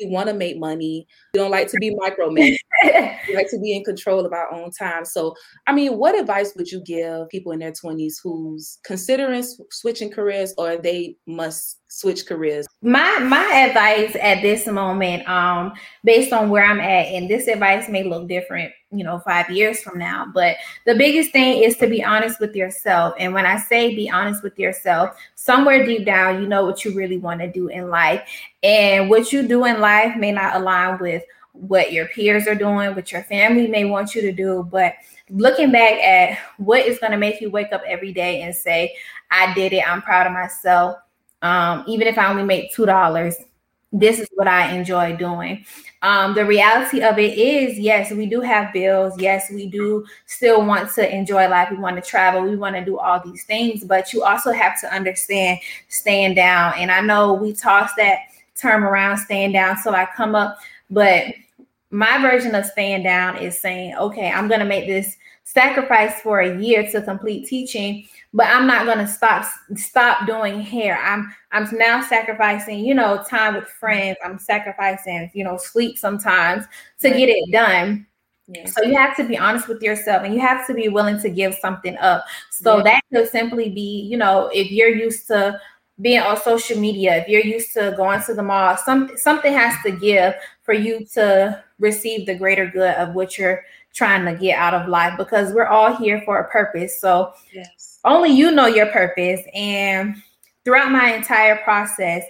we 0.00 0.06
want 0.06 0.28
to 0.28 0.34
make 0.34 0.58
money. 0.58 1.06
We 1.34 1.38
don't 1.38 1.50
like 1.50 1.68
to 1.68 1.76
be 1.78 1.94
micromanaged. 1.94 2.56
we 3.28 3.34
like 3.34 3.50
to 3.50 3.60
be 3.60 3.76
in 3.76 3.84
control 3.84 4.24
of 4.24 4.32
our 4.32 4.52
own 4.52 4.70
time. 4.70 5.04
So, 5.04 5.34
I 5.66 5.72
mean, 5.72 5.98
what 5.98 6.18
advice 6.18 6.52
would 6.56 6.70
you 6.70 6.82
give 6.84 7.28
people 7.28 7.52
in 7.52 7.60
their 7.60 7.72
twenties 7.72 8.20
who's 8.22 8.78
considering 8.84 9.44
switching 9.70 10.10
careers, 10.10 10.54
or 10.58 10.76
they 10.76 11.16
must 11.26 11.78
switch 11.92 12.26
careers? 12.26 12.66
My 12.82 13.18
my 13.18 13.44
advice 13.68 14.16
at 14.20 14.42
this 14.42 14.66
moment, 14.66 15.28
um, 15.28 15.72
based 16.04 16.32
on 16.32 16.50
where 16.50 16.64
I'm 16.64 16.80
at, 16.80 17.06
and 17.06 17.28
this 17.28 17.48
advice 17.48 17.88
may 17.88 18.04
look 18.04 18.28
different 18.28 18.72
you 18.92 19.02
know, 19.02 19.18
five 19.20 19.50
years 19.50 19.82
from 19.82 19.98
now. 19.98 20.26
But 20.32 20.56
the 20.84 20.94
biggest 20.94 21.32
thing 21.32 21.62
is 21.62 21.76
to 21.78 21.86
be 21.86 22.04
honest 22.04 22.38
with 22.40 22.54
yourself. 22.54 23.14
And 23.18 23.32
when 23.32 23.46
I 23.46 23.58
say 23.58 23.96
be 23.96 24.10
honest 24.10 24.42
with 24.42 24.58
yourself, 24.58 25.16
somewhere 25.34 25.84
deep 25.84 26.04
down, 26.04 26.42
you 26.42 26.48
know 26.48 26.64
what 26.64 26.84
you 26.84 26.94
really 26.94 27.18
want 27.18 27.40
to 27.40 27.50
do 27.50 27.68
in 27.68 27.88
life. 27.88 28.22
And 28.62 29.08
what 29.08 29.32
you 29.32 29.48
do 29.48 29.64
in 29.64 29.80
life 29.80 30.16
may 30.16 30.30
not 30.30 30.56
align 30.56 30.98
with 30.98 31.22
what 31.52 31.92
your 31.92 32.06
peers 32.08 32.46
are 32.46 32.54
doing, 32.54 32.94
what 32.94 33.12
your 33.12 33.22
family 33.24 33.66
may 33.66 33.84
want 33.84 34.14
you 34.14 34.20
to 34.22 34.32
do. 34.32 34.68
But 34.70 34.94
looking 35.30 35.72
back 35.72 35.94
at 35.94 36.38
what 36.58 36.86
is 36.86 36.98
going 36.98 37.12
to 37.12 37.18
make 37.18 37.40
you 37.40 37.50
wake 37.50 37.72
up 37.72 37.82
every 37.86 38.12
day 38.12 38.42
and 38.42 38.54
say, 38.54 38.94
I 39.30 39.54
did 39.54 39.72
it, 39.72 39.88
I'm 39.88 40.02
proud 40.02 40.26
of 40.26 40.32
myself. 40.32 40.96
Um, 41.42 41.84
even 41.86 42.06
if 42.06 42.16
I 42.18 42.30
only 42.30 42.44
make 42.44 42.74
$2, 42.74 43.34
this 43.92 44.18
is 44.18 44.28
what 44.34 44.48
I 44.48 44.72
enjoy 44.72 45.16
doing. 45.16 45.66
Um, 46.00 46.34
the 46.34 46.46
reality 46.46 47.02
of 47.02 47.18
it 47.18 47.38
is, 47.38 47.78
yes, 47.78 48.10
we 48.10 48.26
do 48.26 48.40
have 48.40 48.72
bills. 48.72 49.20
Yes, 49.20 49.50
we 49.50 49.66
do 49.66 50.04
still 50.26 50.64
want 50.64 50.90
to 50.94 51.14
enjoy 51.14 51.46
life. 51.48 51.70
We 51.70 51.76
want 51.76 51.96
to 51.96 52.02
travel. 52.02 52.42
We 52.42 52.56
want 52.56 52.74
to 52.76 52.84
do 52.84 52.98
all 52.98 53.20
these 53.22 53.44
things, 53.44 53.84
but 53.84 54.12
you 54.12 54.24
also 54.24 54.50
have 54.50 54.80
to 54.80 54.92
understand 54.92 55.58
stand 55.88 56.36
down. 56.36 56.74
And 56.78 56.90
I 56.90 57.02
know 57.02 57.34
we 57.34 57.52
toss 57.52 57.90
that 57.98 58.20
term 58.56 58.82
around, 58.82 59.18
stand 59.18 59.52
down, 59.52 59.76
till 59.82 59.94
I 59.94 60.08
come 60.16 60.34
up, 60.34 60.58
but 60.90 61.26
my 61.90 62.20
version 62.22 62.54
of 62.54 62.64
stand 62.64 63.04
down 63.04 63.36
is 63.36 63.60
saying, 63.60 63.94
okay, 63.96 64.30
I'm 64.30 64.48
going 64.48 64.60
to 64.60 64.66
make 64.66 64.86
this 64.86 65.16
sacrifice 65.44 66.20
for 66.22 66.40
a 66.40 66.58
year 66.58 66.90
to 66.90 67.02
complete 67.02 67.46
teaching 67.46 68.08
but 68.32 68.46
i'm 68.46 68.66
not 68.66 68.86
going 68.86 68.98
to 68.98 69.06
stop 69.06 69.46
stop 69.76 70.26
doing 70.26 70.60
hair 70.60 70.98
i'm 71.02 71.32
i'm 71.52 71.66
now 71.72 72.00
sacrificing 72.02 72.84
you 72.84 72.94
know 72.94 73.22
time 73.28 73.54
with 73.54 73.68
friends 73.68 74.16
i'm 74.24 74.38
sacrificing 74.38 75.30
you 75.34 75.44
know 75.44 75.56
sleep 75.56 75.98
sometimes 75.98 76.64
to 76.98 77.10
get 77.10 77.28
it 77.28 77.50
done 77.52 78.06
yes. 78.48 78.74
so 78.74 78.82
you 78.82 78.96
have 78.96 79.16
to 79.16 79.24
be 79.24 79.36
honest 79.36 79.68
with 79.68 79.82
yourself 79.82 80.22
and 80.24 80.34
you 80.34 80.40
have 80.40 80.66
to 80.66 80.74
be 80.74 80.88
willing 80.88 81.20
to 81.20 81.28
give 81.28 81.54
something 81.54 81.96
up 81.98 82.24
so 82.50 82.76
yes. 82.76 82.84
that 82.84 83.02
could 83.12 83.28
simply 83.28 83.68
be 83.68 84.02
you 84.02 84.16
know 84.16 84.50
if 84.52 84.70
you're 84.70 84.94
used 84.94 85.26
to 85.26 85.58
being 86.00 86.20
on 86.20 86.40
social 86.40 86.78
media 86.78 87.18
if 87.18 87.28
you're 87.28 87.44
used 87.44 87.72
to 87.72 87.94
going 87.96 88.20
to 88.22 88.34
the 88.34 88.42
mall 88.42 88.76
some, 88.76 89.10
something 89.16 89.52
has 89.52 89.74
to 89.84 89.92
give 89.92 90.34
for 90.62 90.72
you 90.72 91.04
to 91.04 91.62
receive 91.78 92.26
the 92.26 92.34
greater 92.34 92.66
good 92.66 92.94
of 92.94 93.14
what 93.14 93.36
you're 93.36 93.62
trying 93.94 94.24
to 94.24 94.40
get 94.40 94.58
out 94.58 94.74
of 94.74 94.88
life 94.88 95.16
because 95.18 95.52
we're 95.52 95.66
all 95.66 95.94
here 95.96 96.22
for 96.24 96.38
a 96.38 96.48
purpose. 96.50 97.00
So 97.00 97.32
yes. 97.52 97.91
Only 98.04 98.30
you 98.30 98.50
know 98.50 98.66
your 98.66 98.86
purpose. 98.86 99.40
And 99.54 100.16
throughout 100.64 100.90
my 100.90 101.14
entire 101.14 101.56
process 101.58 102.24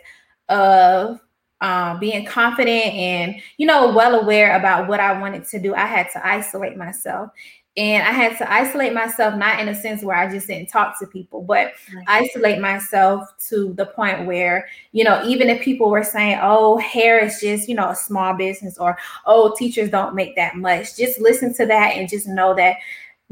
of 0.49 1.21
um, 1.61 2.01
being 2.01 2.27
confident 2.27 2.93
and 2.95 3.37
you 3.57 3.67
know 3.67 3.93
well 3.93 4.21
aware 4.21 4.57
about 4.57 4.89
what 4.89 5.01
I 5.01 5.19
wanted 5.19 5.47
to 5.49 5.61
do, 5.61 5.75
I 5.75 5.87
had 5.87 6.09
to 6.13 6.27
isolate 6.27 6.77
myself. 6.77 7.31
And 7.77 8.07
I 8.07 8.11
had 8.11 8.37
to 8.37 8.53
isolate 8.53 8.93
myself, 8.93 9.35
not 9.35 9.59
in 9.59 9.69
a 9.69 9.75
sense 9.75 10.03
where 10.03 10.17
I 10.17 10.31
just 10.31 10.47
didn't 10.47 10.69
talk 10.69 10.99
to 10.99 11.07
people, 11.07 11.41
but 11.41 11.73
right. 11.95 12.05
isolate 12.07 12.61
myself 12.61 13.31
to 13.49 13.73
the 13.73 13.87
point 13.87 14.27
where, 14.27 14.69
you 14.93 15.05
know, 15.05 15.25
even 15.25 15.49
if 15.49 15.63
people 15.63 15.89
were 15.89 16.05
saying, 16.05 16.39
oh, 16.43 16.77
hair 16.77 17.25
is 17.25 17.41
just, 17.41 17.71
you 17.71 17.75
know, 17.75 17.89
a 17.89 17.97
small 17.97 18.35
business 18.35 18.77
or, 18.77 18.99
oh, 19.25 19.55
teachers 19.57 19.89
don't 19.89 20.15
make 20.15 20.37
that 20.37 20.57
much, 20.57 20.97
just 20.97 21.19
listen 21.19 21.55
to 21.55 21.65
that 21.65 21.97
and 21.97 22.11
just 22.11 22.27
know 22.27 22.55
that 22.55 22.77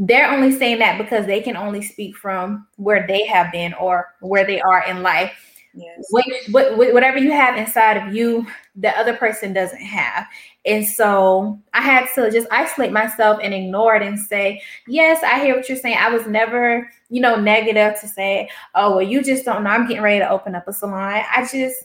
they're 0.00 0.30
only 0.30 0.50
saying 0.50 0.78
that 0.78 0.96
because 0.96 1.26
they 1.26 1.42
can 1.42 1.56
only 1.56 1.82
speak 1.82 2.16
from 2.16 2.66
where 2.76 3.06
they 3.06 3.26
have 3.26 3.52
been 3.52 3.74
or 3.74 4.14
where 4.20 4.46
they 4.46 4.58
are 4.60 4.82
in 4.86 5.02
life. 5.02 5.32
Yes. 5.74 6.06
What, 6.10 6.24
what, 6.50 6.94
whatever 6.94 7.18
you 7.18 7.30
have 7.32 7.56
inside 7.56 7.98
of 7.98 8.14
you, 8.14 8.46
the 8.74 8.88
other 8.98 9.14
person 9.14 9.52
doesn't 9.52 9.80
have. 9.80 10.26
And 10.64 10.86
so 10.86 11.60
I 11.74 11.82
had 11.82 12.08
to 12.14 12.30
just 12.30 12.48
isolate 12.50 12.92
myself 12.92 13.40
and 13.42 13.52
ignore 13.52 13.94
it 13.94 14.02
and 14.02 14.18
say, 14.18 14.62
Yes, 14.88 15.22
I 15.22 15.44
hear 15.44 15.54
what 15.54 15.68
you're 15.68 15.78
saying. 15.78 15.98
I 16.00 16.10
was 16.10 16.26
never, 16.26 16.90
you 17.10 17.20
know, 17.20 17.36
negative 17.36 18.00
to 18.00 18.08
say, 18.08 18.48
Oh, 18.74 18.96
well, 18.96 19.02
you 19.02 19.22
just 19.22 19.44
don't 19.44 19.62
know. 19.62 19.70
I'm 19.70 19.86
getting 19.86 20.02
ready 20.02 20.18
to 20.20 20.30
open 20.30 20.54
up 20.54 20.66
a 20.66 20.72
salon. 20.72 21.22
I 21.30 21.42
just 21.42 21.76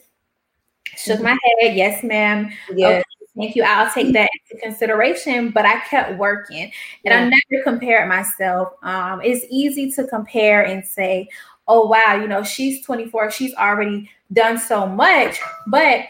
shook 0.96 1.18
mm-hmm. 1.18 1.24
my 1.26 1.38
head. 1.60 1.76
Yes, 1.76 2.02
ma'am. 2.02 2.50
Yes. 2.74 3.04
Thank 3.36 3.56
you. 3.56 3.64
I'll 3.64 3.92
take 3.92 4.14
that 4.14 4.30
into 4.50 4.62
consideration. 4.62 5.52
But 5.52 5.66
I 5.66 5.80
kept 5.82 6.18
working 6.18 6.64
and 6.64 6.72
yeah. 7.04 7.18
I 7.18 7.32
never 7.52 7.64
compared 7.64 8.08
myself. 8.08 8.74
Um, 8.82 9.22
it's 9.22 9.46
easy 9.50 9.92
to 9.92 10.06
compare 10.08 10.66
and 10.66 10.86
say, 10.86 11.28
Oh, 11.68 11.88
wow, 11.88 12.16
you 12.22 12.28
know, 12.28 12.44
she's 12.44 12.86
24, 12.86 13.32
she's 13.32 13.54
already 13.56 14.10
done 14.32 14.58
so 14.60 14.86
much. 14.86 15.40
But 15.68 16.02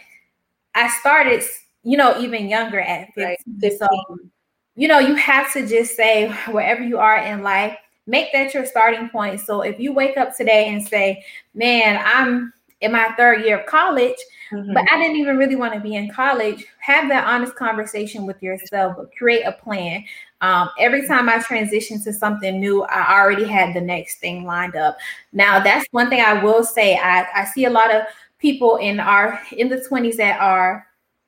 I 0.74 0.90
started 1.00 1.44
you 1.86 1.98
know, 1.98 2.20
even 2.20 2.50
younger 2.50 2.82
at 2.82 3.14
15. 3.14 3.24
Right. 3.62 3.74
So, 3.78 3.88
you 4.76 4.88
know, 4.90 5.00
you 5.00 5.14
have 5.16 5.54
to 5.54 5.66
just 5.66 5.96
say 5.96 6.30
wherever 6.50 6.84
you 6.84 6.98
are 6.98 7.18
in 7.20 7.44
life, 7.44 7.78
make 8.08 8.34
that 8.34 8.54
your 8.54 8.66
starting 8.66 9.08
point. 9.08 9.40
So 9.40 9.62
if 9.62 9.80
you 9.80 9.94
wake 9.94 10.18
up 10.18 10.36
today 10.36 10.68
and 10.70 10.86
say, 10.86 11.24
man, 11.54 12.02
I'm 12.04 12.52
in 12.86 12.91
my 12.91 13.10
third 13.17 13.43
year 13.43 13.60
of 13.60 13.65
college, 13.65 14.15
mm-hmm. 14.52 14.74
but 14.74 14.84
I 14.91 14.98
didn't 14.98 15.17
even 15.17 15.38
really 15.38 15.56
want 15.56 15.74
to 15.74 15.80
be 15.80 15.95
in 15.95 16.10
college, 16.12 16.63
have 16.80 17.10
that 17.10 17.26
honest 17.26 17.56
conversation 17.56 18.26
with 18.26 18.41
yourself, 18.41 18.95
but 18.98 19.15
create 19.15 19.43
a 19.43 19.52
plan. 19.52 20.04
Um, 20.41 20.69
every 20.80 21.08
time 21.08 21.28
I 21.28 21.39
transition 21.39 22.02
to 22.04 22.13
something 22.13 22.60
new, 22.60 22.84
I 22.84 23.19
already 23.19 23.45
had 23.45 23.74
the 23.74 23.82
next 23.82 24.19
thing 24.19 24.45
lined 24.45 24.76
up. 24.76 24.98
Now, 25.34 25.60
that's 25.60 25.88
one 25.91 26.10
thing 26.10 26.21
I 26.21 26.43
will 26.43 26.63
say. 26.63 26.95
I, 26.95 27.26
I 27.34 27.45
see 27.45 27.65
a 27.65 27.69
lot 27.69 27.93
of 27.93 28.04
people 28.38 28.76
in 28.78 29.00
our 29.00 29.41
in 29.52 29.69
the 29.69 29.78
20s 29.78 30.17
that 30.17 30.39
are 30.39 30.86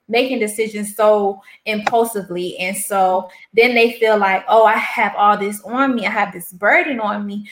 making 0.09 0.39
decisions 0.39 0.95
so 0.95 1.41
impulsively. 1.65 2.57
And 2.59 2.77
so 2.77 3.29
then 3.53 3.75
they 3.75 3.93
feel 3.93 4.17
like, 4.17 4.45
oh, 4.47 4.65
I 4.65 4.77
have 4.77 5.13
all 5.15 5.37
this 5.37 5.61
on 5.61 5.95
me, 5.95 6.05
I 6.05 6.11
have 6.11 6.31
this 6.31 6.53
burden 6.53 6.99
on 6.99 7.25
me. 7.25 7.49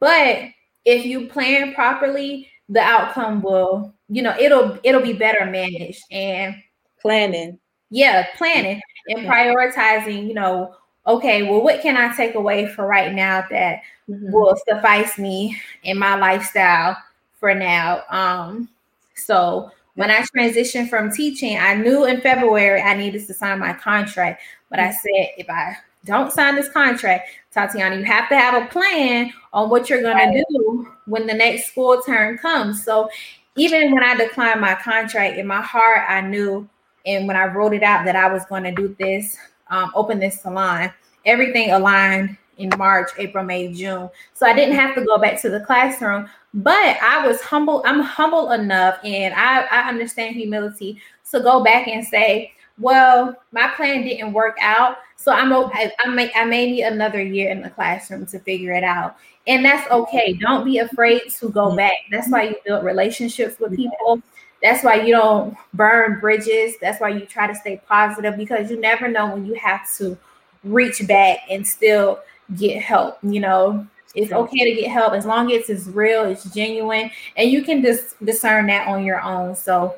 But 0.00 0.44
if 0.84 1.04
you 1.04 1.28
plan 1.28 1.74
properly, 1.74 2.48
the 2.68 2.80
outcome 2.80 3.42
will, 3.42 3.92
you 4.08 4.22
know, 4.22 4.36
it'll 4.38 4.78
it'll 4.82 5.02
be 5.02 5.12
better 5.12 5.46
managed 5.46 6.04
and 6.10 6.56
planning. 7.00 7.58
Yeah, 7.90 8.26
planning 8.36 8.80
and 9.08 9.26
prioritizing, 9.26 10.28
you 10.28 10.34
know, 10.34 10.74
okay, 11.06 11.42
well, 11.42 11.62
what 11.62 11.80
can 11.80 11.96
I 11.96 12.14
take 12.14 12.34
away 12.34 12.66
for 12.66 12.86
right 12.86 13.14
now 13.14 13.44
that 13.50 13.80
mm-hmm. 14.08 14.30
will 14.30 14.56
suffice 14.68 15.18
me 15.18 15.56
in 15.82 15.98
my 15.98 16.14
lifestyle 16.16 16.96
for 17.40 17.54
now? 17.54 18.02
Um, 18.10 18.68
so 19.14 19.70
when 19.94 20.10
I 20.10 20.22
transitioned 20.36 20.90
from 20.90 21.10
teaching, 21.10 21.58
I 21.58 21.74
knew 21.74 22.04
in 22.04 22.20
February 22.20 22.80
I 22.82 22.94
needed 22.94 23.26
to 23.26 23.34
sign 23.34 23.58
my 23.58 23.72
contract. 23.72 24.42
But 24.68 24.80
I 24.80 24.90
said, 24.90 25.28
if 25.38 25.48
I 25.48 25.76
don't 26.04 26.30
sign 26.30 26.56
this 26.56 26.68
contract, 26.68 27.30
Tatiana, 27.52 27.96
you 27.96 28.04
have 28.04 28.28
to 28.28 28.36
have 28.36 28.62
a 28.62 28.66
plan 28.66 29.32
on 29.52 29.70
what 29.70 29.88
you're 29.88 30.02
going 30.02 30.32
to 30.32 30.44
do 30.50 30.88
when 31.08 31.26
the 31.26 31.34
next 31.34 31.70
school 31.70 32.00
term 32.02 32.38
comes. 32.38 32.84
So 32.84 33.10
even 33.56 33.92
when 33.92 34.02
I 34.02 34.14
declined 34.16 34.60
my 34.60 34.74
contract, 34.74 35.38
in 35.38 35.46
my 35.46 35.60
heart, 35.60 36.04
I 36.08 36.20
knew, 36.20 36.68
and 37.06 37.26
when 37.26 37.36
I 37.36 37.46
wrote 37.46 37.74
it 37.74 37.82
out 37.82 38.04
that 38.04 38.16
I 38.16 38.32
was 38.32 38.44
going 38.46 38.64
to 38.64 38.72
do 38.72 38.94
this, 38.98 39.36
um, 39.70 39.90
open 39.94 40.20
this 40.20 40.40
salon, 40.40 40.92
everything 41.24 41.72
aligned 41.72 42.36
in 42.58 42.70
March, 42.76 43.10
April, 43.18 43.44
May, 43.44 43.72
June. 43.72 44.10
So 44.34 44.46
I 44.46 44.52
didn't 44.52 44.74
have 44.74 44.94
to 44.96 45.04
go 45.04 45.18
back 45.18 45.40
to 45.42 45.48
the 45.48 45.60
classroom, 45.60 46.28
but 46.54 46.96
I 47.02 47.26
was 47.26 47.40
humble. 47.40 47.82
I'm 47.86 48.00
humble 48.00 48.52
enough 48.52 48.98
and 49.04 49.34
I, 49.34 49.62
I 49.62 49.88
understand 49.88 50.34
humility 50.34 51.00
to 51.30 51.40
go 51.40 51.62
back 51.62 51.88
and 51.88 52.04
say, 52.04 52.52
well, 52.78 53.36
my 53.52 53.68
plan 53.68 54.04
didn't 54.04 54.32
work 54.32 54.56
out. 54.60 54.98
So 55.16 55.32
I'm 55.32 55.52
okay. 55.52 55.90
I 56.04 56.08
may 56.08 56.30
I 56.34 56.44
may 56.44 56.70
need 56.70 56.82
another 56.82 57.22
year 57.22 57.50
in 57.50 57.60
the 57.60 57.70
classroom 57.70 58.26
to 58.26 58.38
figure 58.38 58.72
it 58.72 58.84
out. 58.84 59.16
And 59.46 59.64
that's 59.64 59.90
okay. 59.90 60.34
Don't 60.34 60.64
be 60.64 60.78
afraid 60.78 61.22
to 61.40 61.48
go 61.48 61.68
mm-hmm. 61.68 61.76
back. 61.76 61.96
That's 62.10 62.30
why 62.30 62.44
you 62.44 62.56
build 62.64 62.84
relationships 62.84 63.58
with 63.58 63.72
mm-hmm. 63.72 63.82
people. 63.82 64.22
That's 64.62 64.84
why 64.84 65.02
you 65.02 65.12
don't 65.12 65.56
burn 65.74 66.20
bridges. 66.20 66.74
That's 66.80 67.00
why 67.00 67.10
you 67.10 67.26
try 67.26 67.46
to 67.46 67.54
stay 67.54 67.80
positive 67.88 68.36
because 68.36 68.70
you 68.70 68.80
never 68.80 69.08
know 69.08 69.32
when 69.32 69.46
you 69.46 69.54
have 69.54 69.90
to 69.96 70.16
reach 70.64 71.06
back 71.06 71.40
and 71.48 71.66
still 71.66 72.20
get 72.56 72.82
help. 72.82 73.18
You 73.22 73.40
know, 73.40 73.86
it's 74.14 74.32
okay 74.32 74.74
to 74.74 74.80
get 74.80 74.90
help 74.90 75.12
as 75.12 75.26
long 75.26 75.52
as 75.52 75.70
it's 75.70 75.86
real, 75.86 76.24
it's 76.24 76.44
genuine, 76.52 77.10
and 77.36 77.50
you 77.50 77.62
can 77.62 77.82
just 77.82 78.22
discern 78.24 78.66
that 78.66 78.88
on 78.88 79.04
your 79.04 79.20
own. 79.20 79.54
So 79.54 79.94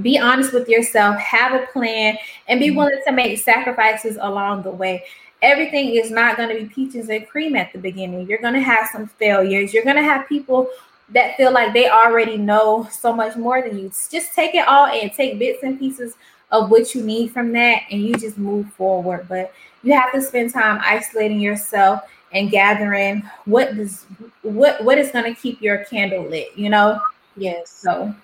be 0.00 0.18
honest 0.18 0.52
with 0.52 0.68
yourself, 0.68 1.16
have 1.18 1.52
a 1.52 1.66
plan, 1.66 2.16
and 2.48 2.60
be 2.60 2.68
mm-hmm. 2.68 2.78
willing 2.78 3.00
to 3.06 3.12
make 3.12 3.38
sacrifices 3.38 4.16
along 4.20 4.62
the 4.62 4.70
way. 4.70 5.04
Everything 5.42 5.96
is 5.96 6.10
not 6.10 6.36
going 6.36 6.48
to 6.48 6.62
be 6.62 6.68
peaches 6.72 7.08
and 7.08 7.28
cream 7.28 7.56
at 7.56 7.72
the 7.72 7.78
beginning. 7.78 8.28
You're 8.28 8.38
going 8.38 8.54
to 8.54 8.60
have 8.60 8.88
some 8.92 9.06
failures. 9.06 9.74
You're 9.74 9.84
going 9.84 9.96
to 9.96 10.02
have 10.02 10.28
people 10.28 10.68
that 11.10 11.36
feel 11.36 11.52
like 11.52 11.74
they 11.74 11.90
already 11.90 12.38
know 12.38 12.88
so 12.90 13.12
much 13.12 13.36
more 13.36 13.60
than 13.60 13.78
you. 13.78 13.90
Just 14.10 14.34
take 14.34 14.54
it 14.54 14.66
all 14.66 14.86
and 14.86 15.12
take 15.12 15.38
bits 15.38 15.62
and 15.62 15.78
pieces 15.78 16.14
of 16.52 16.70
what 16.70 16.94
you 16.94 17.02
need 17.02 17.32
from 17.32 17.52
that, 17.52 17.82
and 17.90 18.02
you 18.02 18.14
just 18.14 18.38
move 18.38 18.72
forward. 18.74 19.26
But 19.28 19.52
you 19.82 19.94
have 19.94 20.12
to 20.12 20.22
spend 20.22 20.52
time 20.52 20.80
isolating 20.82 21.40
yourself 21.40 22.02
and 22.32 22.50
gathering 22.50 23.22
what 23.44 23.76
does 23.76 24.04
what 24.42 24.82
what 24.84 24.98
is 24.98 25.10
going 25.10 25.24
to 25.24 25.40
keep 25.40 25.60
your 25.60 25.84
candle 25.84 26.24
lit 26.24 26.48
you 26.56 26.70
know 26.70 27.00
yes 27.36 27.70
so 27.70 28.14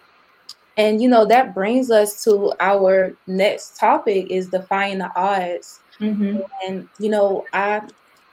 and 0.78 1.02
you 1.02 1.08
know 1.08 1.26
that 1.26 1.54
brings 1.54 1.90
us 1.90 2.24
to 2.24 2.54
our 2.60 3.14
next 3.26 3.76
topic 3.76 4.30
is 4.30 4.48
defying 4.48 4.98
the 4.98 5.10
odds 5.14 5.80
mm-hmm. 6.00 6.40
and 6.66 6.88
you 6.98 7.10
know 7.10 7.44
i 7.52 7.82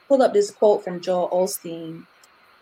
pull 0.08 0.22
up 0.22 0.32
this 0.32 0.50
quote 0.50 0.82
from 0.82 1.00
joel 1.00 1.28
Osteen, 1.30 2.06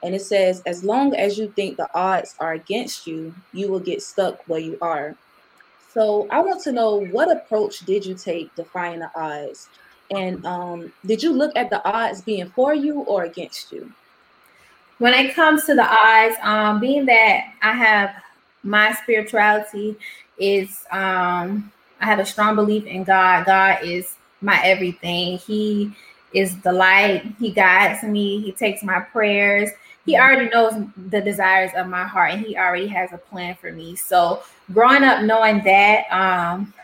and 0.02 0.14
it 0.14 0.22
says 0.22 0.62
as 0.66 0.82
long 0.82 1.14
as 1.14 1.38
you 1.38 1.48
think 1.54 1.76
the 1.76 1.88
odds 1.94 2.34
are 2.40 2.54
against 2.54 3.06
you 3.06 3.32
you 3.52 3.70
will 3.70 3.80
get 3.80 4.02
stuck 4.02 4.42
where 4.48 4.60
you 4.60 4.76
are 4.80 5.14
so 5.92 6.26
i 6.30 6.40
want 6.40 6.60
to 6.62 6.72
know 6.72 7.04
what 7.06 7.30
approach 7.30 7.80
did 7.80 8.04
you 8.04 8.14
take 8.14 8.52
defying 8.56 8.98
the 8.98 9.10
odds 9.14 9.68
and 10.10 10.44
um, 10.44 10.92
did 11.06 11.22
you 11.22 11.32
look 11.32 11.52
at 11.56 11.70
the 11.70 11.86
odds 11.88 12.20
being 12.20 12.48
for 12.50 12.74
you 12.74 13.00
or 13.00 13.24
against 13.24 13.72
you? 13.72 13.92
When 14.98 15.14
it 15.14 15.34
comes 15.34 15.64
to 15.66 15.74
the 15.74 15.84
odds, 15.84 16.36
um, 16.42 16.80
being 16.80 17.06
that 17.06 17.44
I 17.62 17.72
have 17.72 18.14
my 18.64 18.92
spirituality 18.94 19.96
is 20.38 20.84
um 20.90 21.70
I 22.00 22.06
have 22.06 22.18
a 22.18 22.26
strong 22.26 22.56
belief 22.56 22.84
in 22.86 23.04
God. 23.04 23.46
God 23.46 23.78
is 23.84 24.16
my 24.40 24.60
everything. 24.64 25.38
He 25.38 25.92
is 26.32 26.60
the 26.62 26.72
light. 26.72 27.24
He 27.38 27.50
guides 27.50 28.02
me. 28.02 28.40
He 28.40 28.52
takes 28.52 28.82
my 28.82 29.00
prayers. 29.00 29.70
He 30.04 30.18
already 30.18 30.50
knows 30.50 30.74
the 31.08 31.20
desires 31.20 31.70
of 31.76 31.86
my 31.86 32.04
heart 32.04 32.32
and 32.32 32.44
he 32.44 32.56
already 32.56 32.88
has 32.88 33.12
a 33.12 33.18
plan 33.18 33.54
for 33.54 33.72
me. 33.72 33.96
So 33.96 34.42
growing 34.72 35.04
up 35.04 35.22
knowing 35.22 35.62
that, 35.64 36.04
um, 36.10 36.74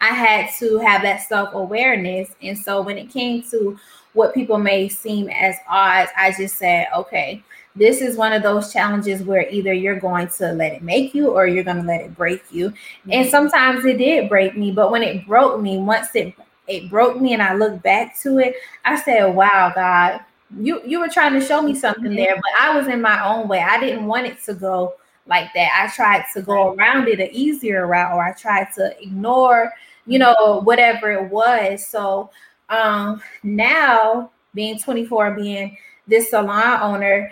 I 0.00 0.08
had 0.08 0.50
to 0.58 0.78
have 0.78 1.02
that 1.02 1.22
self-awareness. 1.22 2.30
And 2.40 2.56
so 2.56 2.82
when 2.82 2.98
it 2.98 3.10
came 3.10 3.42
to 3.50 3.76
what 4.12 4.34
people 4.34 4.58
may 4.58 4.88
seem 4.88 5.28
as 5.28 5.56
odds, 5.68 6.10
I 6.16 6.32
just 6.32 6.56
said, 6.56 6.86
okay, 6.94 7.42
this 7.78 8.00
is 8.00 8.16
one 8.16 8.32
of 8.32 8.42
those 8.42 8.72
challenges 8.72 9.22
where 9.22 9.48
either 9.48 9.72
you're 9.72 10.00
going 10.00 10.28
to 10.28 10.52
let 10.52 10.72
it 10.72 10.82
make 10.82 11.14
you 11.14 11.30
or 11.30 11.46
you're 11.46 11.64
going 11.64 11.80
to 11.80 11.86
let 11.86 12.00
it 12.00 12.16
break 12.16 12.42
you. 12.50 12.70
Mm-hmm. 12.70 13.12
And 13.12 13.30
sometimes 13.30 13.84
it 13.84 13.98
did 13.98 14.28
break 14.28 14.56
me, 14.56 14.72
but 14.72 14.90
when 14.90 15.02
it 15.02 15.26
broke 15.26 15.60
me, 15.60 15.78
once 15.78 16.08
it 16.14 16.34
it 16.66 16.90
broke 16.90 17.18
me 17.18 17.32
and 17.32 17.42
I 17.42 17.54
look 17.54 17.82
back 17.82 18.18
to 18.20 18.38
it, 18.38 18.54
I 18.84 19.00
said, 19.00 19.34
"Wow, 19.34 19.72
God, 19.74 20.20
you 20.60 20.82
you 20.84 21.00
were 21.00 21.08
trying 21.08 21.38
to 21.38 21.44
show 21.44 21.62
me 21.62 21.74
something 21.74 22.04
mm-hmm. 22.04 22.16
there, 22.16 22.36
but 22.36 22.50
I 22.58 22.76
was 22.76 22.88
in 22.88 23.00
my 23.00 23.24
own 23.24 23.48
way. 23.48 23.60
I 23.60 23.80
didn't 23.80 24.06
want 24.06 24.26
it 24.26 24.42
to 24.44 24.54
go 24.54 24.94
like 25.26 25.52
that. 25.54 25.70
I 25.74 25.94
tried 25.94 26.24
to 26.34 26.42
go 26.42 26.74
around 26.74 27.08
it 27.08 27.20
an 27.20 27.28
easier 27.32 27.86
route, 27.86 28.12
or 28.12 28.22
I 28.22 28.32
tried 28.32 28.68
to 28.76 28.94
ignore, 29.00 29.72
you 30.06 30.18
know, 30.18 30.60
whatever 30.64 31.12
it 31.12 31.30
was. 31.30 31.86
So 31.86 32.30
um 32.70 33.22
now 33.42 34.30
being 34.54 34.78
24, 34.78 35.32
being 35.32 35.76
this 36.06 36.30
salon 36.30 36.80
owner, 36.82 37.30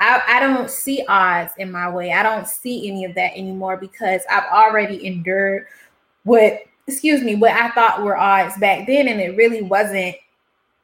I, 0.00 0.22
I 0.26 0.40
don't 0.40 0.70
see 0.70 1.04
odds 1.08 1.52
in 1.58 1.72
my 1.72 1.90
way. 1.90 2.12
I 2.12 2.22
don't 2.22 2.46
see 2.46 2.88
any 2.88 3.04
of 3.04 3.14
that 3.14 3.32
anymore 3.36 3.76
because 3.76 4.22
I've 4.30 4.44
already 4.44 5.04
endured 5.06 5.66
what, 6.22 6.60
excuse 6.86 7.22
me, 7.22 7.34
what 7.34 7.52
I 7.52 7.70
thought 7.70 8.02
were 8.02 8.16
odds 8.16 8.56
back 8.58 8.86
then. 8.86 9.08
And 9.08 9.20
it 9.20 9.36
really 9.36 9.62
wasn't 9.62 10.14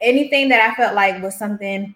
anything 0.00 0.48
that 0.48 0.60
I 0.60 0.74
felt 0.74 0.94
like 0.94 1.22
was 1.22 1.38
something 1.38 1.94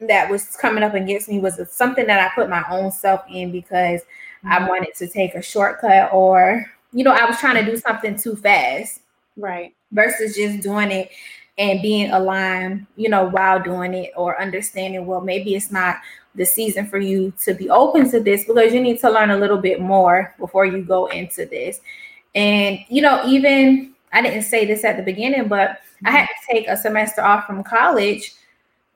that 0.00 0.30
was 0.30 0.56
coming 0.56 0.82
up 0.82 0.94
against 0.94 1.28
me 1.28 1.40
was 1.40 1.60
something 1.70 2.06
that 2.06 2.20
I 2.20 2.34
put 2.34 2.48
my 2.48 2.64
own 2.70 2.90
self 2.90 3.22
in 3.28 3.52
because 3.52 4.00
mm-hmm. 4.00 4.52
I 4.52 4.68
wanted 4.68 4.94
to 4.96 5.08
take 5.08 5.34
a 5.34 5.42
shortcut 5.42 6.10
or, 6.12 6.64
you 6.92 7.04
know, 7.04 7.12
I 7.12 7.26
was 7.26 7.38
trying 7.38 7.62
to 7.62 7.70
do 7.70 7.76
something 7.76 8.16
too 8.16 8.36
fast. 8.36 9.00
Right. 9.36 9.74
Versus 9.92 10.36
just 10.36 10.62
doing 10.62 10.90
it 10.92 11.10
and 11.58 11.82
being 11.82 12.10
aligned, 12.10 12.86
you 12.96 13.08
know, 13.08 13.28
while 13.28 13.62
doing 13.62 13.94
it 13.94 14.12
or 14.16 14.40
understanding, 14.40 15.06
well, 15.06 15.20
maybe 15.20 15.54
it's 15.54 15.70
not 15.70 15.96
the 16.34 16.44
season 16.44 16.86
for 16.86 16.98
you 16.98 17.32
to 17.42 17.54
be 17.54 17.68
open 17.70 18.10
to 18.10 18.20
this 18.20 18.44
because 18.44 18.72
you 18.72 18.80
need 18.80 19.00
to 19.00 19.10
learn 19.10 19.30
a 19.30 19.36
little 19.36 19.58
bit 19.58 19.80
more 19.80 20.34
before 20.38 20.64
you 20.64 20.82
go 20.82 21.06
into 21.06 21.44
this. 21.44 21.80
And, 22.34 22.78
you 22.88 23.02
know, 23.02 23.22
even 23.26 23.94
I 24.12 24.22
didn't 24.22 24.42
say 24.42 24.64
this 24.64 24.84
at 24.84 24.96
the 24.96 25.02
beginning, 25.02 25.48
but 25.48 25.80
I 26.04 26.10
had 26.10 26.26
to 26.26 26.52
take 26.52 26.68
a 26.68 26.76
semester 26.76 27.22
off 27.22 27.46
from 27.46 27.62
college. 27.64 28.34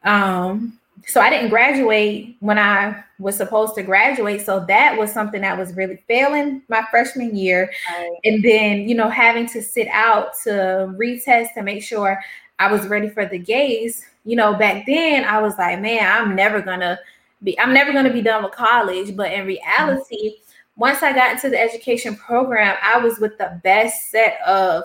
Um, 0.05 0.79
so 1.07 1.21
I 1.21 1.29
didn't 1.29 1.51
graduate 1.51 2.37
when 2.41 2.59
I 2.59 3.03
was 3.19 3.37
supposed 3.37 3.75
to 3.75 3.83
graduate. 3.83 4.41
So 4.41 4.65
that 4.67 4.99
was 4.99 5.13
something 5.13 5.43
that 5.43 5.59
was 5.59 5.75
really 5.75 6.03
failing 6.09 6.63
my 6.69 6.85
freshman 6.91 7.37
year. 7.37 7.71
Right. 7.91 8.11
And 8.25 8.43
then, 8.43 8.89
you 8.89 8.95
know, 8.95 9.11
having 9.11 9.47
to 9.49 9.63
sit 9.63 9.89
out 9.89 10.33
to 10.45 10.51
retest 10.97 11.55
to 11.55 11.63
make 11.63 11.83
sure 11.83 12.19
I 12.59 12.71
was 12.71 12.87
ready 12.87 13.09
for 13.09 13.27
the 13.27 13.39
GACE. 13.39 14.05
You 14.25 14.37
know, 14.37 14.55
back 14.55 14.87
then 14.87 15.25
I 15.25 15.41
was 15.41 15.57
like, 15.59 15.81
man, 15.81 16.01
I'm 16.03 16.35
never 16.35 16.61
gonna 16.61 16.99
be 17.43 17.59
I'm 17.59 17.75
never 17.75 17.93
to 17.93 18.13
be 18.13 18.23
done 18.23 18.43
with 18.43 18.53
college. 18.53 19.17
But 19.17 19.33
in 19.33 19.47
reality, 19.47 20.37
once 20.77 21.03
I 21.03 21.13
got 21.13 21.33
into 21.33 21.51
the 21.51 21.61
education 21.61 22.17
program, 22.17 22.77
I 22.83 22.99
was 22.99 23.19
with 23.19 23.37
the 23.39 23.61
best 23.63 24.11
set 24.11 24.39
of 24.47 24.85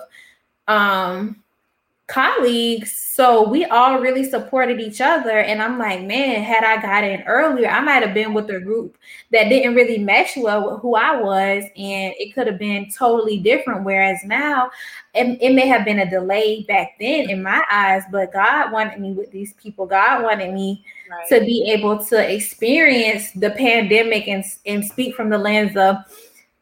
um 0.68 1.42
colleagues. 2.10 2.92
So 2.96 3.48
we 3.48 3.64
all 3.66 4.00
really 4.00 4.28
supported 4.28 4.80
each 4.80 5.00
other. 5.00 5.38
And 5.38 5.62
I'm 5.62 5.78
like, 5.78 6.02
man, 6.02 6.42
had 6.42 6.64
I 6.64 6.80
got 6.80 7.04
in 7.04 7.22
earlier, 7.22 7.68
I 7.68 7.80
might 7.80 8.02
have 8.02 8.14
been 8.14 8.34
with 8.34 8.50
a 8.50 8.60
group 8.60 8.96
that 9.30 9.48
didn't 9.48 9.74
really 9.74 9.98
mesh 9.98 10.36
well 10.36 10.70
with 10.70 10.80
who 10.80 10.96
I 10.96 11.20
was. 11.20 11.62
And 11.76 12.14
it 12.18 12.34
could 12.34 12.46
have 12.46 12.58
been 12.58 12.90
totally 12.90 13.38
different. 13.38 13.84
Whereas 13.84 14.18
now, 14.24 14.70
it, 15.14 15.38
it 15.40 15.54
may 15.54 15.66
have 15.68 15.84
been 15.84 16.00
a 16.00 16.10
delay 16.10 16.64
back 16.64 16.96
then 16.98 17.30
in 17.30 17.42
my 17.42 17.62
eyes, 17.70 18.02
but 18.10 18.32
God 18.32 18.72
wanted 18.72 19.00
me 19.00 19.12
with 19.12 19.30
these 19.30 19.52
people. 19.54 19.86
God 19.86 20.22
wanted 20.22 20.52
me 20.52 20.84
right. 21.10 21.28
to 21.28 21.40
be 21.40 21.70
able 21.70 22.04
to 22.06 22.32
experience 22.32 23.30
the 23.32 23.50
pandemic 23.50 24.28
and, 24.28 24.44
and 24.66 24.84
speak 24.84 25.14
from 25.14 25.30
the 25.30 25.38
lens 25.38 25.76
of, 25.76 25.96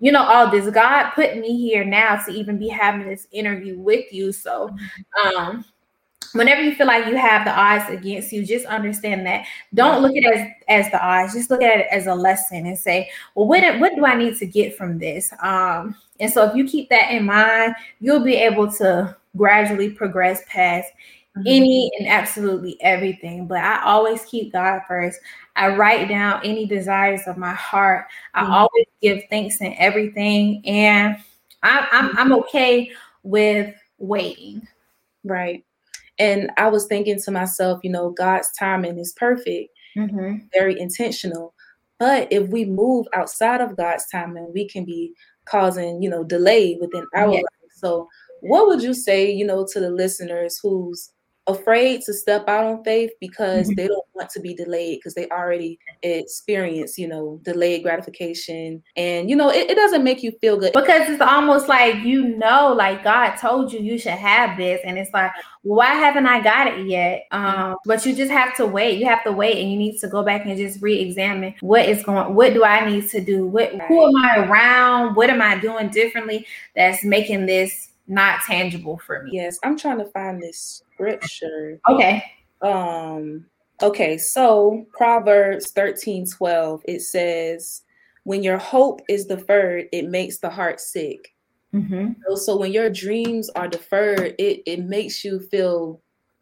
you 0.00 0.12
know, 0.12 0.22
all 0.22 0.50
this. 0.50 0.68
God 0.70 1.10
put 1.10 1.36
me 1.38 1.56
here 1.56 1.84
now 1.84 2.16
to 2.24 2.32
even 2.32 2.58
be 2.58 2.68
having 2.68 3.08
this 3.08 3.26
interview 3.32 3.78
with 3.78 4.12
you. 4.12 4.32
So, 4.32 4.74
um, 5.24 5.64
whenever 6.32 6.62
you 6.62 6.74
feel 6.74 6.86
like 6.86 7.06
you 7.06 7.16
have 7.16 7.44
the 7.44 7.50
odds 7.50 7.88
against 7.90 8.32
you, 8.32 8.44
just 8.44 8.66
understand 8.66 9.26
that. 9.26 9.44
Don't 9.74 10.02
look 10.02 10.12
at 10.12 10.24
it 10.24 10.36
as, 10.68 10.86
as 10.86 10.90
the 10.92 11.04
odds. 11.04 11.34
Just 11.34 11.50
look 11.50 11.62
at 11.62 11.80
it 11.80 11.86
as 11.90 12.06
a 12.06 12.14
lesson 12.14 12.66
and 12.66 12.78
say, 12.78 13.10
well, 13.34 13.46
what, 13.46 13.78
what 13.80 13.94
do 13.94 14.04
I 14.04 14.14
need 14.14 14.36
to 14.38 14.46
get 14.46 14.76
from 14.76 14.98
this? 14.98 15.32
Um, 15.42 15.96
and 16.20 16.30
so 16.30 16.48
if 16.48 16.54
you 16.54 16.64
keep 16.64 16.88
that 16.90 17.10
in 17.10 17.24
mind, 17.24 17.74
you'll 18.00 18.24
be 18.24 18.36
able 18.36 18.70
to 18.72 19.16
gradually 19.36 19.90
progress 19.90 20.42
past 20.48 20.88
mm-hmm. 21.38 21.46
any 21.46 21.90
and 21.98 22.08
absolutely 22.08 22.80
everything. 22.82 23.46
But 23.46 23.58
I 23.58 23.82
always 23.84 24.24
keep 24.24 24.52
God 24.52 24.80
first. 24.86 25.18
I 25.56 25.68
write 25.68 26.08
down 26.08 26.40
any 26.44 26.66
desires 26.66 27.22
of 27.26 27.36
my 27.36 27.54
heart. 27.54 28.06
I 28.34 28.42
mm-hmm. 28.42 28.52
always 28.52 28.86
give 29.02 29.22
thanks 29.30 29.60
in 29.60 29.74
everything. 29.78 30.62
And 30.66 31.16
I, 31.62 31.88
I'm, 31.90 32.16
I'm 32.16 32.32
okay 32.40 32.90
with 33.22 33.74
waiting. 33.98 34.66
Right. 35.24 35.64
And 36.18 36.50
I 36.56 36.68
was 36.68 36.86
thinking 36.86 37.20
to 37.20 37.30
myself, 37.30 37.80
you 37.82 37.90
know, 37.90 38.10
God's 38.10 38.50
timing 38.58 38.98
is 38.98 39.12
perfect, 39.12 39.70
mm-hmm. 39.96 40.36
very 40.52 40.78
intentional. 40.78 41.54
But 41.98 42.32
if 42.32 42.48
we 42.48 42.64
move 42.64 43.06
outside 43.14 43.60
of 43.60 43.76
God's 43.76 44.06
timing, 44.06 44.52
we 44.52 44.68
can 44.68 44.84
be 44.84 45.12
causing, 45.44 46.02
you 46.02 46.10
know, 46.10 46.24
delay 46.24 46.76
within 46.80 47.04
our 47.14 47.32
yes. 47.32 47.42
life. 47.42 47.70
So, 47.74 48.08
what 48.40 48.68
would 48.68 48.82
you 48.82 48.94
say, 48.94 49.30
you 49.30 49.44
know, 49.44 49.66
to 49.72 49.80
the 49.80 49.90
listeners 49.90 50.60
who's 50.62 51.10
afraid 51.48 52.02
to 52.02 52.12
step 52.12 52.48
out 52.48 52.64
on 52.64 52.84
faith 52.84 53.10
because 53.20 53.66
mm-hmm. 53.66 53.74
they 53.74 53.88
don't 53.88 54.04
want 54.14 54.30
to 54.30 54.40
be 54.40 54.54
delayed 54.54 54.98
because 54.98 55.14
they 55.14 55.28
already 55.28 55.78
experience, 56.02 56.98
you 56.98 57.08
know, 57.08 57.40
delayed 57.42 57.82
gratification. 57.82 58.82
And, 58.96 59.28
you 59.28 59.34
know, 59.34 59.50
it, 59.50 59.70
it, 59.70 59.74
doesn't 59.74 60.04
make 60.04 60.22
you 60.22 60.32
feel 60.40 60.58
good. 60.58 60.72
Because 60.74 61.08
it's 61.08 61.20
almost 61.20 61.68
like, 61.68 61.96
you 61.96 62.36
know, 62.36 62.72
like 62.76 63.02
God 63.02 63.36
told 63.36 63.72
you 63.72 63.80
you 63.80 63.98
should 63.98 64.12
have 64.12 64.56
this. 64.56 64.80
And 64.84 64.98
it's 64.98 65.12
like, 65.12 65.32
why 65.62 65.94
haven't 65.94 66.26
I 66.26 66.40
got 66.40 66.66
it 66.66 66.86
yet? 66.86 67.26
Um, 67.30 67.76
but 67.84 68.04
you 68.04 68.14
just 68.14 68.30
have 68.30 68.54
to 68.56 68.66
wait. 68.66 68.98
You 68.98 69.06
have 69.06 69.24
to 69.24 69.32
wait 69.32 69.58
and 69.58 69.70
you 69.70 69.78
need 69.78 69.98
to 70.00 70.08
go 70.08 70.22
back 70.22 70.44
and 70.44 70.56
just 70.56 70.82
re-examine 70.82 71.54
what 71.60 71.88
is 71.88 72.02
going, 72.04 72.34
what 72.34 72.52
do 72.52 72.64
I 72.64 72.88
need 72.88 73.08
to 73.10 73.20
do? 73.20 73.46
What, 73.46 73.70
who 73.88 74.06
am 74.06 74.16
I 74.16 74.46
around? 74.46 75.14
What 75.16 75.30
am 75.30 75.40
I 75.40 75.58
doing 75.58 75.88
differently 75.88 76.46
that's 76.74 77.04
making 77.04 77.46
this 77.46 77.88
not 78.08 78.40
tangible 78.42 78.98
for 78.98 79.22
me. 79.22 79.32
Yes, 79.34 79.58
I'm 79.62 79.76
trying 79.78 79.98
to 79.98 80.06
find 80.06 80.42
this 80.42 80.82
scripture. 80.98 81.80
Okay. 81.88 82.24
Um 82.62 83.46
okay, 83.80 84.18
so 84.18 84.84
Proverbs 84.92 85.70
13, 85.70 86.26
12, 86.26 86.82
it 86.88 87.02
says, 87.02 87.82
when 88.24 88.42
your 88.42 88.58
hope 88.58 89.00
is 89.08 89.26
deferred, 89.26 89.86
it 89.92 90.08
makes 90.08 90.38
the 90.38 90.50
heart 90.50 90.80
sick. 90.80 91.34
Mm-hmm. 91.72 92.12
So, 92.26 92.34
so 92.34 92.56
when 92.56 92.72
your 92.72 92.90
dreams 92.90 93.48
are 93.50 93.68
deferred, 93.68 94.34
it, 94.38 94.62
it 94.66 94.84
makes 94.84 95.24
you 95.24 95.38
feel 95.38 96.00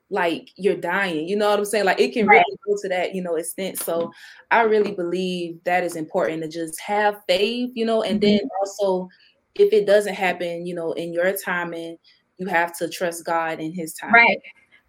like 0.08 0.50
you're 0.56 0.76
dying. 0.76 1.28
You 1.28 1.36
know 1.36 1.50
what 1.50 1.58
I'm 1.58 1.64
saying? 1.64 1.84
Like 1.84 2.00
it 2.00 2.12
can 2.12 2.26
right. 2.26 2.44
really 2.46 2.58
go 2.66 2.80
to 2.80 2.88
that, 2.88 3.14
you 3.14 3.22
know, 3.22 3.34
extent. 3.36 3.78
So 3.78 4.12
I 4.50 4.62
really 4.62 4.92
believe 4.92 5.62
that 5.64 5.84
is 5.84 5.96
important 5.96 6.42
to 6.42 6.48
just 6.48 6.80
have 6.80 7.20
faith, 7.28 7.72
you 7.74 7.84
know, 7.84 8.02
and 8.02 8.20
mm-hmm. 8.20 8.36
then 8.36 8.48
also 8.60 9.08
if 9.56 9.72
it 9.72 9.86
doesn't 9.86 10.14
happen, 10.14 10.66
you 10.66 10.74
know, 10.74 10.92
in 10.92 11.12
your 11.12 11.32
timing, 11.32 11.98
you 12.38 12.46
have 12.46 12.77
to 12.79 12.88
trust 12.88 13.25
God 13.25 13.61
in 13.61 13.72
His 13.72 13.94
time. 13.94 14.12
Right. 14.12 14.40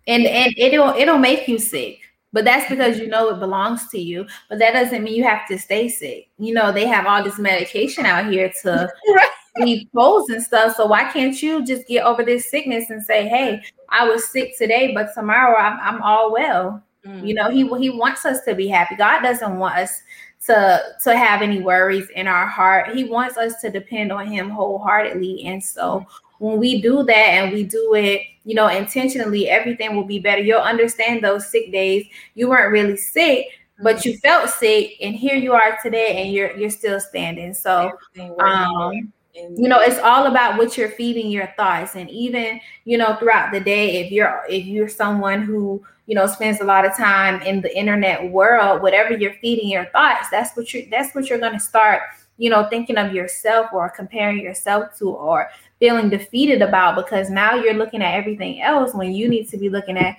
And 0.07 0.25
and 0.25 0.53
it'll 0.57 0.89
it'll 0.89 1.17
make 1.17 1.47
you 1.47 1.59
sick. 1.59 1.99
But 2.33 2.45
that's 2.45 2.69
because 2.69 2.99
you 2.99 3.07
know 3.07 3.29
it 3.29 3.39
belongs 3.39 3.87
to 3.89 3.99
you. 3.99 4.25
But 4.49 4.59
that 4.59 4.73
doesn't 4.73 5.03
mean 5.03 5.15
you 5.15 5.23
have 5.23 5.47
to 5.47 5.57
stay 5.57 5.89
sick. 5.89 6.29
You 6.37 6.53
know, 6.53 6.71
they 6.71 6.85
have 6.85 7.05
all 7.05 7.23
this 7.23 7.39
medication 7.39 8.05
out 8.05 8.31
here 8.31 8.51
to 8.63 8.89
leave 9.57 9.87
clothes 9.91 10.29
and 10.29 10.43
stuff. 10.43 10.75
So 10.75 10.85
why 10.85 11.05
can't 11.11 11.41
you 11.41 11.65
just 11.65 11.87
get 11.87 12.03
over 12.03 12.23
this 12.23 12.49
sickness 12.49 12.89
and 12.89 13.03
say, 13.03 13.27
"Hey, 13.27 13.61
I 13.89 14.07
was 14.07 14.29
sick 14.29 14.57
today, 14.57 14.93
but 14.93 15.13
tomorrow 15.13 15.57
I'm, 15.57 15.79
I'm 15.79 16.01
all 16.01 16.31
well." 16.31 16.83
Mm. 17.05 17.27
You 17.27 17.33
know, 17.33 17.49
he 17.49 17.67
he 17.79 17.89
wants 17.89 18.25
us 18.25 18.41
to 18.45 18.55
be 18.55 18.67
happy. 18.67 18.95
God 18.95 19.21
doesn't 19.21 19.57
want 19.57 19.77
us 19.77 20.01
to 20.45 20.81
to 21.03 21.17
have 21.17 21.41
any 21.41 21.61
worries 21.61 22.09
in 22.15 22.27
our 22.27 22.47
heart. 22.47 22.95
He 22.95 23.05
wants 23.05 23.37
us 23.37 23.59
to 23.61 23.69
depend 23.69 24.11
on 24.11 24.27
him 24.27 24.49
wholeheartedly. 24.49 25.45
And 25.45 25.63
so 25.63 26.05
when 26.39 26.59
we 26.59 26.81
do 26.81 27.03
that 27.03 27.13
and 27.13 27.53
we 27.53 27.63
do 27.63 27.93
it, 27.95 28.21
you 28.43 28.55
know, 28.55 28.67
intentionally, 28.67 29.49
everything 29.49 29.95
will 29.95 30.05
be 30.05 30.19
better. 30.19 30.41
You'll 30.41 30.59
understand 30.59 31.23
those 31.23 31.49
sick 31.49 31.71
days. 31.71 32.05
You 32.35 32.49
weren't 32.49 32.71
really 32.71 32.97
sick, 32.97 33.47
but 33.79 34.05
you 34.05 34.17
felt 34.17 34.49
sick 34.49 34.95
and 35.01 35.15
here 35.15 35.35
you 35.35 35.53
are 35.53 35.77
today 35.83 36.23
and 36.23 36.33
you're 36.33 36.55
you're 36.57 36.69
still 36.69 36.99
standing 36.99 37.53
so 37.53 37.91
um 38.39 39.11
you 39.35 39.67
know 39.69 39.79
it's 39.79 39.99
all 39.99 40.25
about 40.25 40.57
what 40.57 40.77
you're 40.77 40.89
feeding 40.89 41.29
your 41.29 41.47
thoughts 41.57 41.95
and 41.95 42.09
even 42.09 42.59
you 42.85 42.97
know 42.97 43.15
throughout 43.17 43.51
the 43.51 43.59
day 43.59 43.97
if 44.03 44.11
you're 44.11 44.43
if 44.49 44.65
you're 44.65 44.87
someone 44.87 45.41
who 45.41 45.83
you 46.07 46.15
know 46.15 46.25
spends 46.25 46.59
a 46.59 46.63
lot 46.63 46.85
of 46.85 46.95
time 46.97 47.41
in 47.43 47.61
the 47.61 47.77
internet 47.77 48.31
world 48.31 48.81
whatever 48.81 49.15
you're 49.15 49.33
feeding 49.33 49.69
your 49.69 49.85
thoughts 49.87 50.27
that's 50.29 50.55
what 50.57 50.73
you 50.73 50.87
that's 50.89 51.13
what 51.13 51.29
you're 51.29 51.39
going 51.39 51.53
to 51.53 51.59
start 51.59 52.01
you 52.37 52.49
know 52.49 52.67
thinking 52.69 52.97
of 52.97 53.13
yourself 53.13 53.67
or 53.73 53.89
comparing 53.89 54.39
yourself 54.39 54.97
to 54.97 55.09
or 55.09 55.47
feeling 55.79 56.09
defeated 56.09 56.61
about 56.61 56.95
because 56.95 57.29
now 57.29 57.55
you're 57.55 57.73
looking 57.73 58.01
at 58.01 58.15
everything 58.15 58.61
else 58.61 58.93
when 58.93 59.13
you 59.13 59.27
need 59.27 59.47
to 59.49 59.57
be 59.57 59.69
looking 59.69 59.97
at 59.97 60.17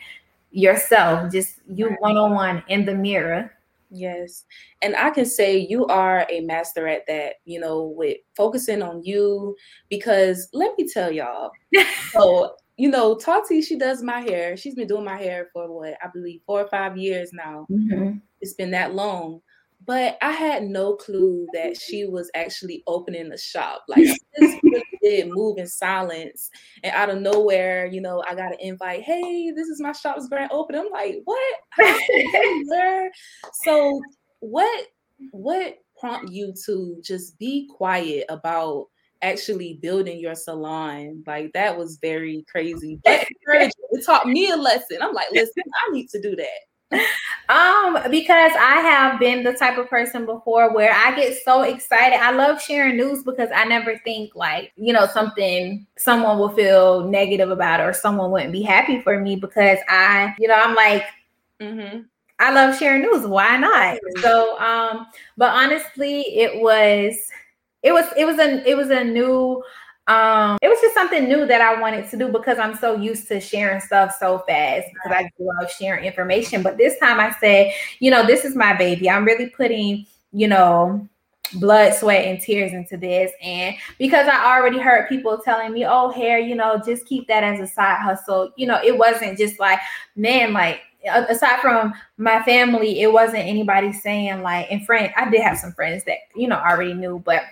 yourself 0.51 1.31
just 1.31 1.57
you 1.69 1.95
one-on-one 2.01 2.63
in 2.69 2.85
the 2.85 2.95
mirror 2.95 3.53
Yes. 3.91 4.45
And 4.83 4.95
I 4.97 5.11
can 5.11 5.25
say 5.25 5.59
you 5.59 5.87
are 5.87 6.27
a 6.31 6.41
master 6.41 6.87
at 6.87 7.07
that, 7.07 7.35
you 7.45 7.61
know, 7.61 7.85
with 7.85 8.19
focusing 8.37 8.83
on 8.83 9.03
you. 9.03 9.57
Because 9.89 10.49
let 10.53 10.77
me 10.79 10.87
tell 10.89 11.11
y'all, 11.11 11.51
so, 12.13 12.55
you 12.77 12.91
know, 12.91 13.17
Tati, 13.17 13.63
she 13.63 13.77
does 13.77 14.03
my 14.03 14.21
hair. 14.21 14.57
She's 14.57 14.75
been 14.75 14.89
doing 14.89 15.05
my 15.05 15.17
hair 15.17 15.49
for 15.53 15.71
what 15.73 15.97
I 16.03 16.09
believe 16.13 16.41
four 16.47 16.61
or 16.61 16.69
five 16.69 16.97
years 16.97 17.33
now. 17.33 17.67
Mm-hmm. 17.71 18.19
It's 18.41 18.55
been 18.55 18.71
that 18.73 18.95
long. 18.95 19.41
But 19.89 20.19
I 20.21 20.33
had 20.33 20.65
no 20.65 20.97
clue 20.97 21.47
that 21.55 21.81
she 21.81 22.05
was 22.09 22.31
actually 22.35 22.85
opening 22.87 23.33
a 23.33 23.39
shop. 23.39 23.85
Like 23.89 24.05
this 24.37 24.57
really 24.63 24.85
did 25.03 25.31
move 25.31 25.57
in 25.57 25.67
silence. 25.67 26.51
And 26.85 26.95
out 26.95 27.09
of 27.09 27.23
nowhere, 27.23 27.87
you 27.87 28.03
know, 28.03 28.23
I 28.29 28.35
got 28.35 28.53
an 28.53 28.61
invite. 28.61 29.03
Hey, 29.03 29.51
this 29.51 29.67
is 29.69 29.81
my 29.81 29.93
shop's 29.93 30.29
grand 30.29 30.53
open. 30.53 30.77
I'm 30.77 30.91
like, 30.93 31.23
what? 31.25 31.55
so 33.65 34.01
what 34.41 34.87
what 35.33 35.79
prompt 35.99 36.31
you 36.31 36.55
to 36.67 37.01
just 37.03 37.39
be 37.39 37.67
quiet 37.75 38.27
about 38.29 38.89
actually 39.23 39.81
building 39.81 40.21
your 40.21 40.35
salon. 40.35 41.25
Like 41.27 41.51
that 41.55 41.77
was 41.77 41.99
very 42.03 42.45
crazy. 42.49 43.01
But 43.05 43.27
it 43.47 43.73
taught 44.05 44.29
me 44.29 44.51
a 44.51 44.57
lesson. 44.57 44.99
I'm 45.01 45.15
like, 45.15 45.33
listen, 45.33 45.63
I 45.67 45.93
need 45.93 46.09
to 46.11 46.21
do 46.21 46.37
that 46.37 46.68
um, 46.91 47.99
because 48.11 48.53
I 48.59 48.81
have 48.83 49.21
been 49.21 49.43
the 49.43 49.53
type 49.53 49.79
of 49.79 49.89
person 49.89 50.25
before 50.25 50.75
where 50.75 50.93
I 50.93 51.15
get 51.15 51.43
so 51.45 51.63
excited. 51.63 52.19
I 52.19 52.31
love 52.31 52.61
sharing 52.63 52.97
news 52.97 53.23
because 53.23 53.51
I 53.55 53.65
never 53.65 53.99
think 53.99 54.35
like, 54.35 54.73
you 54.77 54.93
know, 54.93 55.07
something 55.07 55.87
someone 55.97 56.39
will 56.39 56.51
feel 56.51 57.09
negative 57.09 57.51
about 57.51 57.81
or 57.81 57.93
someone 57.93 58.31
wouldn't 58.31 58.53
be 58.53 58.63
happy 58.63 59.01
for 59.03 59.21
me 59.21 59.37
because 59.37 59.79
I, 59.89 60.35
you 60.39 60.49
know, 60.49 60.55
I'm 60.55 60.75
like, 60.75 61.05
mm-hmm. 61.61 62.01
I 62.39 62.53
love 62.53 62.79
sharing 62.79 63.03
news. 63.03 63.27
Why 63.27 63.57
not? 63.57 63.99
So, 64.21 64.59
um, 64.61 65.07
but 65.37 65.53
honestly, 65.53 66.21
it 66.21 66.63
was, 66.63 67.17
it 67.83 67.93
was, 67.93 68.07
it 68.17 68.25
was 68.25 68.39
a, 68.39 68.69
it 68.69 68.77
was 68.77 68.91
a 68.91 69.05
new 69.05 69.63
um, 70.09 70.57
it 70.63 70.69
was 70.69 70.81
just 70.81 70.95
something 70.95 71.29
new 71.29 71.45
that 71.47 71.61
I 71.61 71.79
wanted 71.81 72.09
to 72.11 72.17
do 72.17 72.29
because 72.29 72.59
I'm 72.59 72.75
so 72.75 72.97
used 72.97 73.29
to 73.29 73.41
sharing 73.41 73.81
stuff 73.81 74.17
so 74.19 74.43
fast 74.49 74.87
because 74.93 75.13
I 75.13 75.31
love 75.39 75.71
sharing 75.71 76.05
information. 76.05 76.63
But 76.63 76.79
this 76.79 76.99
time 76.99 77.21
I 77.21 77.31
said, 77.39 77.73
you 77.99 78.11
know, 78.11 78.27
this 78.27 78.45
is 78.45 78.57
my 78.57 78.75
baby. 78.75 79.11
I'm 79.11 79.27
really 79.27 79.51
putting, 79.51 80.07
you 80.33 80.49
know, 80.49 81.07
blood, 81.55 81.95
sweat, 81.95 82.25
and 82.25 82.41
tears 82.41 82.73
into 82.73 82.97
this. 82.97 83.33
And 83.43 83.77
because 83.99 84.29
I 84.29 84.57
already 84.57 84.79
heard 84.79 85.11
people 85.11 85.39
telling 85.39 85.73
me, 85.73 85.85
oh, 85.87 86.11
hair, 86.11 86.39
you 86.39 86.55
know, 86.55 86.81
just 86.85 87.07
keep 87.07 87.29
that 87.29 87.45
as 87.45 87.61
a 87.61 87.67
side 87.67 88.01
hustle. 88.01 88.51
You 88.57 88.67
know, 88.67 88.81
it 88.83 88.97
wasn't 88.97 89.37
just 89.37 89.61
like, 89.61 89.79
man, 90.17 90.55
like 90.55 90.81
aside 91.05 91.61
from 91.61 91.93
my 92.17 92.43
family, 92.43 93.03
it 93.03 93.13
wasn't 93.13 93.47
anybody 93.47 93.93
saying 93.93 94.43
like, 94.43 94.69
and 94.71 94.85
friend, 94.87 95.13
I 95.17 95.29
did 95.29 95.43
have 95.43 95.59
some 95.59 95.73
friends 95.73 96.05
that, 96.05 96.19
you 96.35 96.49
know, 96.49 96.57
already 96.57 96.95
knew, 96.95 97.23
but 97.25 97.43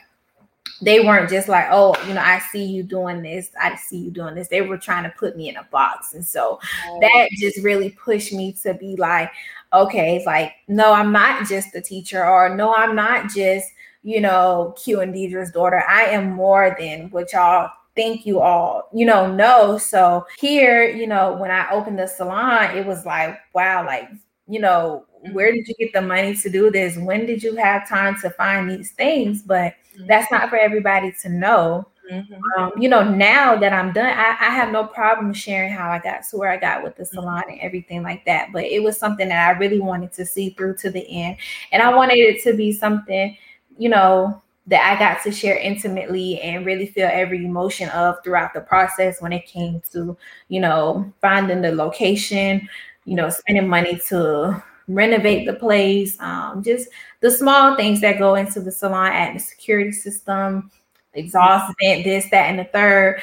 they 0.83 1.00
weren't 1.00 1.31
just 1.31 1.48
like, 1.48 1.66
oh, 1.70 1.94
you 2.07 2.14
know, 2.14 2.20
I 2.20 2.38
see 2.38 2.64
you 2.64 2.83
doing 2.83 3.22
this, 3.22 3.50
I 3.61 3.76
see 3.76 3.98
you 3.98 4.11
doing 4.11 4.35
this. 4.35 4.48
They 4.48 4.62
were 4.62 4.79
trying 4.79 5.05
to 5.05 5.11
put 5.11 5.37
me 5.37 5.48
in 5.48 5.57
a 5.57 5.64
box. 5.64 6.14
And 6.14 6.24
so 6.24 6.61
oh. 6.88 6.98
that 7.00 7.29
just 7.33 7.62
really 7.62 7.90
pushed 7.90 8.33
me 8.33 8.52
to 8.62 8.74
be 8.74 8.96
like, 8.96 9.31
okay, 9.72 10.16
it's 10.16 10.26
like, 10.26 10.52
no, 10.68 10.92
I'm 10.92 11.12
not 11.12 11.48
just 11.48 11.74
a 11.74 11.81
teacher, 11.81 12.26
or 12.26 12.55
no, 12.55 12.74
I'm 12.74 12.94
not 12.94 13.31
just, 13.31 13.68
you 14.02 14.20
know, 14.20 14.74
Q 14.83 15.00
and 15.00 15.12
Deidre's 15.12 15.50
daughter. 15.50 15.83
I 15.88 16.05
am 16.05 16.31
more 16.31 16.76
than 16.79 17.11
what 17.11 17.33
y'all 17.33 17.70
think 17.94 18.26
you 18.26 18.40
all, 18.40 18.88
you 18.92 19.07
know, 19.07 19.33
know. 19.33 19.79
So 19.79 20.26
here, 20.38 20.88
you 20.88 21.07
know, 21.07 21.37
when 21.37 21.50
I 21.50 21.68
opened 21.70 21.98
the 21.98 22.07
salon, 22.07 22.76
it 22.76 22.87
was 22.87 23.05
like, 23.07 23.38
wow, 23.55 23.85
like, 23.85 24.09
you 24.46 24.61
know, 24.61 25.07
where 25.33 25.48
mm-hmm. 25.48 25.57
did 25.57 25.68
you 25.68 25.74
get 25.79 25.92
the 25.92 26.02
money 26.02 26.37
to 26.37 26.50
do 26.50 26.70
this? 26.70 26.96
When 26.96 27.26
did 27.26 27.42
you 27.42 27.57
have 27.57 27.88
time 27.88 28.16
to 28.20 28.31
find 28.31 28.70
these 28.70 28.92
things? 28.92 29.42
But 29.42 29.74
mm-hmm. 29.96 30.06
that's 30.06 30.30
not 30.30 30.48
for 30.48 30.56
everybody 30.56 31.12
to 31.22 31.28
know. 31.28 31.88
Mm-hmm. 32.11 32.61
Um, 32.61 32.72
you 32.78 32.88
know, 32.88 33.02
now 33.02 33.56
that 33.56 33.72
I'm 33.72 33.92
done, 33.92 34.06
I, 34.06 34.37
I, 34.40 34.50
have 34.50 34.70
no 34.70 34.85
problem 34.85 35.32
sharing 35.32 35.72
how 35.72 35.90
I 35.90 35.98
got 35.98 36.22
to 36.30 36.37
where 36.37 36.50
I 36.50 36.56
got 36.56 36.85
with 36.85 36.94
the 36.94 37.02
mm-hmm. 37.02 37.16
salon 37.16 37.42
and 37.48 37.61
everything 37.61 38.04
like 38.04 38.24
that. 38.26 38.52
But 38.52 38.64
it 38.64 38.80
was 38.80 38.96
something 38.96 39.28
that 39.28 39.48
I 39.48 39.59
really 39.59 39.80
wanted 39.80 40.12
to 40.12 40.24
see 40.24 40.50
through 40.50 40.76
to 40.76 40.90
the 40.90 41.04
end. 41.09 41.38
And 41.72 41.82
I 41.82 41.92
wanted 41.92 42.18
it 42.18 42.44
to 42.44 42.54
be 42.54 42.70
something, 42.70 43.37
you 43.76 43.88
know, 43.88 44.40
that 44.68 44.92
I 44.92 44.98
got 44.98 45.22
to 45.22 45.32
share 45.32 45.56
intimately 45.56 46.40
and 46.40 46.66
really 46.66 46.87
feel 46.87 47.09
every 47.12 47.44
emotion 47.44 47.88
of 47.90 48.16
throughout 48.22 48.52
the 48.52 48.61
process 48.61 49.20
when 49.20 49.32
it 49.32 49.46
came 49.46 49.80
to, 49.92 50.16
you 50.48 50.61
know, 50.61 51.12
finding 51.20 51.62
the 51.62 51.72
location, 51.72 52.68
you 53.04 53.14
know, 53.14 53.30
spending 53.30 53.68
money 53.68 54.00
to 54.09 54.62
renovate 54.88 55.46
the 55.46 55.55
place, 55.55 56.18
um, 56.20 56.62
just 56.62 56.88
the 57.20 57.31
small 57.31 57.77
things 57.77 58.01
that 58.01 58.18
go 58.18 58.35
into 58.35 58.61
the 58.61 58.72
salon 58.72 59.12
at 59.12 59.35
the 59.35 59.40
security 59.40 59.92
system, 59.92 60.70
exhaust 61.14 61.75
vent, 61.81 62.05
this, 62.05 62.29
that, 62.31 62.51
and 62.51 62.59
the 62.59 62.64
third. 62.64 63.20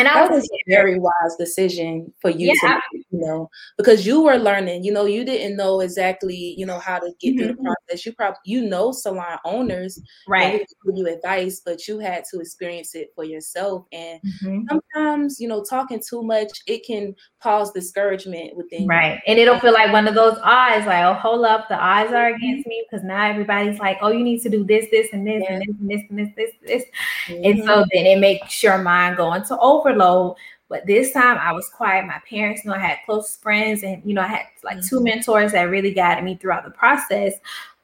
And 0.00 0.08
I 0.08 0.14
that 0.14 0.30
was 0.30 0.44
a 0.44 0.58
very 0.66 0.98
wise 0.98 1.36
decision 1.38 2.10
for 2.22 2.30
you 2.30 2.54
yeah. 2.62 2.70
to, 2.70 2.80
you 3.10 3.20
know, 3.20 3.50
because 3.76 4.06
you 4.06 4.22
were 4.22 4.38
learning, 4.38 4.82
you 4.82 4.92
know, 4.92 5.04
you 5.04 5.26
didn't 5.26 5.58
know 5.58 5.80
exactly, 5.80 6.54
you 6.56 6.64
know, 6.64 6.78
how 6.78 6.98
to 6.98 7.12
get 7.20 7.34
mm-hmm. 7.34 7.38
through 7.38 7.46
the 7.48 7.52
mm-hmm. 7.52 7.66
process. 7.66 8.06
You 8.06 8.12
probably, 8.14 8.38
you 8.44 8.62
know, 8.66 8.92
salon 8.92 9.38
owners, 9.44 10.00
right? 10.26 10.66
Give 10.86 10.96
you 10.96 11.06
advice, 11.06 11.60
but 11.62 11.86
you 11.86 11.98
had 11.98 12.24
to 12.30 12.40
experience 12.40 12.94
it 12.94 13.12
for 13.14 13.24
yourself. 13.24 13.84
And 13.92 14.20
mm-hmm. 14.22 14.62
sometimes, 14.70 15.38
you 15.38 15.48
know, 15.48 15.62
talking 15.62 16.00
too 16.00 16.22
much, 16.22 16.48
it 16.66 16.86
can 16.86 17.14
cause 17.42 17.70
discouragement 17.72 18.56
within. 18.56 18.86
Right, 18.86 19.16
you. 19.16 19.20
and 19.26 19.38
it'll 19.38 19.60
feel 19.60 19.74
like 19.74 19.92
one 19.92 20.08
of 20.08 20.14
those 20.14 20.38
eyes, 20.42 20.86
like, 20.86 21.04
oh, 21.04 21.12
hold 21.12 21.44
up, 21.44 21.68
the 21.68 21.82
eyes 21.82 22.10
are 22.10 22.28
against 22.28 22.66
me 22.66 22.86
because 22.88 23.04
now 23.04 23.28
everybody's 23.28 23.78
like, 23.78 23.98
oh, 24.00 24.10
you 24.10 24.24
need 24.24 24.40
to 24.40 24.48
do 24.48 24.64
this, 24.64 24.86
this, 24.90 25.08
and 25.12 25.26
this, 25.26 25.42
yeah. 25.46 25.56
and 25.56 25.62
this, 25.62 25.76
and 25.78 25.90
this, 25.90 26.02
and 26.08 26.18
this, 26.18 26.28
this, 26.36 26.50
this. 26.66 26.84
Mm-hmm. 27.26 27.44
and 27.44 27.64
so 27.64 27.84
then 27.92 28.06
it 28.06 28.18
makes 28.18 28.62
your 28.62 28.78
mind 28.78 29.18
go 29.18 29.34
into 29.34 29.58
over 29.58 29.89
overload. 29.90 30.36
But 30.68 30.86
this 30.86 31.12
time 31.12 31.36
I 31.38 31.52
was 31.52 31.68
quiet. 31.68 32.06
My 32.06 32.20
parents 32.28 32.64
you 32.64 32.70
know 32.70 32.76
I 32.76 32.80
had 32.80 32.98
close 33.04 33.36
friends, 33.36 33.82
and 33.82 34.02
you 34.04 34.14
know 34.14 34.22
I 34.22 34.28
had 34.28 34.46
like 34.62 34.78
mm-hmm. 34.78 34.86
two 34.86 35.02
mentors 35.02 35.52
that 35.52 35.64
really 35.64 35.92
guided 35.92 36.24
me 36.24 36.36
throughout 36.36 36.64
the 36.64 36.70
process. 36.70 37.34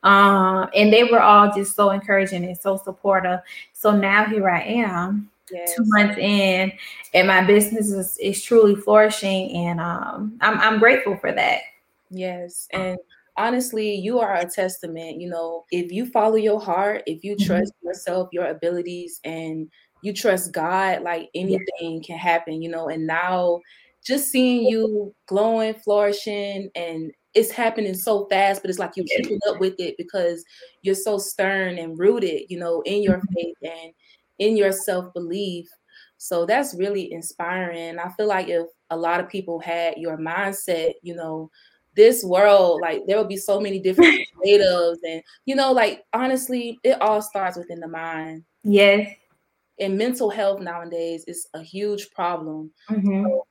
Um, 0.03 0.69
and 0.75 0.93
they 0.93 1.05
were 1.05 1.21
all 1.21 1.53
just 1.53 1.75
so 1.75 1.91
encouraging 1.91 2.45
and 2.45 2.57
so 2.57 2.77
supportive. 2.77 3.41
So 3.73 3.91
now 3.91 4.27
here 4.27 4.49
I 4.49 4.61
am, 4.61 5.29
yes. 5.51 5.75
two 5.75 5.83
months 5.87 6.17
in, 6.19 6.73
and 7.13 7.27
my 7.27 7.45
business 7.45 7.91
is, 7.91 8.17
is 8.19 8.43
truly 8.43 8.77
flourishing, 8.77 9.51
and 9.57 9.81
um, 9.81 10.39
I'm 10.41 10.61
I'm 10.61 10.79
grateful 10.79 11.17
for 11.17 11.33
that. 11.33 11.63
Yes, 12.11 12.69
and 12.73 12.99
honestly, 13.37 13.97
you 13.97 14.21
are 14.21 14.37
a 14.37 14.49
testament. 14.49 15.21
You 15.21 15.29
know, 15.29 15.65
if 15.73 15.91
you 15.91 16.07
follow 16.07 16.37
your 16.37 16.61
heart, 16.61 17.03
if 17.07 17.25
you 17.25 17.35
mm-hmm. 17.35 17.47
trust 17.47 17.73
mm-hmm. 17.73 17.89
yourself, 17.89 18.29
your 18.31 18.47
abilities, 18.47 19.21
and 19.25 19.69
you 20.03 20.13
trust 20.13 20.53
God, 20.53 21.03
like 21.03 21.31
anything 21.35 22.03
can 22.03 22.19
happen, 22.19 22.63
you 22.63 22.71
know. 22.71 22.89
And 22.89 23.07
now 23.07 23.61
just 24.05 24.31
seeing 24.31 24.67
you 24.67 25.15
glowing, 25.27 25.75
flourishing, 25.75 26.71
and 26.75 27.13
it's 27.35 27.51
happening 27.51 27.95
so 27.95 28.27
fast, 28.31 28.63
but 28.63 28.71
it's 28.71 28.79
like 28.79 28.97
you 28.97 29.05
keeping 29.05 29.41
up 29.49 29.61
with 29.61 29.75
it 29.79 29.97
because 29.99 30.45
you're 30.83 30.95
so 30.95 31.19
stern 31.19 31.77
and 31.79 31.99
rooted, 31.99 32.43
you 32.49 32.59
know, 32.59 32.83
in 32.83 33.03
your 33.03 33.17
mm-hmm. 33.17 33.35
faith 33.35 33.57
and 33.63 33.93
in 34.39 34.57
your 34.57 34.73
self 34.73 35.13
belief. 35.13 35.69
So 36.19 36.47
that's 36.47 36.75
really 36.75 37.13
inspiring. 37.13 37.99
I 37.99 38.09
feel 38.11 38.27
like 38.27 38.49
if 38.49 38.67
a 38.91 38.97
lot 38.97 39.21
of 39.21 39.29
people 39.29 39.59
had 39.59 39.99
your 39.99 40.17
mindset, 40.17 40.93
you 41.03 41.15
know, 41.15 41.51
this 41.95 42.25
world, 42.25 42.81
like 42.81 43.03
there 43.07 43.17
will 43.17 43.25
be 43.25 43.37
so 43.37 43.61
many 43.61 43.81
different 43.81 44.21
creatives, 44.37 44.99
and 45.05 45.23
you 45.47 45.57
know, 45.57 45.73
like 45.73 46.05
honestly, 46.13 46.79
it 46.85 47.01
all 47.03 47.21
starts 47.21 47.59
within 47.59 47.81
the 47.81 47.89
mind. 47.89 48.45
Yes 48.63 49.09
and 49.79 49.99
mental 49.99 50.31
health 50.31 50.61
nowadays 50.61 51.25
is 51.27 51.49
a 51.55 51.63
huge 51.63 52.11
problem. 52.11 52.71
Mm-hmm. 52.91 53.25
So 53.25 53.47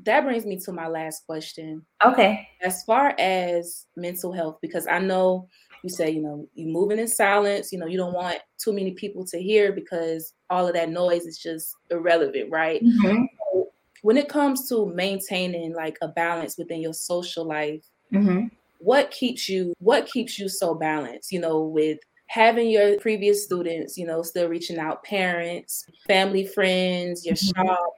that 0.00 0.24
brings 0.24 0.46
me 0.46 0.58
to 0.60 0.72
my 0.72 0.86
last 0.86 1.26
question. 1.26 1.84
Okay. 2.04 2.48
As 2.62 2.82
far 2.84 3.14
as 3.18 3.86
mental 3.96 4.32
health, 4.32 4.58
because 4.60 4.86
I 4.86 4.98
know 4.98 5.48
you 5.82 5.90
say, 5.90 6.10
you 6.10 6.22
know, 6.22 6.48
you're 6.54 6.68
moving 6.68 6.98
in 6.98 7.08
silence, 7.08 7.72
you 7.72 7.78
know, 7.78 7.86
you 7.86 7.96
don't 7.96 8.14
want 8.14 8.38
too 8.58 8.72
many 8.72 8.92
people 8.92 9.24
to 9.26 9.40
hear 9.40 9.72
because 9.72 10.34
all 10.50 10.66
of 10.66 10.74
that 10.74 10.90
noise 10.90 11.26
is 11.26 11.38
just 11.38 11.74
irrelevant, 11.90 12.50
right? 12.50 12.82
Mm-hmm. 12.82 13.24
So 13.52 13.68
when 14.02 14.16
it 14.16 14.28
comes 14.28 14.68
to 14.68 14.86
maintaining 14.86 15.74
like 15.74 15.98
a 16.02 16.08
balance 16.08 16.58
within 16.58 16.80
your 16.80 16.94
social 16.94 17.44
life, 17.44 17.84
mm-hmm. 18.12 18.46
what 18.78 19.10
keeps 19.10 19.48
you 19.48 19.74
what 19.78 20.06
keeps 20.06 20.38
you 20.38 20.48
so 20.48 20.74
balanced 20.74 21.32
you 21.32 21.40
know 21.40 21.60
with 21.60 21.98
having 22.28 22.70
your 22.70 22.96
previous 22.98 23.42
students 23.42 23.98
you 23.98 24.06
know 24.06 24.22
still 24.22 24.48
reaching 24.48 24.78
out 24.78 25.02
parents 25.02 25.86
family 26.06 26.46
friends 26.46 27.26
your 27.26 27.34
mm-hmm. 27.34 27.66
shop 27.66 27.94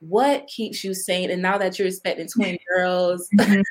what 0.00 0.46
keeps 0.46 0.84
you 0.84 0.94
sane 0.94 1.30
and 1.30 1.42
now 1.42 1.58
that 1.58 1.78
you're 1.78 1.88
expecting 1.88 2.28
twin 2.34 2.58
girls 2.68 3.28
mm-hmm. 3.38 3.62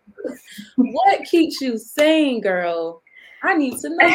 what 0.75 1.23
keeps 1.25 1.61
you 1.61 1.77
sane 1.77 2.41
girl 2.41 3.01
I 3.41 3.53
need 3.55 3.77
to 3.79 3.89
know. 3.89 4.05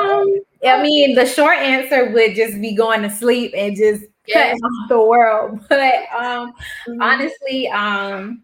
um, 0.00 0.40
I 0.66 0.82
mean, 0.82 1.14
the 1.14 1.24
short 1.24 1.58
answer 1.58 2.10
would 2.10 2.34
just 2.34 2.60
be 2.60 2.74
going 2.74 3.02
to 3.02 3.10
sleep 3.10 3.52
and 3.56 3.76
just 3.76 4.04
cutting 4.32 4.60
off 4.60 4.88
the 4.88 5.00
world. 5.00 5.60
But 5.68 6.06
um, 6.16 6.52
mm-hmm. 6.88 7.00
honestly, 7.00 7.68
um, 7.68 8.42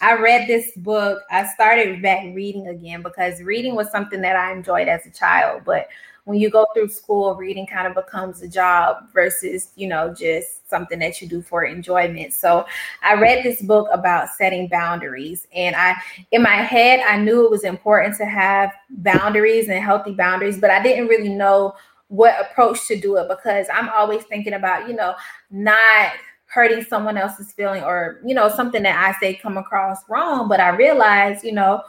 I 0.00 0.14
read 0.14 0.48
this 0.48 0.72
book. 0.76 1.22
I 1.30 1.46
started 1.46 2.02
back 2.02 2.24
reading 2.34 2.68
again 2.68 3.02
because 3.02 3.40
reading 3.40 3.74
was 3.74 3.90
something 3.90 4.20
that 4.22 4.36
I 4.36 4.52
enjoyed 4.52 4.88
as 4.88 5.06
a 5.06 5.10
child. 5.10 5.62
But 5.64 5.88
when 6.24 6.38
you 6.38 6.50
go 6.50 6.66
through 6.74 6.88
school, 6.88 7.34
reading 7.34 7.66
kind 7.66 7.86
of 7.86 7.94
becomes 7.94 8.42
a 8.42 8.48
job 8.48 9.12
versus, 9.12 9.70
you 9.74 9.88
know, 9.88 10.14
just 10.14 10.68
something 10.68 10.98
that 11.00 11.20
you 11.20 11.28
do 11.28 11.42
for 11.42 11.64
enjoyment. 11.64 12.32
So 12.32 12.64
I 13.02 13.14
read 13.14 13.44
this 13.44 13.60
book 13.62 13.88
about 13.92 14.28
setting 14.30 14.68
boundaries. 14.68 15.46
And 15.54 15.74
I, 15.74 15.94
in 16.30 16.42
my 16.42 16.56
head, 16.56 17.00
I 17.00 17.18
knew 17.18 17.44
it 17.44 17.50
was 17.50 17.64
important 17.64 18.16
to 18.18 18.24
have 18.24 18.72
boundaries 18.90 19.68
and 19.68 19.82
healthy 19.82 20.14
boundaries, 20.14 20.60
but 20.60 20.70
I 20.70 20.82
didn't 20.82 21.08
really 21.08 21.28
know 21.28 21.74
what 22.08 22.38
approach 22.40 22.86
to 22.88 23.00
do 23.00 23.16
it 23.16 23.26
because 23.26 23.66
I'm 23.72 23.88
always 23.88 24.22
thinking 24.24 24.52
about, 24.52 24.86
you 24.88 24.94
know, 24.94 25.14
not 25.50 26.12
hurting 26.52 26.84
someone 26.84 27.16
else's 27.16 27.52
feeling 27.52 27.82
or 27.82 28.20
you 28.24 28.34
know 28.34 28.48
something 28.48 28.82
that 28.82 28.98
i 28.98 29.18
say 29.18 29.34
come 29.34 29.56
across 29.56 29.98
wrong 30.08 30.48
but 30.48 30.60
i 30.60 30.68
realize 30.68 31.42
you 31.42 31.52
know 31.52 31.82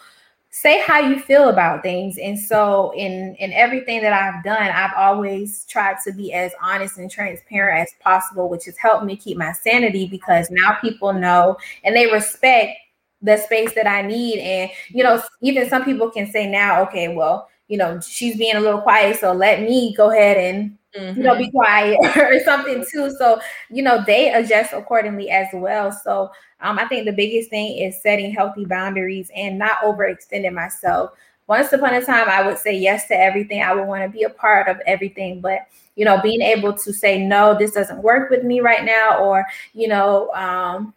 say 0.56 0.80
how 0.82 1.00
you 1.00 1.20
feel 1.20 1.50
about 1.50 1.82
things. 1.82 2.20
And 2.20 2.38
so 2.40 2.94
in 2.96 3.36
in 3.40 3.52
everything 3.54 4.02
that 4.04 4.14
i've 4.14 4.44
done 4.44 4.70
i've 4.70 4.94
always 4.96 5.66
tried 5.66 5.98
to 6.06 6.14
be 6.14 6.32
as 6.32 6.52
honest 6.62 7.00
and 7.00 7.10
transparent 7.10 7.82
as 7.82 7.94
possible 8.02 8.48
which 8.48 8.66
has 8.66 8.78
helped 8.78 9.04
me 9.04 9.18
keep 9.18 9.36
my 9.36 9.52
sanity 9.52 10.08
because 10.08 10.50
now 10.52 10.78
people 10.80 11.12
know 11.12 11.58
and 11.84 11.96
they 11.96 12.12
respect 12.12 12.78
the 13.24 13.38
space 13.38 13.74
that 13.74 13.88
i 13.88 14.04
need. 14.04 14.40
And 14.40 14.70
you 14.90 15.04
know 15.04 15.22
even 15.42 15.68
some 15.68 15.84
people 15.84 16.12
can 16.12 16.32
say 16.32 16.48
now 16.48 16.84
okay 16.84 17.16
well 17.16 17.50
you 17.68 17.78
know 17.78 18.00
she's 18.02 18.38
being 18.38 18.56
a 18.56 18.60
little 18.60 18.82
quiet 18.82 19.20
so 19.20 19.32
let 19.34 19.62
me 19.62 19.94
go 19.96 20.12
ahead 20.12 20.38
and 20.38 20.78
mm-hmm. 20.96 21.18
you 21.18 21.24
know, 21.24 21.36
be 21.36 21.46
mm-hmm. 21.46 21.58
quiet 21.58 22.00
or 22.18 22.40
something 22.44 22.86
too. 22.92 23.10
So, 23.18 23.40
you 23.70 23.84
know, 23.84 24.04
they 24.06 24.32
adjust 24.32 24.74
accordingly 24.74 25.30
as 25.30 25.48
well. 25.54 25.92
So 25.92 26.32
um, 26.62 26.80
I 26.80 26.86
think 26.86 27.06
the 27.06 27.14
biggest 27.14 27.50
thing 27.50 27.78
is 27.78 28.02
setting 28.02 28.34
healthy 28.34 28.66
boundaries 28.66 29.30
and 29.36 29.58
not 29.58 29.80
overextending 29.80 30.54
myself. 30.54 31.12
Once 31.48 31.74
upon 31.74 31.94
a 31.94 32.02
time, 32.02 32.30
I 32.30 32.46
would 32.46 32.58
say 32.58 32.76
yes 32.76 33.08
to 33.08 33.16
everything. 33.16 33.62
I 33.62 33.74
would 33.74 33.86
want 33.86 34.04
to 34.04 34.10
be 34.10 34.24
a 34.24 34.30
part 34.30 34.70
of 34.70 34.80
everything, 34.86 35.42
but 35.42 35.60
you 35.96 36.06
know, 36.06 36.22
being 36.22 36.42
able 36.42 36.74
to 36.74 36.94
say 36.94 37.24
no, 37.24 37.56
this 37.58 37.74
doesn't 37.74 38.02
work 38.02 38.30
with 38.30 38.44
me 38.44 38.62
right 38.62 38.84
now, 38.86 39.20
or 39.20 39.46
you 39.74 39.90
know, 39.90 40.32
um, 40.32 40.94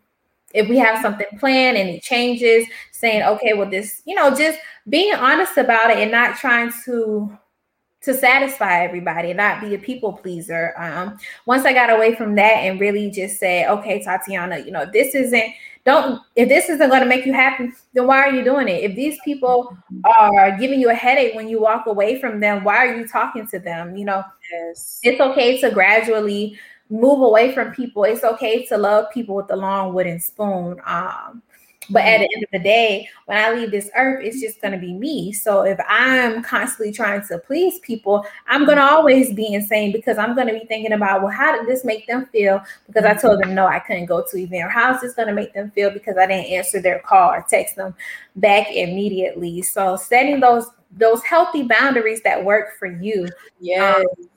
if 0.55 0.69
we 0.69 0.79
have 0.79 1.03
something 1.03 1.27
planned 1.41 1.77
and 1.77 1.89
it 1.89 2.03
changes, 2.03 2.65
saying 2.93 3.25
okay, 3.25 3.55
well, 3.55 3.69
this, 3.69 4.03
you 4.05 4.15
know, 4.15 4.31
just 4.31 4.59
being 4.89 5.15
honest 5.15 5.57
about 5.57 5.91
it 5.91 5.99
and 5.99 6.11
not 6.11 6.37
trying 6.37 6.73
to 6.85 7.37
to 8.03 8.15
satisfy 8.15 8.85
everybody 8.85 9.33
not 9.33 9.61
be 9.61 9.75
a 9.75 9.79
people 9.79 10.13
pleaser. 10.13 10.73
Um, 10.79 11.19
once 11.45 11.65
I 11.65 11.73
got 11.73 11.91
away 11.91 12.15
from 12.15 12.37
that 12.37 12.59
and 12.59 12.79
really 12.79 13.11
just 13.11 13.39
say, 13.39 13.67
okay, 13.67 14.01
Tatiana, 14.01 14.59
you 14.59 14.71
know, 14.71 14.87
this 14.87 15.15
isn't 15.15 15.53
don't 15.85 16.21
if 16.35 16.49
this 16.49 16.69
isn't 16.69 16.89
going 16.89 17.03
to 17.03 17.09
make 17.09 17.27
you 17.27 17.33
happy, 17.33 17.71
then 17.95 18.07
why 18.07 18.19
are 18.19 18.33
you 18.33 18.45
doing 18.45 18.69
it? 18.69 18.85
If 18.85 18.97
these 18.97 19.19
people 19.25 19.77
are 20.05 20.57
giving 20.59 20.81
you 20.81 20.91
a 20.91 20.95
headache 20.95 21.35
when 21.35 21.49
you 21.49 21.61
walk 21.61 21.87
away 21.87 22.21
from 22.21 22.41
them, 22.41 22.65
why 22.65 22.77
are 22.77 22.97
you 22.97 23.09
talking 23.09 23.47
to 23.49 23.59
them? 23.59 23.97
You 23.97 24.05
know, 24.05 24.25
yes. 24.53 25.01
it's 25.03 25.21
okay 25.21 25.61
to 25.61 25.71
gradually 25.71 26.59
move 26.91 27.21
away 27.21 27.55
from 27.55 27.73
people. 27.73 28.05
It's 28.05 28.25
okay 28.25 28.65
to 28.67 28.77
love 28.77 29.07
people 29.13 29.35
with 29.35 29.49
the 29.49 29.57
long 29.57 29.95
wooden 29.95 30.21
spoon. 30.21 30.81
Um, 30.85 31.43
but 31.91 32.03
at 32.03 32.21
mm-hmm. 32.21 32.23
the 32.23 32.29
end 32.35 32.45
of 32.45 32.51
the 32.53 32.59
day, 32.59 33.09
when 33.27 33.39
I 33.39 33.53
leave 33.53 33.71
this 33.71 33.91
earth, 33.97 34.25
it's 34.25 34.41
just 34.41 34.61
going 34.61 34.73
to 34.73 34.79
be 34.79 34.93
me. 34.93 35.33
So 35.33 35.63
if 35.63 35.79
I'm 35.89 36.43
constantly 36.43 36.93
trying 36.93 37.23
to 37.29 37.39
please 37.39 37.79
people, 37.81 38.25
I'm 38.49 38.65
going 38.65 38.77
to 38.77 38.83
mm-hmm. 38.83 38.95
always 38.95 39.33
be 39.33 39.55
insane 39.55 39.93
because 39.93 40.19
I'm 40.19 40.35
going 40.35 40.49
to 40.49 40.55
be 40.55 40.67
thinking 40.67 40.93
about, 40.93 41.23
well, 41.23 41.33
how 41.33 41.57
did 41.57 41.67
this 41.67 41.85
make 41.85 42.07
them 42.07 42.27
feel? 42.27 42.61
Because 42.87 43.05
I 43.05 43.11
mm-hmm. 43.11 43.21
told 43.21 43.43
them 43.43 43.55
no, 43.55 43.67
I 43.67 43.79
couldn't 43.79 44.07
go 44.07 44.25
to 44.29 44.37
event. 44.37 44.65
Or 44.65 44.69
how 44.69 44.95
is 44.95 45.01
this 45.01 45.15
going 45.15 45.29
to 45.29 45.35
make 45.35 45.55
them 45.55 45.71
feel 45.71 45.91
because 45.91 46.17
I 46.17 46.27
didn't 46.27 46.47
answer 46.47 46.81
their 46.81 47.01
call 47.01 47.31
or 47.31 47.45
text 47.49 47.77
them 47.77 47.95
back 48.37 48.69
immediately? 48.71 49.63
So 49.63 49.97
setting 49.97 50.41
those 50.41 50.71
those 50.93 51.23
healthy 51.25 51.63
boundaries 51.63 52.23
that 52.23 52.43
work 52.43 52.79
for 52.79 52.87
you. 52.87 53.29
Yeah. 53.61 53.97
Um, 53.97 54.29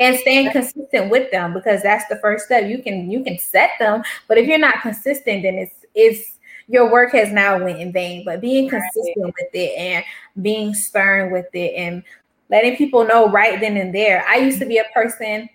and 0.00 0.16
staying 0.16 0.52
consistent 0.52 1.10
with 1.10 1.30
them 1.32 1.52
because 1.52 1.82
that's 1.82 2.06
the 2.08 2.16
first 2.16 2.46
step. 2.46 2.68
You 2.68 2.82
can 2.82 3.10
you 3.10 3.24
can 3.24 3.38
set 3.38 3.70
them, 3.78 4.02
but 4.28 4.38
if 4.38 4.46
you're 4.46 4.58
not 4.58 4.80
consistent, 4.80 5.42
then 5.42 5.54
it's 5.56 5.74
it's 5.94 6.37
your 6.68 6.90
work 6.90 7.12
has 7.12 7.32
now 7.32 7.62
went 7.62 7.80
in 7.80 7.92
vain. 7.92 8.24
But 8.24 8.40
being 8.40 8.68
consistent 8.68 9.16
right. 9.24 9.34
with 9.38 9.54
it 9.54 9.76
and 9.76 10.04
being 10.42 10.74
stern 10.74 11.32
with 11.32 11.46
it 11.54 11.74
and 11.74 12.02
letting 12.50 12.76
people 12.76 13.04
know 13.06 13.30
right 13.30 13.60
then 13.60 13.76
and 13.76 13.94
there. 13.94 14.24
I 14.28 14.36
used 14.36 14.58
to 14.60 14.66
be 14.66 14.78
a 14.78 14.84
person, 14.94 15.48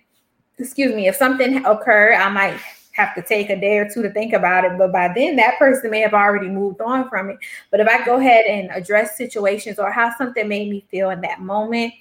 excuse 0.58 0.94
me, 0.94 1.08
if 1.08 1.16
something 1.16 1.64
occurred, 1.64 2.14
I 2.14 2.28
might 2.28 2.58
have 2.92 3.14
to 3.16 3.22
take 3.22 3.50
a 3.50 3.60
day 3.60 3.78
or 3.78 3.88
two 3.88 4.02
to 4.02 4.10
think 4.10 4.32
about 4.32 4.64
it. 4.64 4.78
But 4.78 4.92
by 4.92 5.12
then, 5.14 5.36
that 5.36 5.58
person 5.58 5.90
may 5.90 6.00
have 6.00 6.14
already 6.14 6.48
moved 6.48 6.80
on 6.80 7.08
from 7.08 7.30
it. 7.30 7.38
But 7.70 7.80
if 7.80 7.88
I 7.88 8.04
go 8.04 8.18
ahead 8.18 8.44
and 8.46 8.70
address 8.70 9.16
situations 9.16 9.78
or 9.78 9.90
how 9.90 10.12
something 10.16 10.48
made 10.48 10.70
me 10.70 10.84
feel 10.90 11.10
in 11.10 11.20
that 11.22 11.40
moment, 11.40 11.92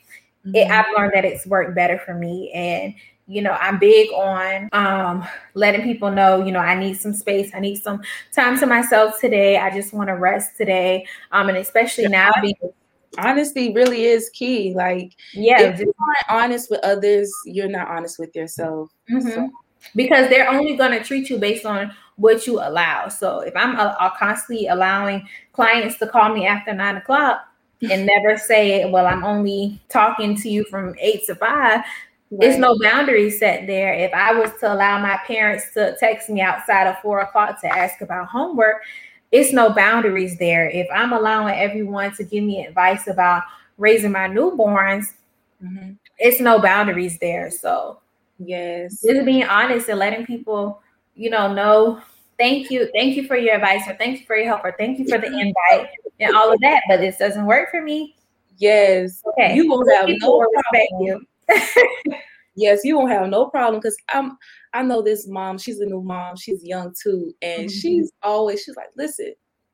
mm-hmm. 0.45 0.55
it, 0.55 0.69
I've 0.69 0.85
learned 0.95 1.13
that 1.15 1.25
it's 1.25 1.47
worked 1.47 1.75
better 1.75 1.97
for 1.97 2.13
me. 2.13 2.51
And 2.51 2.93
you 3.27 3.41
know 3.41 3.51
i'm 3.61 3.79
big 3.79 4.09
on 4.11 4.67
um 4.73 5.25
letting 5.53 5.81
people 5.81 6.11
know 6.11 6.43
you 6.43 6.51
know 6.51 6.59
i 6.59 6.75
need 6.75 6.95
some 6.95 7.13
space. 7.13 7.51
I 7.53 7.59
need 7.59 7.81
some 7.81 8.01
time 8.33 8.59
to 8.59 8.65
myself 8.65 9.19
today. 9.19 9.57
I 9.57 9.69
just 9.69 9.93
want 9.93 10.09
to 10.09 10.13
rest 10.13 10.57
today. 10.57 11.05
Um 11.31 11.49
and 11.49 11.57
especially 11.57 12.07
now 12.07 12.31
being 12.41 12.55
honesty 13.17 13.71
really 13.73 14.05
is 14.05 14.29
key. 14.29 14.73
Like 14.73 15.13
yeah 15.33 15.61
if 15.61 15.79
you're 15.79 15.87
not 15.87 16.43
honest 16.43 16.69
with 16.69 16.81
others 16.83 17.31
you're 17.45 17.69
not 17.69 17.87
honest 17.87 18.19
with 18.19 18.35
yourself. 18.35 18.91
Mm-hmm. 19.09 19.29
so. 19.29 19.49
because 19.95 20.29
they're 20.29 20.49
only 20.49 20.75
going 20.75 20.91
to 20.91 21.03
treat 21.03 21.29
you 21.29 21.37
based 21.37 21.65
on 21.65 21.93
what 22.15 22.47
you 22.47 22.59
allow. 22.59 23.07
So 23.07 23.39
if 23.39 23.55
i'm 23.55 23.75
uh, 23.75 24.09
constantly 24.17 24.67
allowing 24.67 25.27
clients 25.53 25.97
to 25.99 26.07
call 26.07 26.33
me 26.33 26.45
after 26.45 26.73
nine 26.73 26.97
o'clock 26.97 27.45
and 27.89 28.05
never 28.15 28.37
say 28.37 28.89
well 28.89 29.05
i'm 29.05 29.23
only 29.23 29.79
talking 29.89 30.35
to 30.37 30.49
you 30.49 30.63
from 30.65 30.95
eight 30.99 31.25
to 31.25 31.35
five 31.35 31.83
Right. 32.33 32.41
There's 32.41 32.57
no 32.57 32.75
boundaries 32.81 33.37
set 33.37 33.67
there. 33.67 33.93
If 33.93 34.11
I 34.11 34.33
was 34.33 34.49
to 34.61 34.73
allow 34.73 34.97
my 34.99 35.19
parents 35.27 35.71
to 35.75 35.95
text 35.99 36.31
me 36.31 36.41
outside 36.41 36.87
of 36.87 36.97
four 36.97 37.19
o'clock 37.19 37.61
to 37.61 37.67
ask 37.67 38.01
about 38.01 38.27
homework, 38.27 38.81
it's 39.31 39.53
no 39.53 39.69
boundaries 39.69 40.39
there. 40.39 40.67
If 40.67 40.87
I'm 40.91 41.13
allowing 41.13 41.53
everyone 41.53 42.15
to 42.15 42.23
give 42.23 42.43
me 42.43 42.65
advice 42.65 43.05
about 43.07 43.43
raising 43.77 44.11
my 44.11 44.27
newborns, 44.27 45.13
mm-hmm. 45.63 45.91
it's 46.17 46.39
no 46.39 46.59
boundaries 46.59 47.19
there. 47.19 47.51
So, 47.51 47.99
yes, 48.39 49.03
just 49.03 49.25
being 49.25 49.43
honest 49.43 49.87
and 49.89 49.99
letting 49.99 50.25
people, 50.25 50.81
you 51.15 51.29
know, 51.29 51.53
know 51.53 52.01
thank 52.39 52.71
you, 52.71 52.89
thank 52.95 53.15
you 53.15 53.27
for 53.27 53.37
your 53.37 53.53
advice, 53.53 53.87
or 53.87 53.93
thank 53.93 54.21
you 54.21 54.25
for 54.25 54.35
your 54.35 54.47
help, 54.47 54.65
or 54.65 54.73
thank 54.79 54.97
you 54.97 55.05
for 55.07 55.19
the 55.19 55.27
invite 55.27 55.89
and 56.19 56.35
all 56.35 56.51
of 56.51 56.59
that. 56.61 56.81
But 56.89 56.97
this 56.97 57.19
doesn't 57.19 57.45
work 57.45 57.69
for 57.69 57.81
me. 57.83 58.15
Yes, 58.57 59.21
okay, 59.27 59.53
you 59.53 59.69
will 59.69 59.87
have 59.87 60.09
no 60.09 60.39
respect 60.39 60.89
you 60.99 61.23
yes, 62.55 62.81
you 62.83 62.97
won't 62.97 63.11
have 63.11 63.27
no 63.29 63.47
problem 63.47 63.79
because 63.79 63.97
I'm 64.13 64.37
I 64.73 64.81
know 64.81 65.01
this 65.01 65.27
mom, 65.27 65.57
she's 65.57 65.79
a 65.79 65.85
new 65.85 66.01
mom, 66.01 66.35
she's 66.35 66.63
young 66.63 66.93
too, 67.01 67.33
and 67.41 67.63
mm-hmm. 67.63 67.79
she's 67.79 68.11
always 68.21 68.63
she's 68.63 68.75
like, 68.75 68.89
listen, 68.97 69.33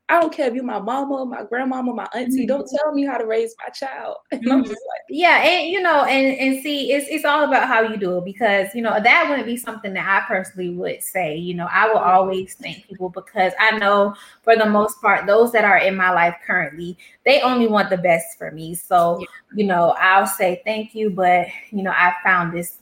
I 0.10 0.20
don't 0.20 0.34
care 0.34 0.48
if 0.48 0.56
you're 0.56 0.64
my 0.64 0.80
mama, 0.80 1.24
my 1.24 1.44
grandmama, 1.44 1.94
my 1.94 2.08
auntie. 2.16 2.48
Don't 2.48 2.66
mm-hmm. 2.66 2.76
tell 2.78 2.94
me 2.94 3.06
how 3.06 3.20
to 3.20 3.28
raise 3.28 3.54
my 3.60 3.70
child. 3.70 4.18
Just 4.32 4.44
like, 4.44 5.06
yeah, 5.08 5.44
and 5.44 5.70
you 5.70 5.82
know, 5.82 6.04
and 6.04 6.36
and 6.40 6.64
see, 6.64 6.92
it's 6.92 7.06
it's 7.10 7.26
all 7.26 7.44
about 7.44 7.68
how 7.68 7.82
you 7.82 7.96
do 7.96 8.18
it 8.18 8.26
because 8.26 8.74
you 8.74 8.82
know 8.82 9.00
that 9.00 9.28
wouldn't 9.30 9.46
be 9.46 9.56
something 9.56 9.94
that 9.94 10.08
I 10.08 10.28
personally 10.28 10.72
would 10.72 11.04
say. 11.04 11.36
You 11.36 11.54
know, 11.54 11.68
I 11.72 11.88
will 11.88 12.00
always 12.00 12.56
thank 12.56 12.88
people 12.88 13.10
because 13.10 13.54
I 13.60 13.78
know 13.78 14.16
for 14.44 14.56
the 14.56 14.66
most 14.66 15.00
part, 15.00 15.28
those 15.28 15.52
that 15.52 15.64
are 15.64 15.78
in 15.78 15.96
my 15.96 16.12
life 16.12 16.36
currently, 16.46 16.98
they 17.24 17.42
only 17.42 17.68
want 17.68 17.92
the 17.92 17.98
best 17.98 18.36
for 18.40 18.50
me. 18.50 18.74
So 18.74 19.24
you 19.54 19.66
know, 19.66 19.96
I'll 20.00 20.26
say 20.26 20.64
thank 20.66 20.96
you, 20.96 21.12
but 21.12 21.48
you 21.70 21.84
know, 21.84 21.92
I 21.92 22.16
found 22.24 22.52
this 22.52 22.79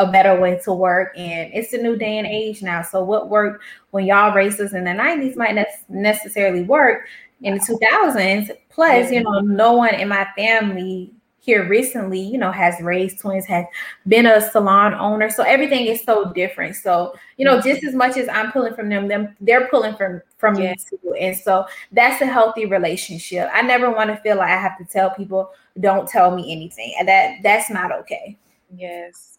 a 0.00 0.10
better 0.10 0.40
way 0.40 0.58
to 0.64 0.72
work. 0.72 1.12
And 1.16 1.52
it's 1.52 1.72
a 1.72 1.78
new 1.78 1.96
day 1.96 2.18
and 2.18 2.26
age 2.26 2.62
now. 2.62 2.82
So 2.82 3.04
what 3.04 3.28
worked 3.28 3.62
when 3.90 4.06
y'all 4.06 4.34
races 4.34 4.72
in 4.72 4.84
the 4.84 4.90
90s 4.90 5.36
might 5.36 5.54
not 5.54 5.66
necessarily 5.88 6.62
work 6.62 7.06
in 7.42 7.54
the 7.54 7.60
2000s. 7.60 8.50
Plus, 8.70 9.12
you 9.12 9.22
know, 9.22 9.40
no 9.40 9.74
one 9.74 9.94
in 9.94 10.08
my 10.08 10.26
family 10.36 11.12
here 11.40 11.66
recently, 11.66 12.20
you 12.20 12.38
know, 12.38 12.52
has 12.52 12.80
raised 12.82 13.18
twins, 13.18 13.46
has 13.46 13.64
been 14.06 14.26
a 14.26 14.40
salon 14.50 14.94
owner. 14.94 15.30
So 15.30 15.42
everything 15.42 15.86
is 15.86 16.02
so 16.02 16.32
different. 16.32 16.76
So, 16.76 17.14
you 17.38 17.44
know, 17.44 17.60
just 17.60 17.82
as 17.82 17.94
much 17.94 18.16
as 18.16 18.28
I'm 18.28 18.52
pulling 18.52 18.74
from 18.74 18.88
them, 18.88 19.08
them 19.08 19.34
they're 19.40 19.68
pulling 19.68 19.96
from 19.96 20.22
from 20.38 20.54
me 20.54 20.74
too. 20.88 21.14
And 21.14 21.36
so 21.36 21.66
that's 21.92 22.20
a 22.22 22.26
healthy 22.26 22.66
relationship. 22.66 23.48
I 23.52 23.62
never 23.62 23.90
want 23.90 24.10
to 24.10 24.16
feel 24.16 24.36
like 24.36 24.50
I 24.50 24.60
have 24.60 24.78
to 24.78 24.84
tell 24.84 25.10
people, 25.10 25.50
don't 25.80 26.08
tell 26.08 26.34
me 26.34 26.52
anything. 26.52 26.94
And 26.98 27.08
that 27.08 27.42
that's 27.42 27.70
not 27.70 27.90
okay. 27.90 28.38
Yes. 28.74 29.36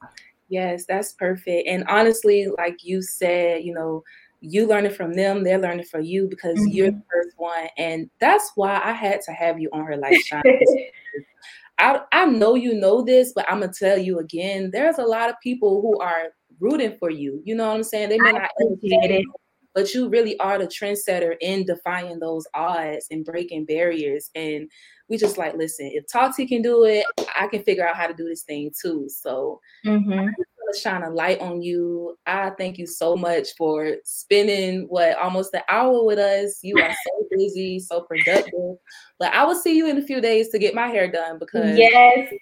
Yes, 0.52 0.84
that's 0.86 1.14
perfect. 1.14 1.70
And 1.70 1.86
honestly, 1.88 2.47
like 2.58 2.84
you 2.84 3.02
said, 3.02 3.64
you 3.64 3.74
know, 3.74 4.04
you 4.41 4.68
learning 4.68 4.91
from 4.91 5.14
them, 5.14 5.43
they're 5.43 5.58
learning 5.58 5.86
from 5.86 6.04
you 6.04 6.28
because 6.28 6.60
mm-hmm. 6.60 6.68
you're 6.68 6.91
the 6.91 7.04
first 7.10 7.36
one. 7.38 7.70
And 7.78 8.10
that's 8.20 8.52
why 8.56 8.82
I 8.84 8.91
had 8.91 9.22
to 9.22 9.32
have 9.32 9.62
you 9.62 9.70
on 9.72 9.86
her 9.86 9.95
lifetime. 9.95 10.43
I, 11.80 12.02
I 12.12 12.26
know 12.26 12.56
you 12.56 12.74
know 12.74 13.02
this, 13.02 13.32
but 13.34 13.49
I'm 13.49 13.62
gonna 13.62 13.72
tell 13.72 13.97
you 13.97 14.20
again, 14.20 14.72
there's 14.74 14.97
a 14.97 15.06
lot 15.06 15.30
of 15.30 15.36
people 15.41 15.82
who 15.82 15.97
are 15.99 16.26
rooting 16.60 16.97
for 16.99 17.10
you. 17.10 17.41
You 17.45 17.56
know 17.56 17.70
what 17.70 17.78
I'm 17.78 17.84
saying? 17.84 18.10
They 18.10 18.20
may 18.20 18.30
I 18.30 18.34
not 18.34 18.52
understand 18.60 19.12
it, 19.12 19.26
but 19.74 19.93
you 19.93 20.10
really 20.10 20.38
are 20.39 20.60
the 20.60 20.68
trendsetter 20.68 21.36
in 21.39 21.66
defying 21.66 22.20
those 22.20 22.45
odds 22.54 23.08
and 23.10 23.24
breaking 23.24 23.66
barriers. 23.66 24.30
And 24.36 24.70
we 25.12 25.18
just 25.18 25.38
like, 25.38 25.55
listen, 25.55 25.91
if 25.93 26.07
Tati 26.07 26.47
can 26.47 26.64
do 26.64 26.86
it, 26.86 27.05
I 27.39 27.45
can 27.47 27.62
figure 27.62 27.88
out 27.88 27.95
how 27.95 28.07
to 28.07 28.14
do 28.14 28.28
this 28.28 28.41
thing 28.41 28.72
too. 28.82 29.07
So 29.09 29.59
mm-hmm 29.86 30.30
shine 30.74 31.03
a 31.03 31.09
light 31.09 31.39
on 31.39 31.62
you. 31.62 32.18
I 32.26 32.51
thank 32.51 32.78
you 32.78 32.88
so 32.88 33.16
much 33.16 33.49
for 33.57 33.95
spending 34.03 34.86
what 34.89 35.18
almost 35.18 35.53
an 35.53 35.62
hour 35.70 36.03
with 36.03 36.20
us. 36.20 36.59
You 36.62 36.78
are 36.80 36.91
so 36.91 37.28
busy, 37.32 37.80
so 37.80 38.01
productive. 38.01 38.78
But 39.20 39.34
I 39.34 39.43
will 39.43 39.55
see 39.55 39.76
you 39.76 39.88
in 39.89 39.97
a 39.97 40.01
few 40.01 40.22
days 40.22 40.49
to 40.49 40.59
get 40.59 40.76
my 40.76 40.88
hair 40.88 41.12
done 41.12 41.39
because 41.39 41.78
yes. 41.78 42.34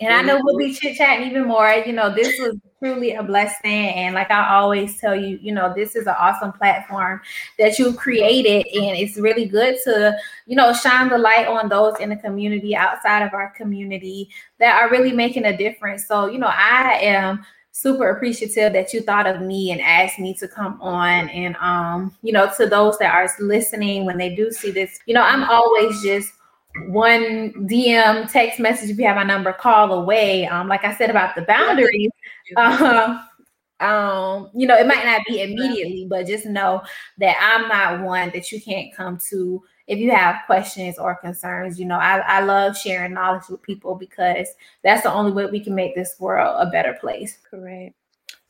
And 0.00 0.12
I 0.12 0.22
know 0.22 0.40
we'll 0.42 0.58
be 0.58 0.74
chit 0.74 0.96
chatting 0.96 1.28
even 1.28 1.46
more. 1.46 1.70
You 1.70 1.92
know, 1.92 2.12
this 2.12 2.36
was 2.40 2.56
truly 2.80 3.12
a 3.12 3.22
blessing. 3.22 3.90
And 3.90 4.14
like 4.14 4.30
I 4.30 4.54
always 4.54 4.98
tell 5.00 5.14
you, 5.14 5.38
you 5.40 5.52
know, 5.52 5.72
this 5.74 5.94
is 5.94 6.06
an 6.06 6.16
awesome 6.18 6.52
platform 6.52 7.20
that 7.58 7.78
you've 7.78 7.96
created. 7.96 8.66
And 8.74 8.98
it's 8.98 9.16
really 9.16 9.46
good 9.46 9.76
to, 9.84 10.16
you 10.46 10.56
know, 10.56 10.72
shine 10.72 11.08
the 11.08 11.18
light 11.18 11.46
on 11.46 11.68
those 11.68 11.98
in 12.00 12.08
the 12.08 12.16
community 12.16 12.74
outside 12.74 13.24
of 13.24 13.32
our 13.34 13.50
community 13.50 14.30
that 14.58 14.82
are 14.82 14.90
really 14.90 15.12
making 15.12 15.44
a 15.44 15.56
difference. 15.56 16.06
So, 16.06 16.26
you 16.26 16.38
know, 16.38 16.50
I 16.52 16.98
am 17.00 17.44
super 17.70 18.10
appreciative 18.10 18.72
that 18.72 18.92
you 18.92 19.00
thought 19.00 19.26
of 19.26 19.42
me 19.42 19.70
and 19.70 19.80
asked 19.80 20.18
me 20.18 20.32
to 20.32 20.46
come 20.46 20.80
on 20.80 21.28
and 21.30 21.56
um 21.56 22.14
you 22.22 22.32
know 22.32 22.48
to 22.56 22.68
those 22.68 22.96
that 22.98 23.12
are 23.12 23.28
listening 23.44 24.04
when 24.04 24.16
they 24.16 24.32
do 24.32 24.52
see 24.52 24.70
this 24.70 25.00
you 25.06 25.12
know 25.12 25.22
i'm 25.22 25.42
always 25.50 26.00
just 26.00 26.32
one 26.86 27.52
dm 27.68 28.30
text 28.30 28.58
message 28.58 28.90
if 28.90 28.98
you 28.98 29.06
have 29.06 29.16
my 29.16 29.22
number 29.22 29.52
call 29.52 29.92
away 29.92 30.46
um 30.46 30.68
like 30.68 30.84
i 30.84 30.94
said 30.94 31.10
about 31.10 31.34
the 31.34 31.42
boundaries 31.42 32.10
um 32.56 33.24
um 33.80 34.50
you 34.54 34.66
know 34.66 34.76
it 34.76 34.86
might 34.86 35.04
not 35.04 35.22
be 35.26 35.42
immediately 35.42 36.06
but 36.08 36.26
just 36.26 36.46
know 36.46 36.82
that 37.18 37.36
i'm 37.40 37.68
not 37.68 38.04
one 38.04 38.30
that 38.30 38.50
you 38.50 38.60
can't 38.60 38.94
come 38.94 39.18
to 39.18 39.62
if 39.86 39.98
you 39.98 40.10
have 40.10 40.46
questions 40.46 40.98
or 40.98 41.14
concerns, 41.16 41.78
you 41.78 41.84
know, 41.84 41.98
I, 41.98 42.18
I 42.18 42.40
love 42.40 42.76
sharing 42.76 43.12
knowledge 43.12 43.48
with 43.50 43.62
people 43.62 43.94
because 43.94 44.48
that's 44.82 45.02
the 45.02 45.12
only 45.12 45.32
way 45.32 45.46
we 45.46 45.60
can 45.60 45.74
make 45.74 45.94
this 45.94 46.16
world 46.18 46.56
a 46.58 46.70
better 46.70 46.94
place. 46.94 47.38
Correct. 47.48 47.94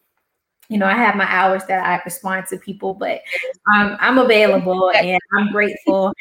you 0.69 0.79
know, 0.79 0.87
I 0.87 0.95
have 0.95 1.17
my 1.17 1.27
hours 1.27 1.65
that 1.67 1.85
I 1.85 2.01
respond 2.05 2.47
to 2.49 2.59
people, 2.59 2.95
but 2.95 3.23
um, 3.75 3.97
I'm 4.01 4.19
available 4.19 4.91
and 4.91 5.19
I'm 5.37 5.51
grateful. 5.51 6.13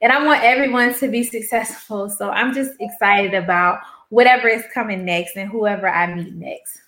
And 0.00 0.12
I 0.12 0.24
want 0.24 0.42
everyone 0.42 0.94
to 0.94 1.08
be 1.08 1.22
successful. 1.22 2.08
So 2.08 2.30
I'm 2.30 2.54
just 2.54 2.72
excited 2.80 3.34
about 3.34 3.80
whatever 4.12 4.46
is 4.46 4.62
coming 4.74 5.06
next 5.06 5.36
and 5.36 5.50
whoever 5.50 5.88
I 5.88 6.14
meet 6.14 6.34
next. 6.34 6.78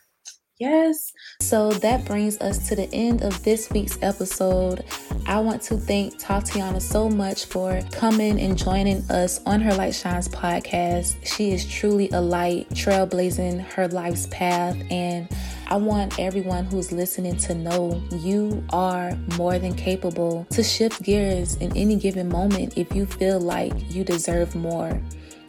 Yes. 0.60 1.10
So 1.40 1.72
that 1.72 2.04
brings 2.04 2.38
us 2.40 2.68
to 2.68 2.76
the 2.76 2.88
end 2.92 3.22
of 3.22 3.42
this 3.42 3.70
week's 3.70 3.98
episode. 4.02 4.84
I 5.26 5.40
want 5.40 5.62
to 5.62 5.78
thank 5.78 6.18
Tatiana 6.18 6.80
so 6.80 7.08
much 7.08 7.46
for 7.46 7.80
coming 7.92 8.38
and 8.38 8.58
joining 8.58 9.10
us 9.10 9.40
on 9.46 9.62
her 9.62 9.74
Light 9.74 9.94
Shines 9.94 10.28
podcast. 10.28 11.16
She 11.24 11.50
is 11.50 11.66
truly 11.66 12.10
a 12.10 12.20
light, 12.20 12.68
trailblazing 12.70 13.60
her 13.72 13.88
life's 13.88 14.26
path. 14.26 14.76
And 14.90 15.26
I 15.68 15.76
want 15.76 16.20
everyone 16.20 16.66
who's 16.66 16.92
listening 16.92 17.38
to 17.38 17.54
know 17.54 18.02
you 18.12 18.62
are 18.70 19.16
more 19.38 19.58
than 19.58 19.74
capable 19.74 20.46
to 20.50 20.62
shift 20.62 21.02
gears 21.02 21.56
in 21.56 21.74
any 21.74 21.96
given 21.96 22.28
moment 22.28 22.76
if 22.76 22.94
you 22.94 23.06
feel 23.06 23.40
like 23.40 23.72
you 23.92 24.04
deserve 24.04 24.54
more. 24.54 25.00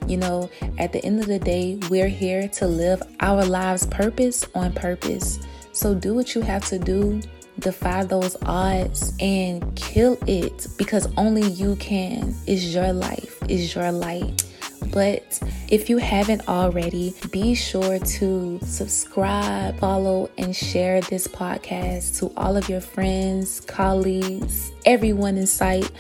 You 0.08 0.18
know, 0.18 0.50
at 0.78 0.94
the 0.94 1.04
end 1.04 1.20
of 1.20 1.26
the 1.26 1.40
day, 1.40 1.80
we're 1.90 2.08
here 2.08 2.48
to 2.50 2.68
live 2.68 3.02
our 3.20 3.46
lives 3.46 3.86
purpose 3.88 4.46
on 4.54 4.74
purpose. 4.74 5.40
So 5.72 5.96
do 5.96 6.14
what 6.14 6.36
you 6.36 6.42
have 6.42 6.66
to 6.70 6.80
do, 6.80 7.22
defy 7.60 8.06
those 8.06 8.38
odds, 8.44 9.14
and 9.20 9.76
kill 9.76 10.18
it 10.28 10.68
because 10.78 11.08
only 11.18 11.50
you 11.50 11.76
can. 11.78 12.36
Is 12.46 12.74
your 12.74 12.94
life, 12.94 13.38
is 13.50 13.74
your 13.74 13.92
light. 13.92 14.44
But 14.92 15.42
if 15.68 15.90
you 15.90 15.98
haven't 15.98 16.48
already, 16.48 17.16
be 17.32 17.56
sure 17.56 18.00
to 18.00 18.60
subscribe, 18.64 19.78
follow, 19.80 20.30
and 20.38 20.56
share 20.56 21.02
this 21.02 21.28
podcast 21.28 22.20
to 22.20 22.32
all 22.38 22.56
of 22.56 22.70
your 22.70 22.82
friends, 22.82 23.60
colleagues, 23.62 24.72
everyone 24.86 25.38
in 25.38 25.48
sight. 25.48 25.92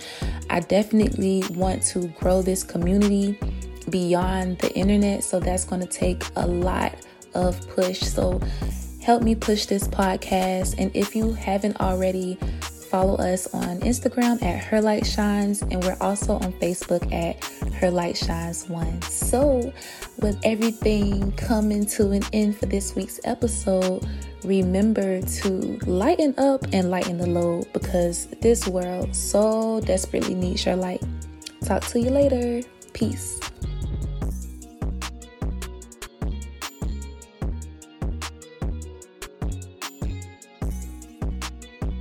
I 0.50 0.60
definitely 0.60 1.44
want 1.52 1.84
to 1.88 2.08
grow 2.20 2.42
this 2.42 2.64
community 2.64 3.38
beyond 3.90 4.60
the 4.60 4.74
internet. 4.74 5.24
So 5.24 5.40
that's 5.40 5.66
going 5.66 5.82
to 5.82 5.88
take 5.88 6.24
a 6.36 6.48
lot 6.48 6.94
of 7.34 7.60
push. 7.70 8.00
So 8.02 8.42
help 9.02 9.22
me 9.22 9.36
push 9.36 9.66
this 9.66 9.88
podcast. 9.88 10.76
And 10.78 10.96
if 10.96 11.16
you 11.16 11.34
haven't 11.34 11.80
already, 11.80 12.38
follow 12.96 13.16
us 13.16 13.54
on 13.54 13.80
Instagram 13.82 14.42
at 14.42 14.64
Her 14.64 14.82
Light 14.82 15.06
Shines, 15.06 15.62
and 15.64 15.84
we're 15.84 15.98
also 16.00 16.36
on 16.36 16.54
Facebook 16.54 17.12
at 17.12 17.44
Her 17.74 17.92
Light 17.92 18.16
Shines 18.16 18.70
One. 18.70 19.02
So, 19.02 19.74
with 20.22 20.40
everything 20.46 21.34
coming 21.34 21.86
to 21.88 22.12
an 22.12 22.24
end 22.32 22.58
for 22.58 22.68
this 22.68 22.96
week's 22.96 23.20
episode, 23.26 24.08
remember 24.46 25.22
to 25.22 25.50
lighten 25.86 26.34
up 26.38 26.64
and 26.72 26.90
lighten 26.90 27.18
the 27.18 27.28
load 27.28 27.68
because 27.74 28.28
this 28.42 28.66
world 28.66 29.14
so 29.14 29.82
desperately 29.82 30.34
needs 30.34 30.66
your 30.66 30.78
light. 30.78 31.04
Talk 31.66 31.84
to 31.88 32.00
you 32.00 32.12
later. 32.12 32.62
Peace. 32.94 33.42